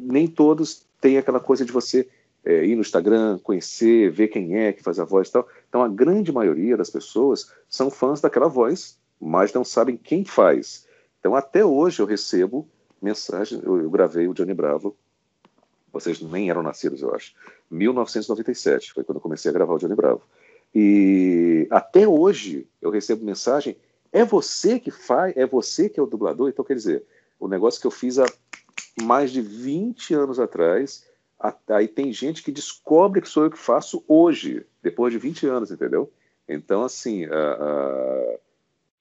nem 0.00 0.26
todos 0.26 0.86
têm 1.00 1.18
aquela 1.18 1.38
coisa 1.38 1.64
de 1.64 1.72
você 1.72 2.08
é, 2.44 2.64
ir 2.64 2.74
no 2.74 2.80
Instagram, 2.80 3.38
conhecer, 3.38 4.10
ver 4.10 4.28
quem 4.28 4.56
é 4.56 4.72
que 4.72 4.82
faz 4.82 4.98
a 4.98 5.04
voz 5.04 5.28
e 5.28 5.32
tal. 5.32 5.48
Então, 5.68 5.82
a 5.82 5.88
grande 5.88 6.32
maioria 6.32 6.76
das 6.76 6.90
pessoas 6.90 7.52
são 7.68 7.90
fãs 7.90 8.20
daquela 8.20 8.48
voz, 8.48 8.98
mas 9.20 9.52
não 9.52 9.64
sabem 9.64 9.96
quem 9.96 10.24
faz. 10.24 10.86
Então, 11.20 11.34
até 11.34 11.64
hoje 11.64 12.00
eu 12.00 12.06
recebo 12.06 12.68
mensagem, 13.00 13.60
eu, 13.64 13.82
eu 13.82 13.90
gravei 13.90 14.28
o 14.28 14.34
Johnny 14.34 14.54
Bravo, 14.54 14.96
vocês 15.92 16.20
nem 16.20 16.50
eram 16.50 16.62
nascidos, 16.62 17.02
eu 17.02 17.14
acho, 17.14 17.34
1997, 17.70 18.92
foi 18.92 19.04
quando 19.04 19.16
eu 19.16 19.22
comecei 19.22 19.50
a 19.50 19.54
gravar 19.54 19.74
o 19.74 19.78
Johnny 19.78 19.94
Bravo. 19.94 20.22
E 20.74 21.66
até 21.70 22.06
hoje 22.06 22.66
eu 22.80 22.90
recebo 22.90 23.24
mensagem: 23.24 23.76
é 24.12 24.24
você 24.24 24.78
que 24.78 24.90
faz, 24.90 25.36
é 25.36 25.46
você 25.46 25.88
que 25.88 25.98
é 25.98 26.02
o 26.02 26.06
dublador? 26.06 26.48
Então, 26.48 26.64
quer 26.64 26.74
dizer, 26.74 27.04
o 27.38 27.48
negócio 27.48 27.80
que 27.80 27.86
eu 27.86 27.90
fiz 27.90 28.18
há 28.18 28.26
mais 29.02 29.30
de 29.30 29.40
20 29.40 30.14
anos 30.14 30.38
atrás, 30.38 31.04
aí 31.68 31.86
tem 31.86 32.12
gente 32.12 32.42
que 32.42 32.50
descobre 32.50 33.20
que 33.20 33.28
sou 33.28 33.44
eu 33.44 33.50
que 33.50 33.58
faço 33.58 34.04
hoje, 34.08 34.66
depois 34.82 35.12
de 35.12 35.18
20 35.18 35.46
anos, 35.46 35.70
entendeu? 35.70 36.12
Então, 36.48 36.82
assim, 36.82 37.26
a, 37.26 37.34
a, 37.34 38.38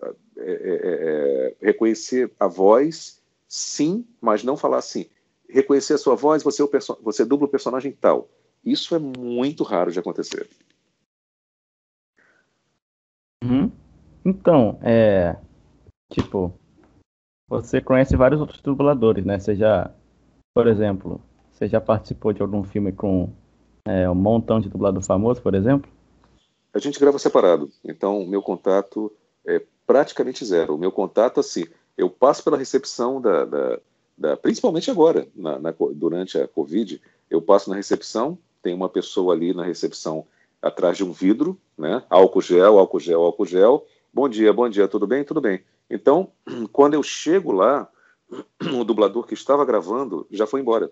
a, 0.03 0.13
é, 0.37 0.51
é, 0.51 0.79
é, 0.83 1.55
reconhecer 1.61 2.31
a 2.39 2.47
voz, 2.47 3.21
sim, 3.47 4.05
mas 4.21 4.43
não 4.43 4.57
falar 4.57 4.77
assim. 4.77 5.09
Reconhecer 5.49 5.93
a 5.93 5.97
sua 5.97 6.15
voz, 6.15 6.43
você, 6.43 6.61
é 6.61 6.67
você 7.01 7.25
dubla 7.25 7.47
o 7.47 7.51
personagem 7.51 7.91
tal. 7.91 8.29
Isso 8.63 8.93
é 8.95 8.99
muito 8.99 9.63
raro 9.63 9.91
de 9.91 9.99
acontecer. 9.99 10.47
Uhum. 13.43 13.71
Então, 14.25 14.77
é. 14.83 15.37
Tipo, 16.11 16.53
você 17.49 17.81
conhece 17.81 18.15
vários 18.15 18.41
outros 18.41 18.61
dubladores, 18.61 19.25
né? 19.25 19.39
Já, 19.39 19.93
por 20.53 20.67
exemplo, 20.67 21.21
você 21.57 21.67
já 21.67 21.81
participou 21.81 22.31
de 22.31 22.41
algum 22.41 22.63
filme 22.63 22.91
com 22.91 23.33
é, 23.83 24.07
um 24.07 24.13
montão 24.13 24.59
de 24.59 24.69
dublador 24.69 25.01
famoso, 25.01 25.41
por 25.41 25.55
exemplo? 25.55 25.89
A 26.71 26.77
gente 26.77 26.99
grava 26.99 27.17
separado, 27.17 27.71
então 27.83 28.23
meu 28.27 28.43
contato 28.43 29.11
é 29.43 29.63
praticamente 29.87 30.45
zero. 30.45 30.75
O 30.75 30.77
meu 30.77 30.91
contato, 30.91 31.39
assim, 31.39 31.65
eu 31.97 32.09
passo 32.11 32.43
pela 32.43 32.57
recepção 32.57 33.19
da, 33.19 33.45
da, 33.45 33.79
da 34.15 34.37
principalmente 34.37 34.91
agora, 34.91 35.27
na, 35.35 35.57
na, 35.57 35.73
durante 35.95 36.37
a 36.37 36.47
Covid, 36.47 37.01
eu 37.27 37.41
passo 37.41 37.71
na 37.71 37.75
recepção, 37.75 38.37
tem 38.61 38.75
uma 38.75 38.87
pessoa 38.87 39.33
ali 39.33 39.51
na 39.51 39.63
recepção 39.63 40.27
atrás 40.61 40.97
de 40.97 41.03
um 41.03 41.11
vidro, 41.11 41.59
né? 41.75 42.03
Álcool 42.07 42.41
gel, 42.41 42.77
álcool 42.77 42.99
gel, 42.99 43.23
álcool 43.23 43.45
gel. 43.45 43.85
Bom 44.13 44.29
dia, 44.29 44.53
bom 44.53 44.69
dia, 44.69 44.87
tudo 44.87 45.07
bem? 45.07 45.23
Tudo 45.23 45.41
bem. 45.41 45.63
Então, 45.89 46.29
quando 46.71 46.93
eu 46.93 47.01
chego 47.01 47.51
lá, 47.51 47.89
o 48.79 48.83
dublador 48.83 49.25
que 49.25 49.33
estava 49.33 49.65
gravando 49.65 50.27
já 50.29 50.45
foi 50.45 50.61
embora. 50.61 50.91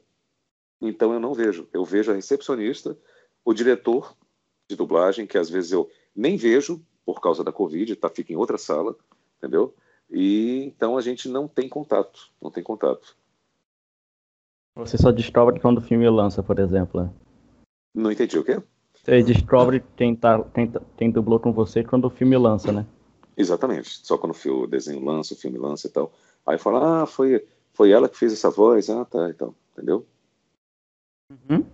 Então 0.82 1.14
eu 1.14 1.20
não 1.20 1.34
vejo. 1.34 1.68
Eu 1.74 1.84
vejo 1.86 2.12
a 2.12 2.16
recepcionista, 2.16 2.98
o 3.44 3.54
diretor 3.54 4.16
de 4.70 4.76
dublagem, 4.76 5.28
que 5.28 5.38
às 5.38 5.50
vezes 5.50 5.72
eu 5.72 5.90
nem 6.16 6.38
vejo 6.38 6.84
por 7.06 7.22
causa 7.22 7.44
da 7.44 7.52
Covid, 7.52 7.96
tá, 7.96 8.10
fica 8.10 8.34
em 8.34 8.36
outra 8.36 8.58
sala, 8.58 8.96
entendeu? 9.38 9.76
E 10.10 10.64
então 10.64 10.98
a 10.98 11.02
gente 11.02 11.30
não 11.30 11.48
tem 11.48 11.70
contato, 11.70 12.32
não 12.42 12.50
tem 12.50 12.64
contato. 12.64 13.16
Você 14.76 14.98
só 14.98 15.12
descobre 15.12 15.60
quando 15.60 15.78
o 15.78 15.82
filme 15.82 16.10
lança, 16.10 16.44
por 16.44 16.60
exemplo. 16.60 17.04
Né? 17.04 17.14
Não 17.94 18.12
entendi 18.12 18.38
o 18.38 18.44
quê? 18.44 18.62
Você 18.94 19.24
descobre 19.24 19.84
quem, 19.96 20.16
tá, 20.16 20.44
quem, 20.54 20.68
tá, 20.68 20.82
quem 20.98 21.12
dublou 21.12 21.40
com 21.40 21.54
você 21.54 21.84
quando 21.84 22.06
o 22.06 22.10
filme 22.10 22.36
lança, 22.38 22.72
né? 22.72 22.86
Exatamente. 23.38 24.06
Só 24.06 24.18
quando 24.18 24.36
o 24.36 24.68
desenho 24.68 25.04
lança, 25.04 25.34
o 25.34 25.38
filme 25.38 25.58
lança 25.58 25.88
e 25.88 25.92
tal. 25.92 26.12
Aí 26.46 26.58
fala, 26.58 27.04
ah, 27.04 27.06
foi, 27.06 27.46
foi 27.74 27.92
ela 27.92 28.10
que 28.10 28.18
fez 28.18 28.34
essa 28.34 28.50
voz, 28.50 28.90
ah, 28.90 29.06
tá, 29.06 29.30
e 29.30 29.34
tal. 29.34 29.54
Entendeu? 29.74 30.06
Uhum. 31.30 31.66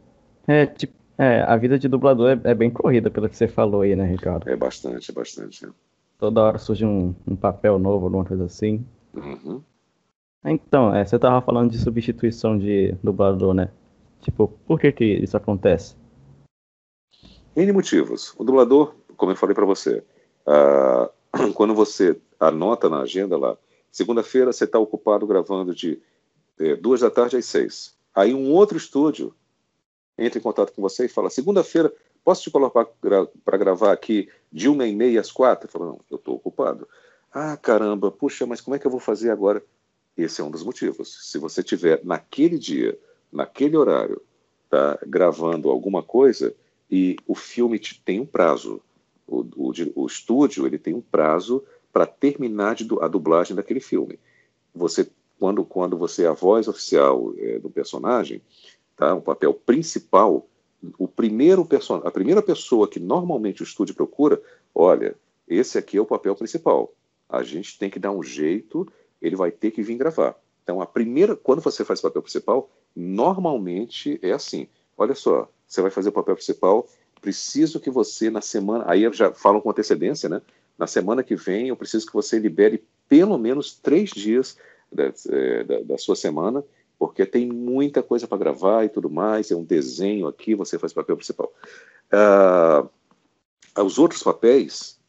É, 0.47 0.65
tipo, 0.65 0.93
é, 1.17 1.41
a 1.41 1.55
vida 1.57 1.77
de 1.77 1.87
dublador 1.87 2.29
é, 2.29 2.51
é, 2.51 2.53
bem 2.55 2.69
corrida, 2.69 3.09
pelo 3.11 3.29
que 3.29 3.35
você 3.35 3.47
falou 3.47 3.81
aí, 3.81 3.95
né, 3.95 4.05
Ricardo? 4.05 4.49
É 4.49 4.55
bastante, 4.55 5.11
é 5.11 5.13
bastante. 5.13 5.65
É. 5.65 5.69
Toda 6.17 6.41
hora 6.41 6.57
surge 6.57 6.85
um, 6.85 7.13
um, 7.27 7.35
papel 7.35 7.77
novo, 7.77 8.05
alguma 8.05 8.25
coisa 8.25 8.45
assim. 8.45 8.85
Uhum. 9.13 9.61
Então, 10.43 10.95
é, 10.95 11.05
você 11.05 11.19
tava 11.19 11.41
falando 11.41 11.71
de 11.71 11.77
substituição 11.77 12.57
de 12.57 12.95
dublador, 13.03 13.53
né? 13.53 13.69
Tipo, 14.21 14.47
por 14.47 14.79
que 14.79 14.91
que 14.91 15.05
isso 15.05 15.35
acontece? 15.37 15.95
N 17.55 17.71
motivos. 17.71 18.33
O 18.37 18.43
dublador, 18.43 18.95
como 19.17 19.31
eu 19.31 19.35
falei 19.35 19.53
para 19.53 19.65
você, 19.65 20.03
uh, 20.47 21.51
quando 21.53 21.75
você 21.75 22.19
anota 22.39 22.89
na 22.89 23.01
agenda 23.01 23.37
lá, 23.37 23.57
segunda-feira 23.91 24.51
você 24.51 24.63
está 24.63 24.79
ocupado 24.79 25.27
gravando 25.27 25.75
de 25.75 26.01
é, 26.59 26.75
duas 26.75 27.01
da 27.01 27.11
tarde 27.11 27.37
às 27.37 27.45
seis. 27.45 27.95
Aí 28.15 28.33
um 28.33 28.51
outro 28.51 28.77
estúdio 28.77 29.35
entra 30.25 30.39
em 30.39 30.41
contato 30.41 30.73
com 30.73 30.81
você 30.81 31.05
e 31.05 31.09
fala: 31.09 31.29
segunda-feira, 31.29 31.93
posso 32.23 32.43
te 32.43 32.51
colocar 32.51 32.85
para 33.43 33.57
gravar 33.57 33.91
aqui 33.91 34.29
de 34.51 34.69
uma 34.69 34.87
e 34.87 34.95
meia 34.95 35.21
às 35.21 35.31
quatro? 35.31 35.67
Eu 35.67 35.71
falo: 35.71 35.85
não, 35.85 35.99
eu 36.09 36.17
estou 36.17 36.35
ocupado. 36.35 36.87
Ah, 37.33 37.55
caramba, 37.57 38.11
puxa, 38.11 38.45
mas 38.45 38.59
como 38.59 38.75
é 38.75 38.79
que 38.79 38.85
eu 38.85 38.91
vou 38.91 38.99
fazer 38.99 39.31
agora? 39.31 39.63
Esse 40.17 40.41
é 40.41 40.43
um 40.43 40.51
dos 40.51 40.63
motivos. 40.63 41.29
Se 41.29 41.37
você 41.37 41.63
tiver 41.63 42.01
naquele 42.03 42.57
dia, 42.57 42.99
naquele 43.31 43.77
horário, 43.77 44.21
tá, 44.69 44.99
gravando 45.07 45.69
alguma 45.69 46.03
coisa, 46.03 46.53
e 46.89 47.15
o 47.25 47.33
filme 47.33 47.79
tem 48.03 48.19
um 48.19 48.25
prazo. 48.25 48.81
O, 49.25 49.45
o, 49.55 49.71
o 49.95 50.05
estúdio 50.05 50.67
ele 50.67 50.77
tem 50.77 50.93
um 50.93 51.01
prazo 51.01 51.63
para 51.93 52.05
terminar 52.05 52.75
de, 52.75 52.85
a 52.99 53.07
dublagem 53.07 53.55
daquele 53.55 53.79
filme. 53.79 54.19
Você, 54.75 55.09
quando, 55.39 55.63
quando 55.63 55.97
você 55.97 56.23
é 56.23 56.27
a 56.27 56.33
voz 56.33 56.67
oficial 56.67 57.33
é, 57.37 57.59
do 57.59 57.69
personagem, 57.69 58.41
tá, 58.95 59.13
o 59.13 59.21
papel 59.21 59.53
principal, 59.53 60.47
o 60.97 61.07
primeiro 61.07 61.63
person 61.65 62.01
a 62.03 62.11
primeira 62.11 62.41
pessoa 62.41 62.87
que 62.87 62.99
normalmente 62.99 63.61
o 63.61 63.63
estúdio 63.63 63.95
procura, 63.95 64.41
olha, 64.73 65.15
esse 65.47 65.77
aqui 65.77 65.97
é 65.97 66.01
o 66.01 66.05
papel 66.05 66.35
principal. 66.35 66.93
A 67.29 67.43
gente 67.43 67.77
tem 67.77 67.89
que 67.89 67.99
dar 67.99 68.11
um 68.11 68.23
jeito, 68.23 68.87
ele 69.21 69.35
vai 69.35 69.51
ter 69.51 69.71
que 69.71 69.83
vir 69.83 69.97
gravar. 69.97 70.35
Então, 70.63 70.81
a 70.81 70.85
primeira, 70.85 71.35
quando 71.35 71.61
você 71.61 71.83
faz 71.83 71.99
o 71.99 72.03
papel 72.03 72.21
principal, 72.21 72.69
normalmente 72.95 74.19
é 74.21 74.31
assim: 74.31 74.67
olha 74.97 75.15
só, 75.15 75.49
você 75.67 75.81
vai 75.81 75.91
fazer 75.91 76.09
o 76.09 76.13
papel 76.13 76.35
principal, 76.35 76.87
preciso 77.21 77.79
que 77.79 77.89
você, 77.89 78.29
na 78.29 78.41
semana. 78.41 78.85
Aí 78.87 79.09
já 79.13 79.33
falam 79.33 79.61
com 79.61 79.69
antecedência, 79.69 80.27
né? 80.27 80.41
Na 80.77 80.87
semana 80.87 81.23
que 81.23 81.35
vem, 81.35 81.67
eu 81.67 81.75
preciso 81.75 82.05
que 82.07 82.13
você 82.13 82.39
libere 82.39 82.83
pelo 83.07 83.37
menos 83.37 83.75
três 83.75 84.09
dias 84.09 84.57
da, 84.91 85.11
é, 85.29 85.63
da, 85.63 85.79
da 85.81 85.97
sua 85.97 86.15
semana, 86.15 86.63
porque 87.01 87.25
tem 87.25 87.47
muita 87.47 88.03
coisa 88.03 88.27
para 88.27 88.37
gravar 88.37 88.85
e 88.85 88.89
tudo 88.89 89.09
mais. 89.09 89.49
É 89.49 89.55
um 89.55 89.63
desenho 89.63 90.27
aqui, 90.27 90.53
você 90.53 90.77
faz 90.77 90.91
o 90.91 90.95
papel 90.95 91.15
principal. 91.15 91.51
Uh, 92.13 92.87
os 93.83 93.97
outros 93.97 94.21
papéis 94.21 94.99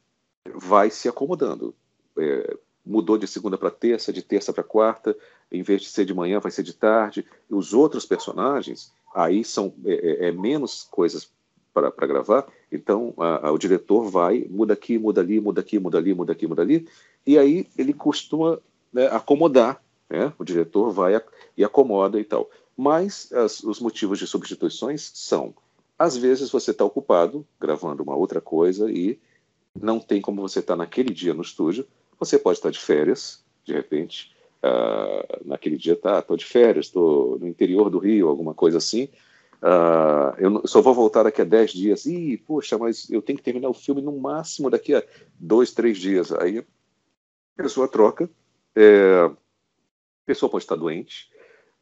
vai 0.54 0.88
se 0.88 1.06
acomodando. 1.06 1.74
É, 2.18 2.56
mudou 2.82 3.18
de 3.18 3.26
segunda 3.26 3.58
para 3.58 3.70
terça, 3.70 4.10
de 4.10 4.22
terça 4.22 4.54
para 4.54 4.64
quarta, 4.64 5.14
em 5.50 5.62
vez 5.62 5.82
de 5.82 5.88
ser 5.88 6.06
de 6.06 6.14
manhã, 6.14 6.40
vai 6.40 6.50
ser 6.50 6.62
de 6.62 6.72
tarde. 6.72 7.26
E 7.50 7.54
os 7.54 7.74
outros 7.74 8.06
personagens, 8.06 8.90
aí 9.14 9.44
são 9.44 9.74
é, 9.84 9.92
é, 9.92 10.28
é 10.28 10.32
menos 10.32 10.88
coisas 10.90 11.30
para 11.74 12.06
gravar, 12.06 12.46
então 12.70 13.12
a, 13.18 13.48
a, 13.48 13.52
o 13.52 13.58
diretor 13.58 14.08
vai, 14.08 14.46
muda 14.48 14.72
aqui, 14.72 14.98
muda 14.98 15.20
ali, 15.20 15.38
muda 15.42 15.60
aqui, 15.60 15.78
muda 15.78 15.98
ali, 15.98 16.14
muda 16.14 16.32
aqui, 16.32 16.46
muda 16.46 16.62
ali, 16.62 16.88
e 17.26 17.38
aí 17.38 17.68
ele 17.76 17.92
costuma 17.92 18.58
né, 18.90 19.08
acomodar, 19.08 19.81
né? 20.12 20.32
o 20.38 20.44
diretor 20.44 20.90
vai 20.90 21.18
e 21.56 21.64
acomoda 21.64 22.20
e 22.20 22.24
tal. 22.24 22.50
Mas 22.76 23.32
as, 23.32 23.62
os 23.62 23.80
motivos 23.80 24.18
de 24.18 24.26
substituições 24.26 25.10
são, 25.14 25.54
às 25.98 26.16
vezes 26.16 26.50
você 26.50 26.70
está 26.70 26.84
ocupado 26.84 27.46
gravando 27.58 28.02
uma 28.02 28.14
outra 28.14 28.40
coisa 28.40 28.90
e 28.90 29.18
não 29.74 29.98
tem 29.98 30.20
como 30.20 30.42
você 30.42 30.58
estar 30.58 30.74
tá 30.74 30.76
naquele 30.76 31.14
dia 31.14 31.32
no 31.32 31.40
estúdio, 31.40 31.86
você 32.18 32.38
pode 32.38 32.58
estar 32.58 32.70
de 32.70 32.78
férias, 32.78 33.42
de 33.64 33.72
repente, 33.72 34.36
uh, 34.62 35.48
naquele 35.48 35.78
dia 35.78 35.96
tá, 35.96 36.18
estou 36.18 36.36
de 36.36 36.44
férias, 36.44 36.86
estou 36.86 37.38
no 37.38 37.48
interior 37.48 37.88
do 37.88 37.98
Rio, 37.98 38.28
alguma 38.28 38.52
coisa 38.52 38.76
assim. 38.76 39.08
Uh, 39.62 40.34
eu 40.38 40.66
só 40.66 40.82
vou 40.82 40.92
voltar 40.92 41.22
daqui 41.22 41.40
a 41.40 41.44
10 41.44 41.72
dias. 41.72 42.04
Ih, 42.04 42.36
poxa, 42.36 42.76
mas 42.76 43.08
eu 43.08 43.22
tenho 43.22 43.38
que 43.38 43.44
terminar 43.44 43.70
o 43.70 43.74
filme 43.74 44.02
no 44.02 44.12
máximo 44.18 44.68
daqui 44.68 44.94
a 44.94 45.02
dois, 45.38 45.72
três 45.72 45.96
dias. 45.96 46.32
Aí 46.32 46.58
a 46.58 47.62
pessoa 47.62 47.88
troca. 47.88 48.28
É, 48.74 49.30
a 50.24 50.26
pessoa 50.26 50.50
pode 50.50 50.64
estar 50.64 50.76
doente 50.76 51.30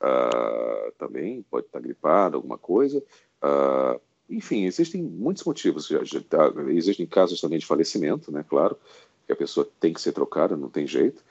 uh, 0.01 0.93
também, 0.99 1.43
pode 1.51 1.66
estar 1.66 1.80
gripada, 1.80 2.36
alguma 2.36 2.59
coisa. 2.59 3.03
Uh, 3.43 4.01
enfim, 4.28 4.64
existem 4.64 5.03
muitos 5.03 5.45
motivos. 5.45 5.88
Tá, 6.28 6.53
existem 6.68 7.07
casos 7.07 7.41
também 7.41 7.59
de 7.59 7.66
falecimento, 7.66 8.30
né? 8.32 8.45
Claro 8.49 8.78
que 9.26 9.32
a 9.32 9.36
pessoa 9.36 9.68
tem 9.78 9.93
que 9.93 10.01
ser 10.01 10.12
trocada, 10.12 10.57
não 10.57 10.70
tem 10.70 10.86
jeito. 10.86 11.22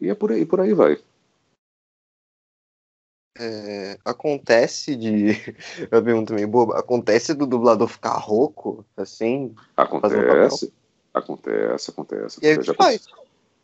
E 0.00 0.08
é 0.08 0.14
por 0.14 0.32
aí, 0.32 0.44
por 0.44 0.60
aí 0.60 0.74
vai. 0.74 0.98
É, 3.38 3.98
acontece 4.04 4.94
de. 4.94 5.30
Eu 5.90 6.02
pergunto 6.02 6.34
meio 6.34 6.48
boba. 6.48 6.78
Acontece 6.78 7.32
do 7.32 7.46
dublador 7.46 7.88
ficar 7.88 8.18
rouco, 8.18 8.84
assim? 8.96 9.54
Acontece. 9.76 10.72
Acontece, 11.14 11.90
acontece. 11.90 12.40
E 12.42 12.48
aí, 12.48 12.64
faz? 12.74 13.06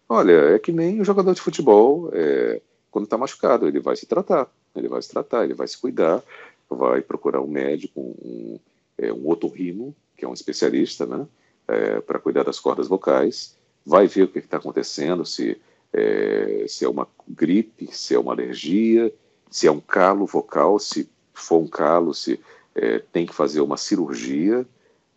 Olha, 0.09 0.55
é 0.55 0.59
que 0.59 0.73
nem 0.73 1.01
o 1.01 1.05
jogador 1.05 1.35
de 1.35 1.41
futebol, 1.41 2.11
é, 2.15 2.63
quando 2.91 3.05
está 3.05 3.17
machucado, 3.17 3.67
ele 3.67 3.81
vai 3.81 3.97
se 3.97 4.07
tratar. 4.07 4.51
Ele 4.75 4.89
vai 4.89 5.03
se 5.03 5.09
tratar, 5.09 5.45
ele 5.45 5.55
vai 5.55 5.67
se 5.67 5.79
cuidar, 5.79 6.23
vai 6.69 7.01
procurar 7.01 7.41
um 7.41 7.49
médico, 7.49 8.01
um, 8.01 8.59
é, 8.97 9.13
um 9.13 9.29
otorrino, 9.29 9.95
que 10.17 10.25
é 10.25 10.29
um 10.29 10.35
especialista, 10.35 11.07
né? 11.07 11.27
É, 11.67 12.01
para 12.01 12.19
cuidar 12.19 12.45
das 12.45 12.59
cordas 12.59 12.89
vocais 12.89 13.59
vai 13.85 14.07
ver 14.07 14.25
o 14.25 14.29
que 14.29 14.39
está 14.39 14.57
acontecendo, 14.59 15.25
se 15.25 15.59
é, 15.93 16.67
se 16.69 16.85
é 16.85 16.89
uma 16.89 17.09
gripe, 17.27 17.89
se 17.91 18.15
é 18.15 18.19
uma 18.19 18.33
alergia, 18.33 19.13
se 19.51 19.67
é 19.67 19.73
um 19.73 19.81
calo 19.81 20.27
vocal, 20.27 20.79
se 20.79 21.09
for 21.33 21.59
um 21.59 21.67
calo, 21.67 22.13
se 22.13 22.39
é, 22.75 22.99
tem 22.99 23.25
que 23.25 23.35
fazer 23.35 23.63
uma 23.63 23.79
cirurgia. 23.79 24.67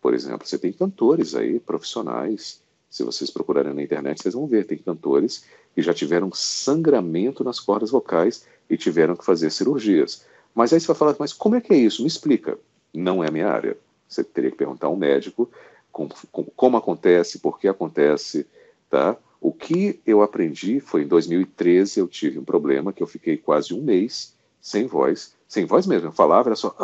Por 0.00 0.14
exemplo, 0.14 0.46
você 0.46 0.58
tem 0.58 0.72
cantores 0.72 1.34
aí, 1.34 1.60
profissionais, 1.60 2.62
se 2.92 3.02
vocês 3.02 3.30
procurarem 3.30 3.74
na 3.74 3.82
internet, 3.82 4.22
vocês 4.22 4.34
vão 4.34 4.46
ver, 4.46 4.66
tem 4.66 4.78
cantores 4.78 5.44
que 5.74 5.82
já 5.82 5.92
tiveram 5.92 6.30
sangramento 6.32 7.42
nas 7.42 7.58
cordas 7.58 7.90
vocais 7.90 8.46
e 8.68 8.76
tiveram 8.76 9.16
que 9.16 9.24
fazer 9.24 9.50
cirurgias. 9.50 10.24
Mas 10.54 10.72
aí 10.72 10.80
você 10.80 10.86
vai 10.86 10.96
falar, 10.96 11.16
mas 11.18 11.32
como 11.32 11.56
é 11.56 11.60
que 11.60 11.72
é 11.72 11.76
isso? 11.76 12.02
Me 12.02 12.08
explica. 12.08 12.58
Não 12.92 13.24
é 13.24 13.28
a 13.28 13.32
minha 13.32 13.48
área. 13.48 13.76
Você 14.06 14.22
teria 14.22 14.50
que 14.50 14.56
perguntar 14.56 14.88
a 14.88 14.90
um 14.90 14.96
médico 14.96 15.50
com, 15.90 16.06
com, 16.30 16.44
como 16.44 16.76
acontece, 16.76 17.38
por 17.38 17.58
que 17.58 17.66
acontece, 17.66 18.46
Tá? 18.92 19.16
O 19.40 19.50
que 19.54 19.98
eu 20.04 20.20
aprendi 20.20 20.78
foi 20.78 21.04
em 21.04 21.06
2013 21.06 21.98
eu 21.98 22.06
tive 22.06 22.38
um 22.38 22.44
problema 22.44 22.92
que 22.92 23.02
eu 23.02 23.06
fiquei 23.06 23.38
quase 23.38 23.72
um 23.72 23.80
mês 23.80 24.36
sem 24.60 24.86
voz, 24.86 25.34
sem 25.48 25.64
voz 25.64 25.86
mesmo. 25.86 26.08
Eu 26.08 26.12
falava, 26.12 26.50
era 26.50 26.56
só. 26.56 26.76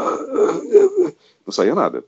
Não 1.44 1.52
saía 1.52 1.74
nada. 1.74 2.02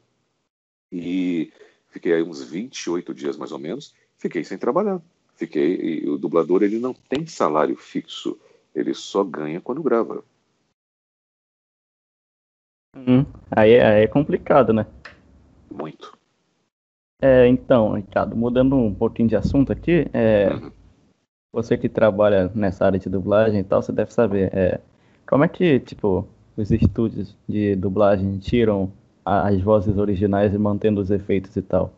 E 0.91 1.53
fiquei 1.91 2.15
aí 2.15 2.23
uns 2.23 2.43
28 2.43 3.13
dias 3.15 3.37
mais 3.37 3.53
ou 3.53 3.59
menos, 3.59 3.95
fiquei 4.17 4.45
sem 4.45 4.59
trabalhar. 4.59 5.01
Fiquei, 5.35 6.03
e 6.03 6.09
o 6.09 6.19
dublador 6.19 6.63
ele 6.63 6.79
não 6.79 6.93
tem 6.93 7.27
salário 7.27 7.77
fixo, 7.77 8.39
ele 8.75 8.93
só 8.93 9.25
ganha 9.25 9.61
quando 9.61 9.83
grava. 9.83 10.23
Hum, 12.95 13.25
aí, 13.51 13.73
é, 13.73 14.03
é 14.03 14.07
complicado, 14.07 14.73
né? 14.73 14.87
Muito. 15.71 16.19
É, 17.23 17.47
então, 17.47 17.95
Ricardo, 17.95 18.37
mudando 18.37 18.77
um 18.77 18.95
pouquinho 18.95 19.29
de 19.29 19.37
assunto 19.37 19.73
aqui, 19.73 20.07
é, 20.13 20.49
você 21.53 21.77
que 21.77 21.89
trabalha 21.89 22.51
nessa 22.55 22.87
área 22.87 22.99
de 22.99 23.09
dublagem 23.09 23.61
e 23.61 23.65
tal, 23.65 23.83
você 23.83 23.93
deve 23.93 24.13
saber, 24.13 24.51
é, 24.55 24.81
como 25.27 25.45
é 25.45 25.49
que, 25.49 25.81
tipo, 25.81 26.27
os 26.57 26.71
estúdios 26.71 27.37
de 27.49 27.77
dublagem 27.77 28.39
tiram 28.39 28.93
as 29.25 29.61
vozes 29.61 29.97
originais 29.97 30.55
e 30.55 30.59
mantendo 30.59 31.01
os 31.01 31.11
efeitos 31.11 31.57
e 31.57 31.63
tal? 31.63 31.93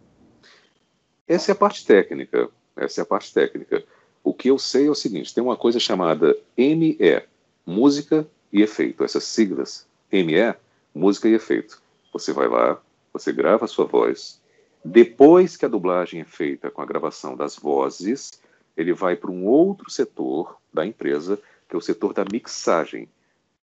Essa 1.27 1.51
é 1.51 1.55
a 1.55 1.57
parte 1.57 1.87
técnica, 1.87 2.49
essa 2.77 3.01
é 3.01 3.03
a 3.03 3.07
parte 3.07 3.33
técnica. 3.33 3.85
O 4.23 4.33
que 4.33 4.49
eu 4.49 4.59
sei 4.59 4.87
é 4.87 4.91
o 4.91 4.95
seguinte, 4.95 5.35
tem 5.35 5.43
uma 5.43 5.57
coisa 5.57 5.81
chamada 5.81 6.37
ME, 6.57 7.23
música 7.67 8.27
e 8.53 8.63
efeito, 8.63 9.05
essas 9.05 9.25
siglas, 9.25 9.87
ME, 10.11 10.55
música 10.95 11.29
e 11.29 11.35
efeito. 11.35 11.81
Você 12.13 12.33
vai 12.33 12.49
lá, 12.49 12.81
você 13.13 13.33
grava 13.33 13.65
a 13.65 13.69
sua 13.69 13.85
voz, 13.85 14.41
depois 14.85 15.57
que 15.57 15.65
a 15.65 15.69
dublagem 15.69 16.21
é 16.21 16.25
feita 16.25 16.71
com 16.71 16.83
a 16.83 16.87
gravação 16.87 17.37
das 17.37 17.57
vozes, 17.57 18.33
ele 18.77 18.93
vai 18.93 19.15
para 19.15 19.31
um 19.31 19.47
outro 19.47 19.91
setor 19.91 20.57
da 20.73 20.85
empresa, 20.85 21.39
que 21.69 21.77
é 21.77 21.79
o 21.79 21.83
setor 21.83 22.13
da 22.13 22.25
mixagem. 22.31 23.09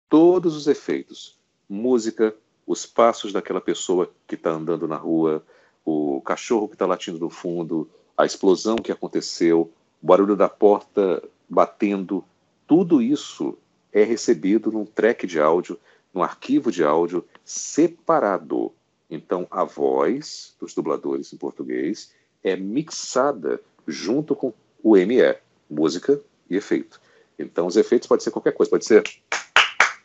Todos 0.09 0.57
os 0.57 0.67
efeitos, 0.67 1.39
música, 1.69 2.35
os 2.67 2.87
passos 2.87 3.33
daquela 3.33 3.61
pessoa 3.61 4.11
que 4.27 4.35
está 4.35 4.51
andando 4.51 4.89
na 4.89 4.97
rua, 4.97 5.45
o 5.85 6.21
cachorro 6.23 6.69
que 6.69 6.75
está 6.75 6.87
latindo 6.87 7.19
no 7.19 7.29
fundo, 7.29 7.89
a 8.17 8.25
explosão 8.25 8.77
que 8.77 8.93
aconteceu, 8.93 9.73
o 10.03 10.07
barulho 10.07 10.37
da 10.37 10.49
porta 10.49 11.23
batendo, 11.49 12.25
tudo 12.67 13.03
isso 13.03 13.57
é 13.93 14.03
recebido 14.03 14.73
num 14.73 14.87
track 14.87 15.27
de 15.27 15.41
áudio, 15.41 15.79
num 16.13 16.23
arquivo 16.23 16.73
de 16.73 16.83
áudio 16.83 17.25
separado 17.45 18.73
então, 19.11 19.47
a 19.51 19.65
voz 19.65 20.55
dos 20.59 20.75
dubladores 20.75 21.33
em 21.33 21.37
português 21.37 22.13
é 22.43 22.57
mixada 22.57 23.61
junto 23.87 24.35
com 24.35 24.53
o 24.83 24.97
ME, 24.97 25.37
música 25.71 26.21
e 26.49 26.57
efeito. 26.57 27.01
Então, 27.39 27.67
os 27.67 27.77
efeitos 27.77 28.09
podem 28.09 28.25
ser 28.25 28.31
qualquer 28.31 28.53
coisa, 28.53 28.71
pode 28.71 28.85
ser 28.85 29.03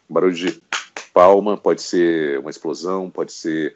barulho 0.09 0.33
de 0.33 0.61
palma, 1.13 1.57
pode 1.57 1.81
ser 1.81 2.39
uma 2.39 2.49
explosão, 2.49 3.09
pode 3.09 3.31
ser 3.31 3.75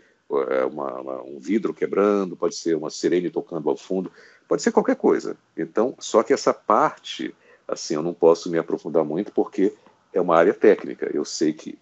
é, 0.50 0.66
uma, 0.66 1.02
uma, 1.02 1.24
um 1.24 1.40
vidro 1.40 1.74
quebrando, 1.74 2.36
pode 2.36 2.56
ser 2.56 2.76
uma 2.76 2.90
sirene 2.90 3.30
tocando 3.30 3.70
ao 3.70 3.78
fundo, 3.78 4.12
pode 4.48 4.62
ser 4.62 4.72
qualquer 4.72 4.96
coisa. 4.96 5.38
Então, 5.58 5.96
só 6.00 6.24
que 6.24 6.34
essa 6.34 6.54
parte, 6.54 7.34
assim, 7.68 7.96
eu 7.96 8.04
não 8.04 8.14
posso 8.14 8.50
me 8.50 8.58
aprofundar 8.58 9.04
muito 9.04 9.32
porque 9.32 9.74
é 10.14 10.22
uma 10.22 10.36
área 10.36 10.54
técnica. 10.54 11.10
Eu 11.14 11.26
sei 11.26 11.54
que 11.54 11.78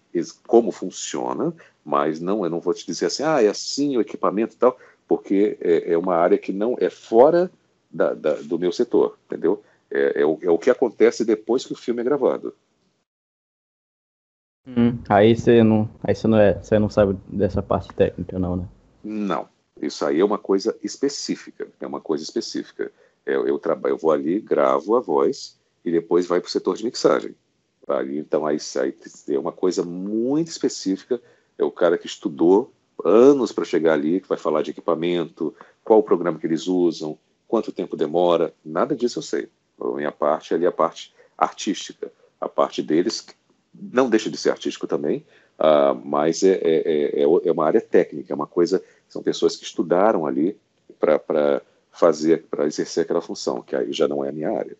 como 0.46 0.72
funciona, 0.72 1.54
mas 1.84 2.20
não, 2.20 2.44
eu 2.44 2.50
não 2.50 2.60
vou 2.60 2.74
te 2.74 2.86
dizer 2.86 3.06
assim, 3.06 3.22
ah, 3.22 3.42
é 3.42 3.48
assim 3.48 3.96
o 3.96 4.00
equipamento 4.00 4.54
e 4.54 4.58
tal, 4.58 4.76
porque 5.06 5.58
é, 5.60 5.92
é 5.92 5.98
uma 5.98 6.16
área 6.16 6.38
que 6.38 6.52
não 6.52 6.76
é 6.80 6.88
fora 6.88 7.50
da, 7.90 8.14
da, 8.14 8.34
do 8.34 8.58
meu 8.58 8.72
setor, 8.72 9.18
entendeu? 9.26 9.62
É, 9.90 10.22
é, 10.22 10.26
o, 10.26 10.38
é, 10.40 10.50
o, 10.50 10.58
que 10.58 10.70
acontece 10.70 11.24
depois 11.24 11.66
que 11.66 11.72
o 11.74 11.76
filme 11.76 12.00
é 12.00 12.04
gravado. 12.04 12.54
Hum, 14.66 14.98
aí 15.08 15.34
você 15.34 15.62
não, 15.62 15.90
aí 16.02 16.14
você 16.14 16.28
não 16.28 16.38
é, 16.38 16.54
você 16.54 16.78
não 16.78 16.88
sabe 16.88 17.18
dessa 17.28 17.62
parte 17.62 17.92
técnica, 17.94 18.38
não, 18.38 18.56
né? 18.56 18.68
Não, 19.02 19.48
isso 19.80 20.04
aí 20.04 20.20
é 20.20 20.24
uma 20.24 20.38
coisa 20.38 20.76
específica, 20.82 21.66
é 21.80 21.86
uma 21.86 22.00
coisa 22.00 22.22
específica. 22.22 22.92
Eu, 23.26 23.46
eu 23.46 23.58
trabalho, 23.58 23.94
eu 23.94 23.98
vou 23.98 24.12
ali, 24.12 24.40
gravo 24.40 24.96
a 24.96 25.00
voz 25.00 25.58
e 25.84 25.90
depois 25.90 26.26
vai 26.26 26.40
para 26.40 26.48
o 26.48 26.50
setor 26.50 26.76
de 26.76 26.84
mixagem. 26.84 27.34
Ali, 27.88 28.18
então 28.18 28.46
aí, 28.46 28.58
aí 28.80 28.94
é 29.34 29.38
uma 29.38 29.50
coisa 29.50 29.84
muito 29.84 30.48
específica 30.48 31.20
é 31.58 31.64
o 31.64 31.70
cara 31.70 31.98
que 31.98 32.06
estudou 32.06 32.72
anos 33.04 33.52
para 33.52 33.64
chegar 33.64 33.94
ali, 33.94 34.20
que 34.20 34.28
vai 34.28 34.38
falar 34.38 34.62
de 34.62 34.70
equipamento, 34.70 35.54
qual 35.84 35.98
o 35.98 36.02
programa 36.02 36.38
que 36.38 36.46
eles 36.46 36.66
usam, 36.66 37.18
quanto 37.48 37.72
tempo 37.72 37.96
demora, 37.96 38.54
nada 38.64 38.94
disso 38.94 39.18
eu 39.18 39.22
sei. 39.22 39.48
A 39.80 39.88
minha 39.88 40.12
parte 40.12 40.54
ali 40.54 40.64
é 40.64 40.68
a 40.68 40.72
parte 40.72 41.14
artística. 41.36 42.12
a 42.40 42.48
parte 42.48 42.82
deles, 42.82 43.24
não 43.74 44.10
deixa 44.10 44.30
de 44.30 44.36
ser 44.36 44.50
artístico 44.50 44.86
também, 44.86 45.24
uh, 45.58 45.94
mas 46.04 46.42
é, 46.42 46.58
é, 46.62 47.22
é, 47.22 47.22
é, 47.22 47.52
uma 47.52 47.64
área 47.64 47.80
técnica, 47.80 48.32
é 48.32 48.36
uma 48.36 48.46
coisa, 48.46 48.82
são 49.08 49.22
pessoas 49.22 49.56
que 49.56 49.64
estudaram 49.64 50.26
ali 50.26 50.56
para 50.98 51.62
fazer, 51.90 52.44
para 52.50 52.66
exercer 52.66 53.04
aquela 53.04 53.20
função, 53.20 53.62
que 53.62 53.74
aí 53.74 53.92
já 53.92 54.06
não 54.06 54.24
é 54.24 54.28
a 54.28 54.32
minha 54.32 54.50
área. 54.50 54.76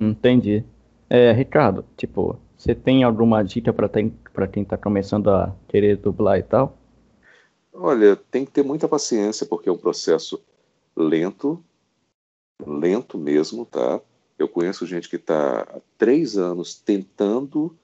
Entendi. 0.00 0.64
É, 1.08 1.32
Ricardo, 1.32 1.84
tipo, 1.96 2.38
você 2.56 2.74
tem 2.74 3.02
alguma 3.02 3.42
dica 3.42 3.72
para 3.72 3.88
quem 3.88 4.62
está 4.62 4.76
começando 4.76 5.30
a 5.30 5.54
querer 5.68 5.96
dublar 5.96 6.38
e 6.38 6.42
tal? 6.42 6.76
Olha, 7.72 8.16
tem 8.16 8.44
que 8.44 8.50
ter 8.50 8.64
muita 8.64 8.88
paciência, 8.88 9.46
porque 9.46 9.68
é 9.68 9.72
um 9.72 9.78
processo 9.78 10.42
lento, 10.96 11.62
lento 12.66 13.16
mesmo, 13.16 13.64
tá? 13.64 14.00
Eu 14.38 14.48
conheço 14.48 14.86
gente 14.86 15.08
que 15.08 15.16
está 15.16 15.62
há 15.62 15.80
três 15.96 16.38
anos 16.38 16.74
tentando 16.74 17.76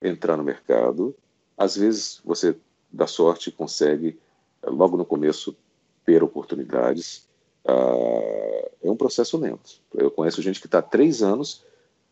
entrar 0.00 0.36
no 0.36 0.44
mercado. 0.44 1.14
Às 1.56 1.76
vezes 1.76 2.20
você 2.24 2.54
dá 2.92 3.06
sorte 3.06 3.48
e 3.48 3.52
consegue, 3.52 4.18
logo 4.62 4.96
no 4.96 5.04
começo, 5.06 5.56
ter 6.04 6.22
oportunidades. 6.22 7.26
Ah, 7.64 8.68
é 8.82 8.90
um 8.90 8.96
processo 8.96 9.38
lento. 9.38 9.80
Eu 9.94 10.10
conheço 10.10 10.42
gente 10.42 10.60
que 10.60 10.66
está 10.66 10.80
há 10.80 10.82
três 10.82 11.22
anos. 11.22 11.64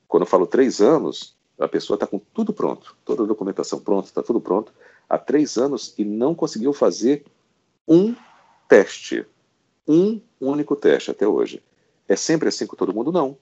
Quando 0.08 0.22
eu 0.22 0.26
falo 0.26 0.46
três 0.46 0.80
anos, 0.80 1.36
a 1.58 1.68
pessoa 1.68 1.94
está 1.96 2.06
com 2.06 2.18
tudo 2.18 2.52
pronto, 2.52 2.96
toda 3.04 3.22
a 3.22 3.26
documentação 3.26 3.78
pronta, 3.78 4.08
está 4.08 4.22
tudo 4.22 4.40
pronto, 4.40 4.72
há 5.08 5.18
três 5.18 5.58
anos 5.58 5.94
e 5.98 6.04
não 6.04 6.34
conseguiu 6.34 6.72
fazer 6.72 7.24
um 7.86 8.14
teste. 8.66 9.26
Um 9.86 10.20
único 10.40 10.74
teste 10.74 11.10
até 11.10 11.28
hoje. 11.28 11.62
É 12.08 12.16
sempre 12.16 12.48
assim 12.48 12.66
com 12.66 12.76
todo 12.76 12.94
mundo? 12.94 13.12
Não. 13.12 13.36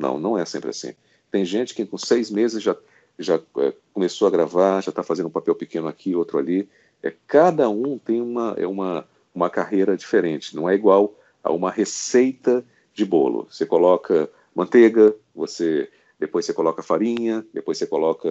Não, 0.00 0.18
não 0.18 0.38
é 0.38 0.44
sempre 0.44 0.70
assim. 0.70 0.94
Tem 1.30 1.44
gente 1.44 1.74
que 1.74 1.86
com 1.86 1.98
seis 1.98 2.30
meses 2.30 2.62
já, 2.62 2.76
já 3.18 3.40
é, 3.58 3.74
começou 3.92 4.26
a 4.26 4.30
gravar, 4.30 4.80
já 4.82 4.90
está 4.90 5.02
fazendo 5.02 5.26
um 5.26 5.30
papel 5.30 5.54
pequeno 5.54 5.86
aqui, 5.86 6.14
outro 6.14 6.38
ali. 6.38 6.68
É, 7.02 7.14
cada 7.26 7.68
um 7.68 7.98
tem 7.98 8.20
uma, 8.20 8.54
é 8.56 8.66
uma, 8.66 9.06
uma 9.34 9.50
carreira 9.50 9.96
diferente. 9.96 10.56
Não 10.56 10.68
é 10.68 10.74
igual 10.74 11.14
a 11.42 11.52
uma 11.52 11.70
receita 11.70 12.64
de 12.92 13.04
bolo. 13.04 13.46
Você 13.50 13.64
coloca 13.64 14.28
manteiga, 14.54 15.14
você 15.34 15.88
depois 16.18 16.44
você 16.44 16.52
coloca 16.52 16.82
farinha, 16.82 17.46
depois 17.52 17.78
você 17.78 17.86
coloca, 17.86 18.28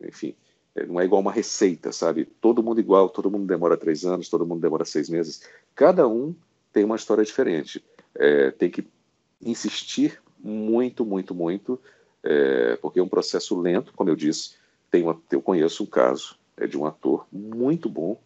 enfim, 0.00 0.36
é, 0.76 0.86
não 0.86 1.00
é 1.00 1.04
igual 1.04 1.20
uma 1.20 1.32
receita, 1.32 1.90
sabe? 1.90 2.24
Todo 2.24 2.62
mundo 2.62 2.78
igual, 2.78 3.08
todo 3.08 3.30
mundo 3.30 3.46
demora 3.46 3.76
três 3.76 4.04
anos, 4.04 4.28
todo 4.28 4.46
mundo 4.46 4.60
demora 4.60 4.84
seis 4.84 5.10
meses. 5.10 5.42
Cada 5.74 6.06
um 6.06 6.34
tem 6.72 6.84
uma 6.84 6.94
história 6.94 7.24
diferente. 7.24 7.84
É, 8.14 8.52
tem 8.52 8.70
que 8.70 8.86
insistir 9.42 10.22
muito, 10.46 11.04
muito, 11.04 11.34
muito, 11.34 11.80
é, 12.22 12.76
porque 12.76 13.00
é 13.00 13.02
um 13.02 13.08
processo 13.08 13.58
lento, 13.58 13.92
como 13.94 14.10
eu 14.10 14.16
disse. 14.16 14.54
Tem 14.90 15.02
uma, 15.02 15.20
eu 15.30 15.42
conheço 15.42 15.82
um 15.82 15.86
caso 15.86 16.36
é 16.56 16.66
de 16.66 16.78
um 16.78 16.86
ator 16.86 17.26
muito 17.30 17.88
bom, 17.88 18.18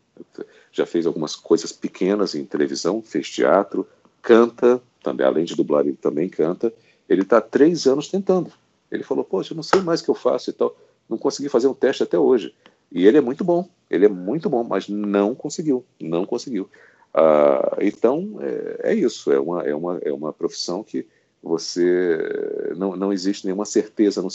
já 0.70 0.86
fez 0.86 1.06
algumas 1.06 1.34
coisas 1.34 1.72
pequenas 1.72 2.34
em 2.34 2.44
televisão, 2.44 3.02
fez 3.02 3.28
teatro, 3.28 3.86
canta, 4.22 4.80
também 5.02 5.26
além 5.26 5.44
de 5.44 5.56
dublar 5.56 5.86
ele 5.86 5.96
também 5.96 6.28
canta. 6.28 6.72
Ele 7.08 7.22
está 7.22 7.40
três 7.40 7.86
anos 7.86 8.08
tentando. 8.08 8.52
Ele 8.90 9.02
falou, 9.02 9.24
poxa, 9.24 9.52
eu 9.52 9.56
não 9.56 9.62
sei 9.62 9.80
mais 9.80 10.00
o 10.00 10.04
que 10.04 10.10
eu 10.10 10.14
faço 10.14 10.50
e 10.50 10.52
tal. 10.52 10.76
Não 11.08 11.18
consegui 11.18 11.48
fazer 11.48 11.66
um 11.66 11.74
teste 11.74 12.02
até 12.02 12.18
hoje. 12.18 12.54
E 12.92 13.06
ele 13.06 13.18
é 13.18 13.20
muito 13.20 13.44
bom, 13.44 13.68
ele 13.88 14.04
é 14.04 14.08
muito 14.08 14.48
bom, 14.48 14.62
mas 14.62 14.88
não 14.88 15.34
conseguiu, 15.34 15.84
não 16.00 16.26
conseguiu. 16.26 16.68
Ah, 17.14 17.76
então, 17.80 18.38
é, 18.40 18.92
é, 18.92 18.94
isso, 18.94 19.32
é 19.32 19.40
uma, 19.40 19.62
é, 19.62 19.74
uma, 19.74 19.98
é 19.98 20.12
uma 20.12 20.32
profissão 20.32 20.82
que 20.82 21.06
você 21.42 22.72
não, 22.76 22.96
não 22.96 23.12
existe 23.12 23.46
nenhuma 23.46 23.64
certeza 23.64 24.20
no, 24.20 24.28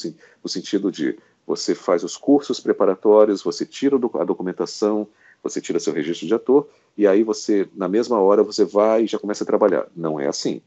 no 0.43 0.49
sentido 0.49 0.91
de 0.91 1.17
você 1.45 1.75
faz 1.75 2.03
os 2.03 2.17
cursos 2.17 2.59
preparatórios, 2.59 3.43
você 3.43 3.65
tira 3.65 3.95
a 3.95 4.23
documentação, 4.23 5.07
você 5.43 5.61
tira 5.61 5.79
seu 5.79 5.93
registro 5.93 6.27
de 6.27 6.33
ator, 6.33 6.67
e 6.97 7.05
aí 7.05 7.23
você, 7.23 7.69
na 7.75 7.87
mesma 7.87 8.19
hora, 8.19 8.43
você 8.43 8.65
vai 8.65 9.03
e 9.03 9.07
já 9.07 9.19
começa 9.19 9.43
a 9.43 9.47
trabalhar. 9.47 9.87
Não 9.95 10.19
é 10.19 10.27
assim. 10.27 10.61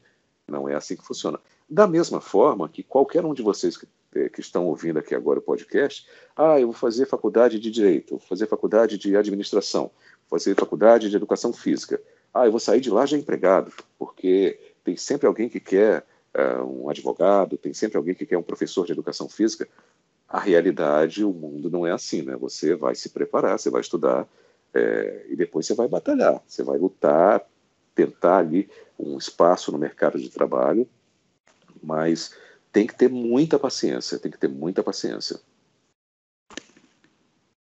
Não 0.47 0.69
é 0.69 0.75
assim 0.75 0.95
que 0.95 1.05
funciona. 1.05 1.39
Da 1.69 1.85
mesma 1.85 2.21
forma 2.21 2.69
que 2.69 2.81
qualquer 2.81 3.25
um 3.25 3.33
de 3.33 3.41
vocês 3.41 3.75
que, 3.75 3.87
eh, 4.15 4.29
que 4.29 4.39
estão 4.39 4.65
ouvindo 4.65 4.97
aqui 4.97 5.13
agora 5.13 5.39
o 5.39 5.41
podcast, 5.41 6.07
ah, 6.35 6.59
eu 6.59 6.67
vou 6.67 6.73
fazer 6.73 7.05
faculdade 7.05 7.59
de 7.59 7.69
Direito, 7.69 8.11
vou 8.11 8.19
fazer 8.19 8.47
faculdade 8.47 8.97
de 8.97 9.15
Administração, 9.15 9.91
vou 10.29 10.39
fazer 10.39 10.55
faculdade 10.55 11.09
de 11.09 11.15
Educação 11.15 11.51
Física. 11.51 12.01
Ah, 12.33 12.45
eu 12.45 12.51
vou 12.51 12.59
sair 12.59 12.79
de 12.79 12.89
lá 12.89 13.05
já 13.05 13.17
empregado, 13.17 13.71
porque 13.99 14.59
tem 14.83 14.95
sempre 14.95 15.27
alguém 15.27 15.49
que 15.49 15.59
quer 15.59 16.05
uh, 16.37 16.63
um 16.63 16.89
advogado, 16.89 17.57
tem 17.57 17.73
sempre 17.73 17.97
alguém 17.97 18.15
que 18.15 18.25
quer 18.25 18.37
um 18.37 18.43
professor 18.43 18.85
de 18.85 18.91
Educação 18.91 19.29
Física. 19.29 19.67
A 20.27 20.39
realidade, 20.39 21.23
o 21.23 21.33
mundo 21.33 21.69
não 21.69 21.85
é 21.85 21.91
assim, 21.91 22.21
né? 22.21 22.35
Você 22.37 22.75
vai 22.75 22.95
se 22.95 23.09
preparar, 23.09 23.57
você 23.57 23.69
vai 23.69 23.81
estudar, 23.81 24.27
é, 24.73 25.25
e 25.29 25.35
depois 25.35 25.65
você 25.65 25.73
vai 25.73 25.87
batalhar, 25.87 26.41
você 26.45 26.63
vai 26.63 26.77
lutar, 26.77 27.43
tentar 27.95 28.37
ali 28.37 28.69
um 28.97 29.17
espaço 29.17 29.71
no 29.71 29.77
mercado 29.77 30.19
de 30.19 30.29
trabalho, 30.29 30.87
mas 31.81 32.35
tem 32.71 32.85
que 32.85 32.95
ter 32.95 33.09
muita 33.09 33.57
paciência, 33.57 34.19
tem 34.19 34.31
que 34.31 34.37
ter 34.37 34.47
muita 34.47 34.83
paciência. 34.83 35.39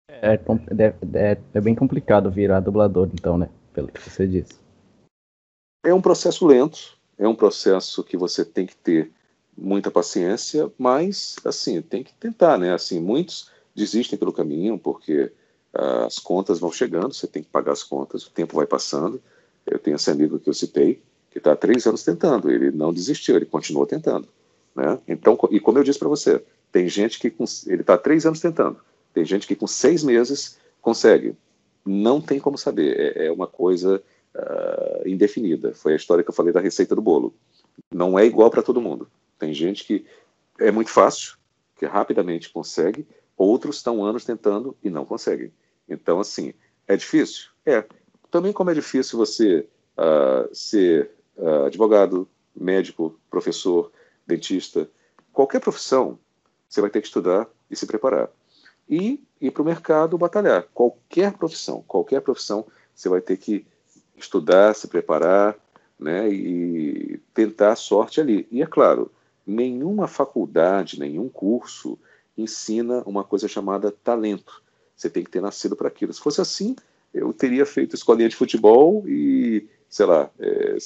É, 0.08 0.34
é, 0.34 0.94
é, 1.14 1.38
é 1.54 1.60
bem 1.60 1.74
complicado 1.74 2.30
virar 2.30 2.60
dublador, 2.60 3.08
então, 3.14 3.38
né? 3.38 3.48
Pelo 3.72 3.88
que 3.88 4.00
você 4.00 4.26
disse. 4.26 4.58
É 5.84 5.94
um 5.94 6.02
processo 6.02 6.46
lento, 6.46 6.98
é 7.20 7.28
um 7.28 7.34
processo 7.34 8.02
que 8.02 8.16
você 8.16 8.44
tem 8.44 8.66
que 8.66 8.74
ter 8.74 9.12
muita 9.56 9.90
paciência, 9.90 10.72
mas 10.78 11.36
assim 11.44 11.82
tem 11.82 12.02
que 12.02 12.14
tentar, 12.14 12.56
né? 12.56 12.72
Assim 12.72 12.98
muitos 12.98 13.50
desistem 13.74 14.18
pelo 14.18 14.32
caminho 14.32 14.78
porque 14.78 15.30
as 15.72 16.18
contas 16.18 16.58
vão 16.58 16.72
chegando, 16.72 17.12
você 17.12 17.26
tem 17.26 17.42
que 17.42 17.48
pagar 17.50 17.72
as 17.72 17.82
contas, 17.82 18.26
o 18.26 18.30
tempo 18.30 18.56
vai 18.56 18.66
passando. 18.66 19.22
Eu 19.66 19.78
tenho 19.78 19.96
esse 19.96 20.10
amigo 20.10 20.38
que 20.38 20.48
eu 20.48 20.54
citei, 20.54 21.02
que 21.30 21.38
está 21.38 21.52
há 21.52 21.56
três 21.56 21.86
anos 21.86 22.02
tentando, 22.02 22.50
ele 22.50 22.70
não 22.70 22.92
desistiu, 22.92 23.36
ele 23.36 23.44
continuou 23.44 23.86
tentando. 23.86 24.26
Né? 24.74 24.98
Então, 25.06 25.38
e 25.50 25.60
como 25.60 25.78
eu 25.78 25.84
disse 25.84 25.98
para 25.98 26.08
você, 26.08 26.42
tem 26.72 26.88
gente 26.88 27.20
que 27.20 27.30
com, 27.30 27.44
ele 27.66 27.82
está 27.82 27.98
três 27.98 28.24
anos 28.24 28.40
tentando, 28.40 28.78
tem 29.12 29.26
gente 29.26 29.46
que 29.46 29.54
com 29.54 29.66
seis 29.66 30.02
meses 30.02 30.58
consegue. 30.80 31.36
Não 31.84 32.20
tem 32.20 32.40
como 32.40 32.56
saber, 32.56 32.98
é, 32.98 33.26
é 33.26 33.32
uma 33.32 33.46
coisa 33.46 34.02
uh, 34.34 35.08
indefinida. 35.08 35.74
Foi 35.74 35.92
a 35.92 35.96
história 35.96 36.22
que 36.22 36.30
eu 36.30 36.34
falei 36.34 36.52
da 36.52 36.60
receita 36.60 36.94
do 36.94 37.02
bolo. 37.02 37.34
Não 37.90 38.18
é 38.18 38.24
igual 38.24 38.50
para 38.50 38.62
todo 38.62 38.80
mundo. 38.80 39.10
Tem 39.38 39.54
gente 39.54 39.84
que 39.84 40.04
é 40.58 40.70
muito 40.70 40.90
fácil, 40.90 41.36
que 41.76 41.86
rapidamente 41.86 42.50
consegue, 42.50 43.06
outros 43.36 43.76
estão 43.76 44.04
anos 44.04 44.24
tentando 44.24 44.76
e 44.82 44.90
não 44.90 45.04
conseguem. 45.04 45.50
Então, 45.88 46.20
assim, 46.20 46.52
é 46.86 46.96
difícil? 46.96 47.50
É. 47.64 47.84
Também 48.30 48.52
como 48.52 48.70
é 48.70 48.74
difícil 48.74 49.18
você 49.18 49.66
uh, 49.96 50.54
ser 50.54 51.10
uh, 51.36 51.64
advogado, 51.64 52.28
médico, 52.54 53.18
professor, 53.30 53.90
dentista, 54.26 54.88
qualquer 55.32 55.60
profissão, 55.60 56.18
você 56.68 56.80
vai 56.80 56.90
ter 56.90 57.00
que 57.00 57.06
estudar 57.06 57.48
e 57.70 57.74
se 57.74 57.86
preparar. 57.86 58.30
E 58.88 59.22
ir 59.40 59.50
para 59.50 59.62
o 59.62 59.64
mercado 59.64 60.18
batalhar. 60.18 60.66
Qualquer 60.74 61.32
profissão, 61.32 61.82
qualquer 61.86 62.20
profissão, 62.20 62.66
você 62.94 63.08
vai 63.08 63.20
ter 63.20 63.36
que 63.36 63.64
estudar, 64.24 64.74
se 64.74 64.88
preparar, 64.88 65.56
né, 65.98 66.28
e 66.30 67.20
tentar 67.34 67.72
a 67.72 67.76
sorte 67.76 68.20
ali. 68.20 68.46
E 68.50 68.62
é 68.62 68.66
claro, 68.66 69.10
nenhuma 69.46 70.06
faculdade, 70.06 70.98
nenhum 70.98 71.28
curso 71.28 71.98
ensina 72.36 73.02
uma 73.04 73.22
coisa 73.22 73.46
chamada 73.46 73.90
talento. 73.90 74.62
Você 74.96 75.10
tem 75.10 75.24
que 75.24 75.30
ter 75.30 75.40
nascido 75.40 75.76
para 75.76 75.88
aquilo. 75.88 76.12
Se 76.12 76.20
fosse 76.20 76.40
assim, 76.40 76.74
eu 77.12 77.32
teria 77.32 77.66
feito 77.66 77.94
escolinha 77.94 78.28
de 78.28 78.36
futebol 78.36 79.04
e, 79.06 79.68
sei 79.88 80.06
lá, 80.06 80.30
é, 80.38 80.76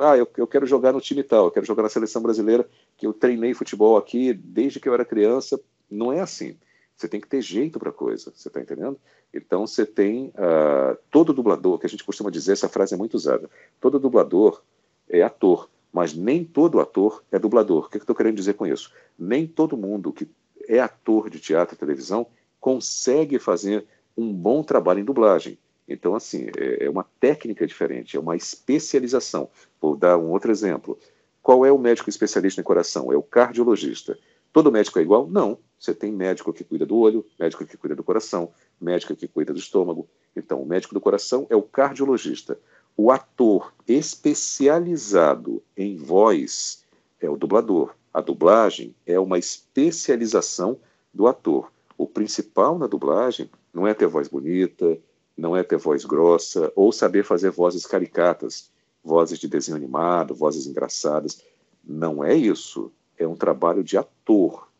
ah, 0.00 0.16
eu, 0.16 0.28
eu, 0.36 0.46
quero 0.46 0.66
jogar 0.66 0.92
no 0.92 1.00
time 1.00 1.22
tal, 1.22 1.46
eu 1.46 1.50
quero 1.50 1.66
jogar 1.66 1.84
na 1.84 1.88
seleção 1.88 2.20
brasileira, 2.20 2.68
que 2.96 3.06
eu 3.06 3.12
treinei 3.12 3.54
futebol 3.54 3.96
aqui 3.96 4.32
desde 4.32 4.80
que 4.80 4.88
eu 4.88 4.94
era 4.94 5.04
criança. 5.04 5.60
Não 5.90 6.12
é 6.12 6.20
assim. 6.20 6.56
Você 6.96 7.08
tem 7.08 7.20
que 7.20 7.28
ter 7.28 7.40
jeito 7.40 7.78
para 7.78 7.90
coisa, 7.90 8.32
você 8.34 8.48
está 8.48 8.60
entendendo? 8.60 8.98
Então 9.32 9.66
você 9.66 9.84
tem 9.84 10.28
uh, 10.28 10.96
todo 11.10 11.32
dublador, 11.32 11.78
que 11.78 11.86
a 11.86 11.88
gente 11.88 12.04
costuma 12.04 12.30
dizer, 12.30 12.52
essa 12.52 12.68
frase 12.68 12.94
é 12.94 12.96
muito 12.96 13.14
usada. 13.14 13.50
Todo 13.80 13.98
dublador 13.98 14.62
é 15.08 15.22
ator, 15.22 15.68
mas 15.92 16.14
nem 16.14 16.44
todo 16.44 16.80
ator 16.80 17.24
é 17.32 17.38
dublador. 17.38 17.84
O 17.84 17.84
que, 17.84 17.92
que 17.92 17.96
eu 17.98 18.02
estou 18.02 18.16
querendo 18.16 18.36
dizer 18.36 18.54
com 18.54 18.66
isso? 18.66 18.92
Nem 19.18 19.46
todo 19.46 19.76
mundo 19.76 20.12
que 20.12 20.28
é 20.68 20.78
ator 20.78 21.28
de 21.28 21.40
teatro 21.40 21.74
e 21.74 21.78
televisão 21.78 22.26
consegue 22.60 23.38
fazer 23.38 23.84
um 24.16 24.32
bom 24.32 24.62
trabalho 24.62 25.00
em 25.00 25.04
dublagem. 25.04 25.58
Então, 25.86 26.14
assim, 26.14 26.46
é, 26.56 26.86
é 26.86 26.90
uma 26.90 27.04
técnica 27.20 27.66
diferente, 27.66 28.16
é 28.16 28.20
uma 28.20 28.36
especialização. 28.36 29.50
Vou 29.80 29.96
dar 29.96 30.16
um 30.16 30.30
outro 30.30 30.50
exemplo. 30.50 30.98
Qual 31.42 31.66
é 31.66 31.70
o 31.70 31.78
médico 31.78 32.08
especialista 32.08 32.60
em 32.60 32.64
coração? 32.64 33.12
É 33.12 33.16
o 33.16 33.22
cardiologista. 33.22 34.18
Todo 34.52 34.72
médico 34.72 34.98
é 34.98 35.02
igual? 35.02 35.26
Não. 35.26 35.58
Você 35.84 35.94
tem 35.94 36.10
médico 36.10 36.50
que 36.50 36.64
cuida 36.64 36.86
do 36.86 36.96
olho, 36.96 37.26
médico 37.38 37.66
que 37.66 37.76
cuida 37.76 37.94
do 37.94 38.02
coração, 38.02 38.50
médico 38.80 39.14
que 39.14 39.28
cuida 39.28 39.52
do 39.52 39.58
estômago. 39.58 40.08
Então, 40.34 40.62
o 40.62 40.66
médico 40.66 40.94
do 40.94 41.00
coração 41.00 41.46
é 41.50 41.56
o 41.56 41.60
cardiologista. 41.60 42.58
O 42.96 43.10
ator 43.10 43.74
especializado 43.86 45.62
em 45.76 45.98
voz 45.98 46.82
é 47.20 47.28
o 47.28 47.36
dublador. 47.36 47.94
A 48.14 48.22
dublagem 48.22 48.94
é 49.04 49.20
uma 49.20 49.38
especialização 49.38 50.78
do 51.12 51.26
ator. 51.26 51.70
O 51.98 52.06
principal 52.06 52.78
na 52.78 52.86
dublagem 52.86 53.50
não 53.70 53.86
é 53.86 53.92
ter 53.92 54.06
voz 54.06 54.26
bonita, 54.26 54.98
não 55.36 55.54
é 55.54 55.62
ter 55.62 55.76
voz 55.76 56.06
grossa 56.06 56.72
ou 56.74 56.92
saber 56.92 57.24
fazer 57.24 57.50
vozes 57.50 57.84
caricatas, 57.84 58.70
vozes 59.02 59.38
de 59.38 59.48
desenho 59.48 59.76
animado, 59.76 60.34
vozes 60.34 60.66
engraçadas. 60.66 61.42
Não 61.84 62.24
é 62.24 62.34
isso. 62.34 62.90
É 63.18 63.28
um 63.28 63.36
trabalho 63.36 63.84
de 63.84 63.98
ator. 63.98 64.72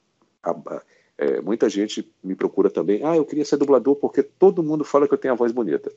É, 1.16 1.40
muita 1.40 1.68
gente 1.68 2.12
me 2.22 2.34
procura 2.34 2.68
também. 2.68 3.05
Ah, 3.05 3.16
eu 3.16 3.24
queria 3.24 3.45
ser 3.45 3.57
dublador 3.57 3.97
porque 3.97 4.22
todo 4.22 4.62
mundo 4.62 4.84
fala 4.84 5.07
que 5.07 5.14
eu 5.14 5.18
tenho 5.18 5.34
a 5.34 5.36
voz 5.36 5.53
bonita. 5.53 5.92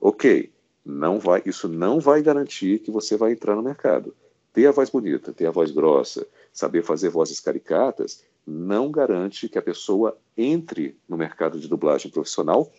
Ok, 0.00 0.50
não 0.84 1.18
vai, 1.18 1.42
isso 1.44 1.68
não 1.68 2.00
vai 2.00 2.22
garantir 2.22 2.80
que 2.80 2.90
você 2.90 3.16
vai 3.16 3.32
entrar 3.32 3.54
no 3.54 3.62
mercado. 3.62 4.14
Ter 4.52 4.66
a 4.66 4.72
voz 4.72 4.90
bonita, 4.90 5.32
ter 5.32 5.46
a 5.46 5.50
voz 5.50 5.70
grossa, 5.70 6.26
saber 6.52 6.82
fazer 6.82 7.08
vozes 7.08 7.40
caricatas, 7.40 8.24
não 8.46 8.90
garante 8.90 9.48
que 9.48 9.58
a 9.58 9.62
pessoa 9.62 10.18
entre 10.36 10.96
no 11.08 11.16
mercado 11.16 11.58
de 11.58 11.68
dublagem 11.68 12.10
profissional 12.10 12.70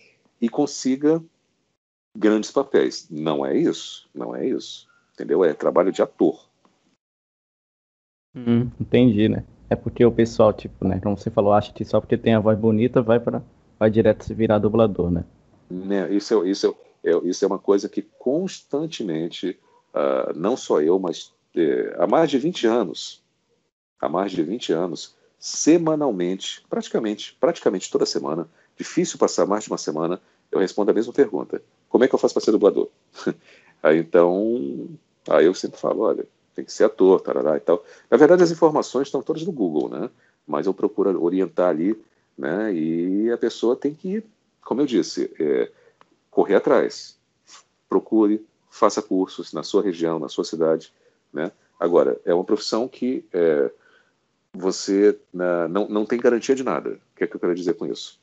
e 0.42 0.50
consiga 0.50 1.24
grandes 2.16 2.52
papéis. 2.52 3.08
Não 3.10 3.46
é 3.46 3.58
isso, 3.58 4.10
não 4.14 4.36
é 4.36 4.48
isso. 4.48 4.88
Entendeu? 5.14 5.44
É 5.44 5.54
trabalho 5.54 5.92
de 5.92 6.02
ator. 6.02 6.50
Hum, 8.36 8.70
entendi, 8.80 9.30
né? 9.30 9.44
É 9.70 9.76
porque 9.76 10.06
o 10.06 10.12
pessoal, 10.12 10.52
tipo, 10.54 10.88
né, 10.88 11.00
como 11.02 11.18
você 11.18 11.30
falou, 11.30 11.54
acha 11.54 11.72
que 11.72 11.86
só 11.86 12.00
porque 12.00 12.18
tem 12.18 12.34
a 12.34 12.40
voz 12.40 12.58
bonita 12.58 13.02
vai 13.02 13.20
para 13.20 13.42
vai 13.80 13.90
direto 13.90 14.24
se 14.24 14.34
virar 14.34 14.60
dublador, 14.60 15.12
né? 15.12 15.26
né 15.70 16.14
isso, 16.14 16.42
é, 16.42 16.50
isso, 16.50 16.76
é, 17.04 17.12
é, 17.12 17.18
isso 17.24 17.44
é 17.44 17.48
uma 17.48 17.60
coisa 17.60 17.90
que 17.90 18.02
constantemente, 18.18 19.60
uh, 19.94 20.38
não 20.38 20.56
só 20.56 20.82
eu, 20.82 21.00
mas 21.00 21.34
é, 21.56 21.96
há 21.98 22.08
mais 22.08 22.30
de 22.30 22.38
20 22.38 22.66
anos, 22.68 23.22
há 24.00 24.08
mais 24.08 24.32
de 24.32 24.42
20 24.42 24.72
anos, 24.72 25.16
semanalmente, 25.38 26.64
praticamente, 26.70 27.36
praticamente 27.40 27.92
toda 27.92 28.06
semana, 28.06 28.48
difícil 28.78 29.20
passar 29.20 29.46
mais 29.46 29.66
de 29.66 29.72
uma 29.72 29.78
semana, 29.78 30.22
eu 30.52 30.60
respondo 30.60 30.92
a 30.92 30.94
mesma 30.94 31.12
pergunta. 31.12 31.62
Como 31.90 32.04
é 32.04 32.08
que 32.08 32.16
eu 32.16 32.20
faço 32.20 32.34
para 32.34 32.44
ser 32.44 32.52
dublador? 32.52 32.88
aí 33.84 33.98
então, 33.98 34.88
aí 35.30 35.46
eu 35.46 35.54
sempre 35.54 35.80
falo, 35.80 36.02
olha, 36.02 36.26
tem 36.56 36.64
que 36.64 36.72
ser 36.74 36.86
ator, 36.86 37.22
tarará 37.22 37.58
e 37.58 37.60
tal. 37.60 37.84
Na 38.10 38.18
verdade, 38.18 38.44
as 38.44 38.52
informações 38.52 39.08
estão 39.08 39.22
todas 39.22 39.44
no 39.44 39.52
Google, 39.52 39.90
né? 39.90 40.10
Mas 40.46 40.66
eu 40.66 40.74
procuro 40.74 41.24
orientar 41.24 41.70
ali, 41.70 42.00
né? 42.38 42.74
E 42.74 43.32
a 43.32 43.38
pessoa 43.38 43.76
tem 43.76 43.94
que, 43.94 44.24
como 44.64 44.82
eu 44.82 44.86
disse, 44.86 45.32
é, 45.40 45.72
correr 46.30 46.56
atrás. 46.56 47.18
Procure, 47.88 48.46
faça 48.70 49.02
cursos 49.02 49.54
na 49.54 49.64
sua 49.64 49.82
região, 49.82 50.20
na 50.20 50.30
sua 50.30 50.44
cidade, 50.44 50.92
né? 51.32 51.52
Agora, 51.80 52.20
é 52.26 52.34
uma 52.34 52.44
profissão 52.44 52.88
que 52.88 53.26
é, 53.34 53.72
você 54.54 55.18
na, 55.34 55.68
não, 55.68 55.88
não 55.88 56.06
tem 56.06 56.20
garantia 56.20 56.56
de 56.56 56.64
nada. 56.64 56.92
O 56.92 57.18
que 57.18 57.24
é 57.24 57.28
que 57.28 57.36
eu 57.36 57.40
quero 57.40 57.56
dizer 57.56 57.74
com 57.74 57.86
isso? 57.86 58.20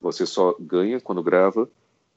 Você 0.00 0.26
só 0.26 0.54
ganha 0.60 1.00
quando 1.00 1.22
grava, 1.22 1.68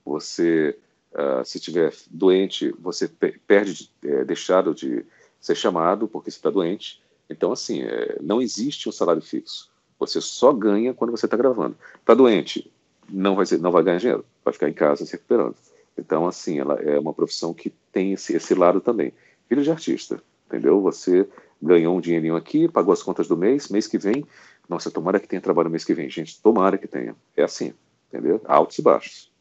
você, 0.05 0.77
uh, 1.13 1.43
se 1.43 1.57
estiver 1.57 1.93
doente, 2.09 2.71
você 2.79 3.07
perde, 3.07 3.89
é, 4.03 4.23
deixado 4.23 4.75
de 4.75 5.05
ser 5.41 5.55
chamado 5.55 6.07
porque 6.07 6.31
você 6.31 6.37
está 6.37 6.49
doente. 6.49 7.01
Então, 7.29 7.51
assim, 7.51 7.81
é, 7.81 8.17
não 8.21 8.41
existe 8.41 8.87
um 8.87 8.91
salário 8.91 9.21
fixo. 9.21 9.69
Você 9.99 10.21
só 10.21 10.53
ganha 10.53 10.93
quando 10.93 11.11
você 11.11 11.25
está 11.25 11.35
gravando. 11.35 11.75
Está 11.99 12.13
doente, 12.13 12.71
não 13.09 13.35
vai, 13.35 13.45
ser, 13.45 13.59
não 13.59 13.71
vai 13.71 13.83
ganhar 13.83 13.97
dinheiro, 13.97 14.25
vai 14.45 14.53
ficar 14.53 14.69
em 14.69 14.73
casa 14.73 15.05
se 15.05 15.11
recuperando. 15.11 15.55
Então, 15.97 16.27
assim, 16.27 16.59
ela 16.59 16.75
é 16.75 16.97
uma 16.99 17.13
profissão 17.13 17.53
que 17.53 17.71
tem 17.91 18.13
esse, 18.13 18.35
esse 18.35 18.55
lado 18.55 18.79
também. 18.79 19.13
Filho 19.49 19.63
de 19.63 19.71
artista, 19.71 20.21
entendeu? 20.47 20.81
Você 20.81 21.27
ganhou 21.61 21.95
um 21.95 22.01
dinheirinho 22.01 22.35
aqui, 22.35 22.67
pagou 22.67 22.93
as 22.93 23.03
contas 23.03 23.27
do 23.27 23.35
mês, 23.35 23.69
mês 23.69 23.87
que 23.87 23.97
vem, 23.97 24.25
nossa, 24.67 24.89
tomara 24.89 25.19
que 25.19 25.27
tenha 25.27 25.41
trabalho 25.41 25.69
mês 25.69 25.83
que 25.83 25.93
vem. 25.93 26.09
Gente, 26.09 26.41
tomara 26.41 26.77
que 26.77 26.87
tenha. 26.87 27.15
É 27.35 27.43
assim, 27.43 27.73
entendeu? 28.07 28.41
Altos 28.45 28.79
e 28.79 28.81
baixos. 28.81 29.31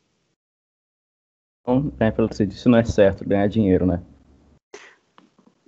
Então, 1.62 1.92
é, 2.00 2.10
pelo 2.10 2.28
que 2.28 2.34
você 2.34 2.44
disse, 2.44 2.68
não 2.68 2.78
é 2.78 2.84
certo 2.84 3.24
ganhar 3.26 3.46
dinheiro, 3.46 3.86
né? 3.86 4.02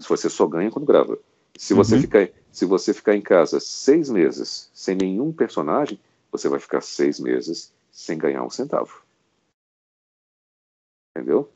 Você 0.06 0.28
só 0.28 0.46
ganha 0.46 0.70
quando 0.70 0.86
grava. 0.86 1.18
Se 1.56 1.74
você, 1.74 1.96
uhum. 1.96 2.00
ficar, 2.00 2.28
se 2.50 2.64
você 2.64 2.94
ficar 2.94 3.14
em 3.14 3.20
casa 3.20 3.60
seis 3.60 4.08
meses 4.08 4.70
sem 4.72 4.96
nenhum 4.96 5.32
personagem, 5.32 6.00
você 6.30 6.48
vai 6.48 6.58
ficar 6.58 6.80
seis 6.80 7.20
meses 7.20 7.72
sem 7.90 8.16
ganhar 8.16 8.42
um 8.42 8.50
centavo. 8.50 9.02
Entendeu? 11.14 11.50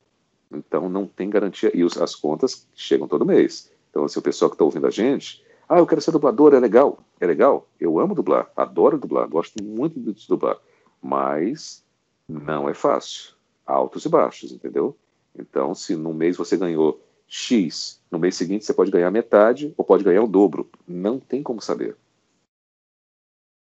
Então 0.53 0.89
não 0.89 1.07
tem 1.07 1.31
garantia. 1.31 1.71
E 1.75 1.83
os, 1.83 1.97
as 1.97 2.15
contas 2.15 2.69
chegam 2.75 3.09
todo 3.09 3.25
mês. 3.25 3.73
Então, 3.91 4.07
se 4.07 4.19
o 4.19 4.23
pessoal 4.23 4.51
que 4.51 4.55
está 4.55 4.65
ouvindo 4.65 4.87
a 4.87 4.91
gente, 4.91 5.43
ah, 5.69 5.79
eu 5.79 5.87
quero 5.87 6.01
ser 6.01 6.13
dublador, 6.13 6.55
é 6.55 6.61
legal. 6.61 6.99
É 7.19 7.27
legal. 7.27 7.67
Eu 7.81 7.99
amo 7.99 8.15
dublar, 8.15 8.51
adoro 8.55 8.99
dublar, 8.99 9.27
gosto 9.27 9.63
muito 9.63 9.99
de 9.99 10.29
dublar. 10.29 10.59
Mas 11.03 11.83
não 12.29 12.69
é 12.69 12.75
fácil. 12.75 13.35
Altos 13.65 14.05
e 14.05 14.09
baixos, 14.09 14.53
entendeu? 14.53 14.97
Então, 15.37 15.75
se 15.75 15.97
no 15.97 16.13
mês 16.13 16.37
você 16.37 16.57
ganhou 16.57 17.01
X, 17.27 18.01
no 18.11 18.19
mês 18.19 18.37
seguinte 18.37 18.65
você 18.65 18.73
pode 18.73 18.91
ganhar 18.91 19.11
metade 19.11 19.75
ou 19.77 19.85
pode 19.85 20.05
ganhar 20.05 20.23
o 20.23 20.29
dobro. 20.29 20.69
Não 20.87 21.19
tem 21.19 21.43
como 21.43 21.61
saber. 21.61 21.97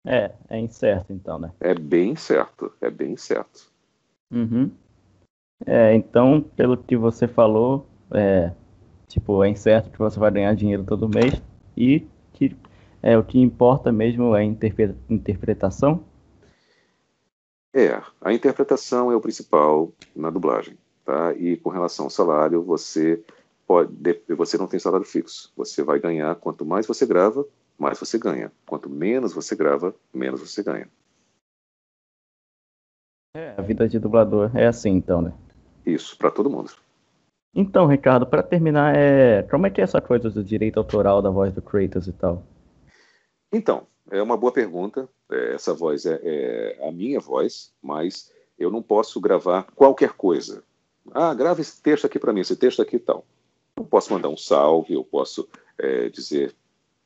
É, 0.06 0.32
é 0.50 0.60
incerto 0.60 1.12
então, 1.12 1.40
né? 1.40 1.52
É 1.60 1.74
bem 1.74 2.16
certo, 2.16 2.72
é 2.80 2.92
bem 2.92 3.18
certo. 3.18 3.72
Uhum. 4.32 4.70
É, 5.66 5.96
então, 5.96 6.42
pelo 6.42 6.78
que 6.78 6.96
você 6.96 7.28
falou, 7.28 7.88
é, 8.12 8.52
tipo, 9.08 9.44
é 9.44 9.50
incerto 9.50 9.90
que 9.90 9.98
você 9.98 10.20
vai 10.20 10.30
ganhar 10.30 10.54
dinheiro 10.54 10.84
todo 10.84 11.10
mês 11.10 11.42
e 11.76 12.06
que 12.34 12.56
é, 13.02 13.18
o 13.18 13.24
que 13.24 13.40
importa 13.40 13.92
mesmo 13.92 14.36
é 14.36 14.42
a 14.42 14.44
interpretação? 14.44 16.04
É, 17.74 18.02
a 18.22 18.34
interpretação 18.34 19.12
é 19.12 19.16
o 19.16 19.22
principal 19.22 19.92
na 20.16 20.30
dublagem, 20.30 20.78
tá? 21.04 21.34
E 21.34 21.58
com 21.58 21.70
relação 21.70 22.06
ao 22.06 22.10
salário, 22.10 22.64
você 22.64 23.24
pode, 23.66 23.92
você 24.36 24.58
não 24.58 24.68
tem 24.68 24.80
salário 24.80 25.06
fixo. 25.06 25.52
Você 25.56 25.84
vai 25.84 26.00
ganhar 26.00 26.36
quanto 26.36 26.66
mais 26.66 26.86
você 26.86 27.06
grava, 27.06 27.46
mais 27.78 28.00
você 28.00 28.18
ganha. 28.18 28.52
Quanto 28.66 28.90
menos 28.90 29.34
você 29.34 29.56
grava, 29.56 29.94
menos 30.14 30.40
você 30.40 30.64
ganha. 30.64 30.88
É, 33.36 33.54
a 33.58 33.62
vida 33.62 33.88
de 33.88 34.00
dublador 34.00 34.50
é 34.56 34.66
assim, 34.66 34.92
então, 34.92 35.22
né? 35.22 35.34
Isso, 35.86 36.18
para 36.18 36.32
todo 36.32 36.50
mundo. 36.50 36.72
Então, 37.54 37.86
Ricardo, 37.86 38.26
para 38.26 38.44
terminar, 38.44 38.96
é... 38.96 39.44
como 39.44 39.68
é 39.68 39.70
que 39.70 39.82
é 39.82 39.84
essa 39.84 40.02
coisa 40.02 40.30
do 40.30 40.44
direito 40.44 40.78
autoral 40.78 41.22
da 41.22 41.30
voz 41.30 41.54
do 41.54 41.62
Kratos 41.62 42.08
e 42.08 42.14
tal? 42.14 42.44
Então, 43.52 43.88
é 44.10 44.22
uma 44.22 44.38
boa 44.38 44.52
pergunta. 44.52 45.08
É, 45.32 45.56
essa 45.56 45.74
voz 45.74 46.06
é, 46.06 46.20
é, 46.22 46.88
a 46.88 46.92
minha 46.92 47.20
voz, 47.20 47.74
mas 47.82 48.32
eu 48.58 48.70
não 48.70 48.82
posso 48.82 49.20
gravar 49.20 49.64
qualquer 49.76 50.14
coisa. 50.14 50.64
Ah, 51.12 51.34
grava 51.34 51.62
esse 51.62 51.82
texto 51.82 52.06
aqui 52.06 52.20
para 52.20 52.34
mim, 52.34 52.42
esse 52.42 52.56
texto 52.56 52.82
aqui 52.82 52.98
e 52.98 53.00
tal. 53.00 53.26
Eu 53.78 53.86
posso 53.86 54.14
mandar 54.14 54.30
um 54.30 54.38
salve, 54.38 54.94
eu 54.94 55.04
posso 55.04 55.48
é, 55.78 56.10
dizer 56.10 56.56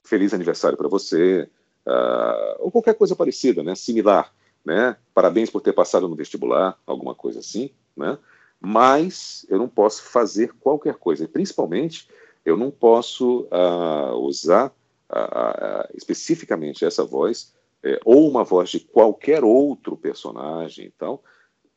feliz 0.04 0.34
aniversário 0.34 0.78
para 0.78 0.88
você, 0.88 1.50
uh, 1.86 2.56
ou 2.60 2.72
qualquer 2.72 2.96
coisa 2.96 3.16
parecida, 3.16 3.62
né, 3.62 3.76
similar, 3.76 4.34
né? 4.66 4.98
Parabéns 5.14 5.50
por 5.50 5.62
ter 5.62 5.74
passado 5.74 6.08
no 6.08 6.16
vestibular, 6.16 6.80
alguma 6.86 7.14
coisa 7.14 7.40
assim, 7.40 7.72
né? 7.96 8.18
mas 8.60 9.46
eu 9.50 9.58
não 9.58 9.70
posso 9.70 10.04
fazer 10.04 10.54
qualquer 10.60 10.96
coisa. 10.96 11.24
E, 11.24 11.28
principalmente, 11.28 12.10
eu 12.44 12.58
não 12.58 12.70
posso 12.70 13.48
uh, 13.52 14.16
usar 14.18 14.68
uh, 15.10 15.90
especificamente 15.96 16.84
essa 16.84 17.06
voz 17.06 17.54
é, 17.82 17.98
ou 18.04 18.30
uma 18.30 18.44
voz 18.44 18.70
de 18.70 18.82
qualquer 18.82 19.44
outro 19.44 19.96
personagem, 19.96 20.86
então, 20.86 21.20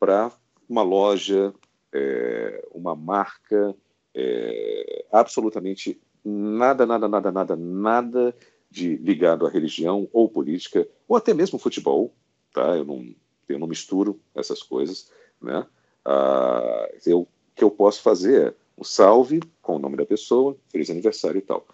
para 0.00 0.32
uma 0.68 0.82
loja, 0.82 1.54
é, 1.92 2.66
uma 2.72 2.96
marca, 2.96 3.72
é, 4.14 5.04
absolutamente 5.10 6.00
nada, 6.24 6.86
nada, 6.86 7.08
nada, 7.08 7.32
nada, 7.32 7.56
nada 7.56 8.36
de 8.70 8.96
ligado 8.96 9.46
à 9.46 9.50
religião 9.50 10.08
ou 10.12 10.28
política 10.28 10.88
ou 11.06 11.16
até 11.16 11.34
mesmo 11.34 11.58
futebol, 11.58 12.14
tá? 12.52 12.76
Eu 12.76 12.84
não, 12.84 13.14
eu 13.48 13.58
não 13.58 13.66
misturo 13.66 14.20
essas 14.34 14.62
coisas, 14.62 15.10
né? 15.40 15.66
Ah, 16.04 16.88
eu, 17.06 17.20
o 17.20 17.28
que 17.54 17.62
eu 17.64 17.70
posso 17.70 18.02
fazer 18.02 18.48
é 18.48 18.54
um 18.78 18.84
salve 18.84 19.40
com 19.60 19.76
o 19.76 19.78
nome 19.78 19.96
da 19.96 20.06
pessoa, 20.06 20.56
feliz 20.70 20.90
aniversário 20.90 21.38
e 21.38 21.42
tal. 21.42 21.66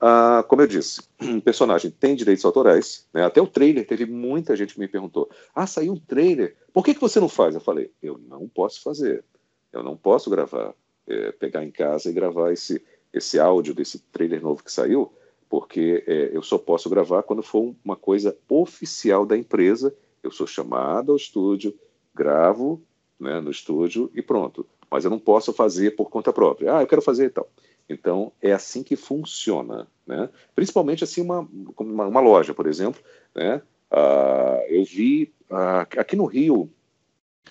Ah, 0.00 0.44
como 0.48 0.62
eu 0.62 0.66
disse, 0.66 1.02
um 1.20 1.40
personagem 1.40 1.90
tem 1.90 2.14
direitos 2.14 2.44
autorais, 2.44 3.06
né? 3.12 3.24
até 3.24 3.40
o 3.40 3.46
trailer, 3.46 3.86
teve 3.86 4.04
muita 4.06 4.56
gente 4.56 4.74
que 4.74 4.80
me 4.80 4.88
perguntou: 4.88 5.28
ah, 5.54 5.66
saiu 5.66 5.92
um 5.92 6.00
trailer, 6.00 6.56
por 6.72 6.84
que, 6.84 6.94
que 6.94 7.00
você 7.00 7.20
não 7.20 7.28
faz? 7.28 7.54
Eu 7.54 7.60
falei: 7.60 7.90
eu 8.02 8.18
não 8.18 8.48
posso 8.48 8.82
fazer, 8.82 9.24
eu 9.72 9.82
não 9.82 9.96
posso 9.96 10.30
gravar, 10.30 10.74
é, 11.06 11.32
pegar 11.32 11.64
em 11.64 11.70
casa 11.70 12.10
e 12.10 12.12
gravar 12.12 12.52
esse, 12.52 12.82
esse 13.12 13.38
áudio 13.38 13.74
desse 13.74 13.98
trailer 13.98 14.42
novo 14.42 14.62
que 14.62 14.72
saiu, 14.72 15.12
porque 15.48 16.04
é, 16.06 16.30
eu 16.32 16.42
só 16.42 16.58
posso 16.58 16.90
gravar 16.90 17.22
quando 17.22 17.42
for 17.42 17.74
uma 17.84 17.96
coisa 17.96 18.36
oficial 18.48 19.24
da 19.24 19.36
empresa. 19.36 19.94
Eu 20.22 20.30
sou 20.30 20.46
chamado 20.46 21.12
ao 21.12 21.16
estúdio, 21.16 21.74
gravo, 22.14 22.82
né, 23.18 23.40
no 23.40 23.50
estúdio 23.50 24.10
e 24.14 24.20
pronto. 24.20 24.66
Mas 24.90 25.04
eu 25.04 25.10
não 25.10 25.18
posso 25.18 25.52
fazer 25.52 25.96
por 25.96 26.10
conta 26.10 26.32
própria. 26.32 26.76
Ah, 26.76 26.82
eu 26.82 26.86
quero 26.86 27.02
fazer 27.02 27.26
e 27.26 27.30
tal. 27.30 27.48
Então, 27.88 28.32
é 28.42 28.52
assim 28.52 28.82
que 28.82 28.96
funciona. 28.96 29.86
Né? 30.06 30.28
Principalmente 30.54 31.04
assim 31.04 31.20
uma, 31.20 31.48
uma, 31.78 32.06
uma 32.06 32.20
loja, 32.20 32.54
por 32.54 32.66
exemplo. 32.66 33.00
Né? 33.34 33.62
Uh, 33.90 34.62
eu 34.68 34.84
vi 34.84 35.32
uh, 35.50 35.86
aqui 35.98 36.16
no 36.16 36.26
Rio, 36.26 36.70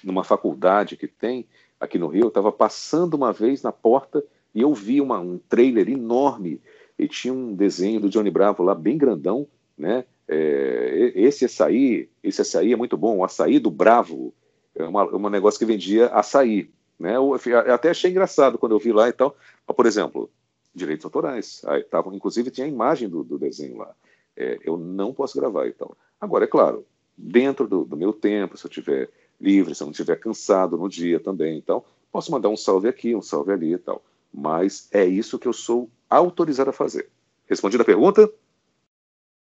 numa 0.03 0.23
faculdade 0.23 0.97
que 0.97 1.07
tem, 1.07 1.47
aqui 1.79 1.97
no 1.97 2.07
Rio, 2.07 2.23
eu 2.23 2.27
estava 2.29 2.51
passando 2.51 3.15
uma 3.15 3.31
vez 3.31 3.61
na 3.61 3.71
porta 3.71 4.23
e 4.53 4.61
eu 4.61 4.73
vi 4.73 5.01
uma, 5.01 5.19
um 5.19 5.37
trailer 5.37 5.89
enorme 5.89 6.61
e 6.97 7.07
tinha 7.07 7.33
um 7.33 7.53
desenho 7.53 7.99
do 7.99 8.09
Johnny 8.09 8.31
Bravo 8.31 8.63
lá, 8.63 8.73
bem 8.73 8.97
grandão, 8.97 9.47
né? 9.77 10.05
É, 10.27 11.11
esse 11.13 11.45
açaí, 11.45 12.09
esse 12.23 12.41
açaí 12.41 12.73
é 12.73 12.75
muito 12.75 12.97
bom, 12.97 13.17
o 13.17 13.23
açaí 13.23 13.59
do 13.59 13.69
Bravo, 13.69 14.33
é 14.75 14.83
é 14.83 14.87
um 14.87 15.29
negócio 15.29 15.59
que 15.59 15.65
vendia 15.65 16.07
açaí, 16.07 16.69
né? 16.99 17.15
Eu, 17.15 17.37
eu 17.45 17.73
até 17.73 17.89
achei 17.89 18.11
engraçado 18.11 18.57
quando 18.57 18.73
eu 18.73 18.79
vi 18.79 18.91
lá 18.91 19.07
e 19.07 19.13
tal. 19.13 19.35
Por 19.67 19.85
exemplo, 19.85 20.29
direitos 20.73 21.05
autorais. 21.05 21.61
Aí, 21.65 21.83
tava, 21.83 22.13
inclusive 22.15 22.51
tinha 22.51 22.65
a 22.65 22.69
imagem 22.69 23.07
do, 23.07 23.23
do 23.23 23.37
desenho 23.37 23.77
lá. 23.77 23.93
É, 24.35 24.59
eu 24.63 24.77
não 24.77 25.13
posso 25.13 25.39
gravar 25.39 25.67
e 25.67 25.71
tal. 25.71 25.97
Agora, 26.19 26.43
é 26.43 26.47
claro, 26.47 26.85
dentro 27.17 27.67
do, 27.67 27.85
do 27.85 27.95
meu 27.95 28.11
tempo, 28.11 28.57
se 28.57 28.65
eu 28.65 28.69
tiver 28.69 29.09
livre, 29.39 29.75
se 29.75 29.83
eu 29.83 29.85
não 29.85 29.91
estiver 29.91 30.15
cansado 30.17 30.77
no 30.77 30.89
dia 30.89 31.19
também, 31.19 31.57
então 31.57 31.83
posso 32.11 32.31
mandar 32.31 32.49
um 32.49 32.57
salve 32.57 32.87
aqui, 32.87 33.15
um 33.15 33.21
salve 33.21 33.51
ali 33.51 33.73
e 33.73 33.77
tal. 33.77 34.03
Mas 34.33 34.89
é 34.91 35.05
isso 35.05 35.39
que 35.39 35.47
eu 35.47 35.53
sou 35.53 35.89
autorizado 36.09 36.69
a 36.69 36.73
fazer. 36.73 37.09
Respondida 37.45 37.83
a 37.83 37.85
pergunta? 37.85 38.31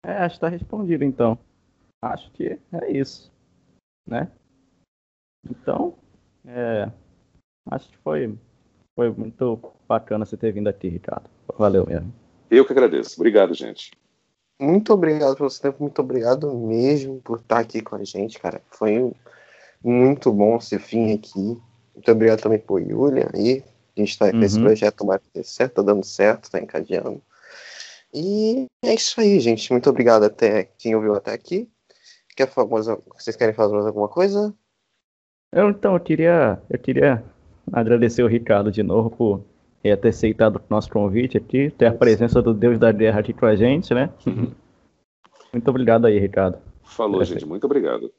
É, 0.04 0.12
acho 0.12 0.34
que 0.34 0.36
está 0.38 0.48
respondido 0.48 1.04
então. 1.04 1.38
Acho 2.02 2.30
que 2.32 2.58
é 2.72 2.92
isso, 2.92 3.30
né? 4.06 4.30
Então, 5.48 5.98
é, 6.46 6.90
acho 7.66 7.90
que 7.90 7.98
foi, 7.98 8.38
foi 8.94 9.10
muito 9.10 9.60
bacana 9.86 10.24
você 10.24 10.36
ter 10.36 10.52
vindo 10.52 10.68
aqui, 10.68 10.88
Ricardo. 10.88 11.28
Valeu 11.58 11.86
mesmo. 11.86 12.12
Eu 12.50 12.64
que 12.64 12.72
agradeço. 12.72 13.20
Obrigado, 13.20 13.54
gente. 13.54 13.90
Muito 14.60 14.92
obrigado 14.92 15.36
pelo 15.36 15.48
seu 15.48 15.62
tempo, 15.62 15.82
muito 15.82 16.00
obrigado 16.00 16.54
mesmo 16.54 17.20
por 17.22 17.38
estar 17.38 17.58
aqui 17.58 17.80
com 17.80 17.96
a 17.96 18.04
gente, 18.04 18.38
cara. 18.38 18.60
Foi 18.70 19.10
muito 19.82 20.32
bom 20.32 20.60
ser 20.60 20.78
fim 20.78 21.12
aqui. 21.14 21.60
Muito 21.94 22.12
obrigado 22.12 22.40
também 22.40 22.58
por 22.58 22.82
Julian 22.82 23.28
aí. 23.34 23.62
A 23.96 24.00
gente 24.00 24.18
tá 24.18 24.26
uhum. 24.26 24.42
esse 24.42 24.58
projeto 24.58 24.96
tomara 24.96 25.20
que 25.32 25.42
certo, 25.42 25.74
tá 25.74 25.82
dando 25.82 26.04
certo, 26.04 26.50
tá 26.50 26.60
encadeando. 26.60 27.20
E 28.12 28.66
é 28.84 28.94
isso 28.94 29.20
aí, 29.20 29.38
gente. 29.38 29.70
Muito 29.70 29.88
obrigado 29.88 30.24
até 30.24 30.64
quem 30.78 30.94
ouviu 30.94 31.14
até 31.14 31.32
aqui. 31.32 31.68
Quer 32.36 32.48
falar, 32.48 32.66
vocês 32.66 33.36
querem 33.36 33.54
falar 33.54 33.72
mais 33.74 33.86
alguma 33.86 34.08
coisa? 34.08 34.54
Eu, 35.52 35.70
então, 35.70 35.94
eu 35.94 36.00
queria, 36.00 36.60
eu 36.70 36.78
queria 36.78 37.22
agradecer 37.72 38.22
o 38.22 38.28
Ricardo 38.28 38.70
de 38.70 38.82
novo 38.82 39.10
por 39.10 39.44
ter 39.82 40.08
aceitado 40.08 40.56
o 40.56 40.62
nosso 40.70 40.90
convite 40.90 41.36
aqui, 41.36 41.70
ter 41.70 41.86
a 41.86 41.94
presença 41.94 42.40
do 42.40 42.54
Deus 42.54 42.78
da 42.78 42.92
Guerra 42.92 43.20
aqui 43.20 43.32
com 43.32 43.46
a 43.46 43.56
gente, 43.56 43.92
né? 43.92 44.10
Uhum. 44.26 44.52
Muito 45.52 45.68
obrigado 45.68 46.06
aí, 46.06 46.18
Ricardo. 46.18 46.58
Falou, 46.84 47.22
gente. 47.24 47.44
Muito 47.44 47.64
obrigado. 47.64 48.12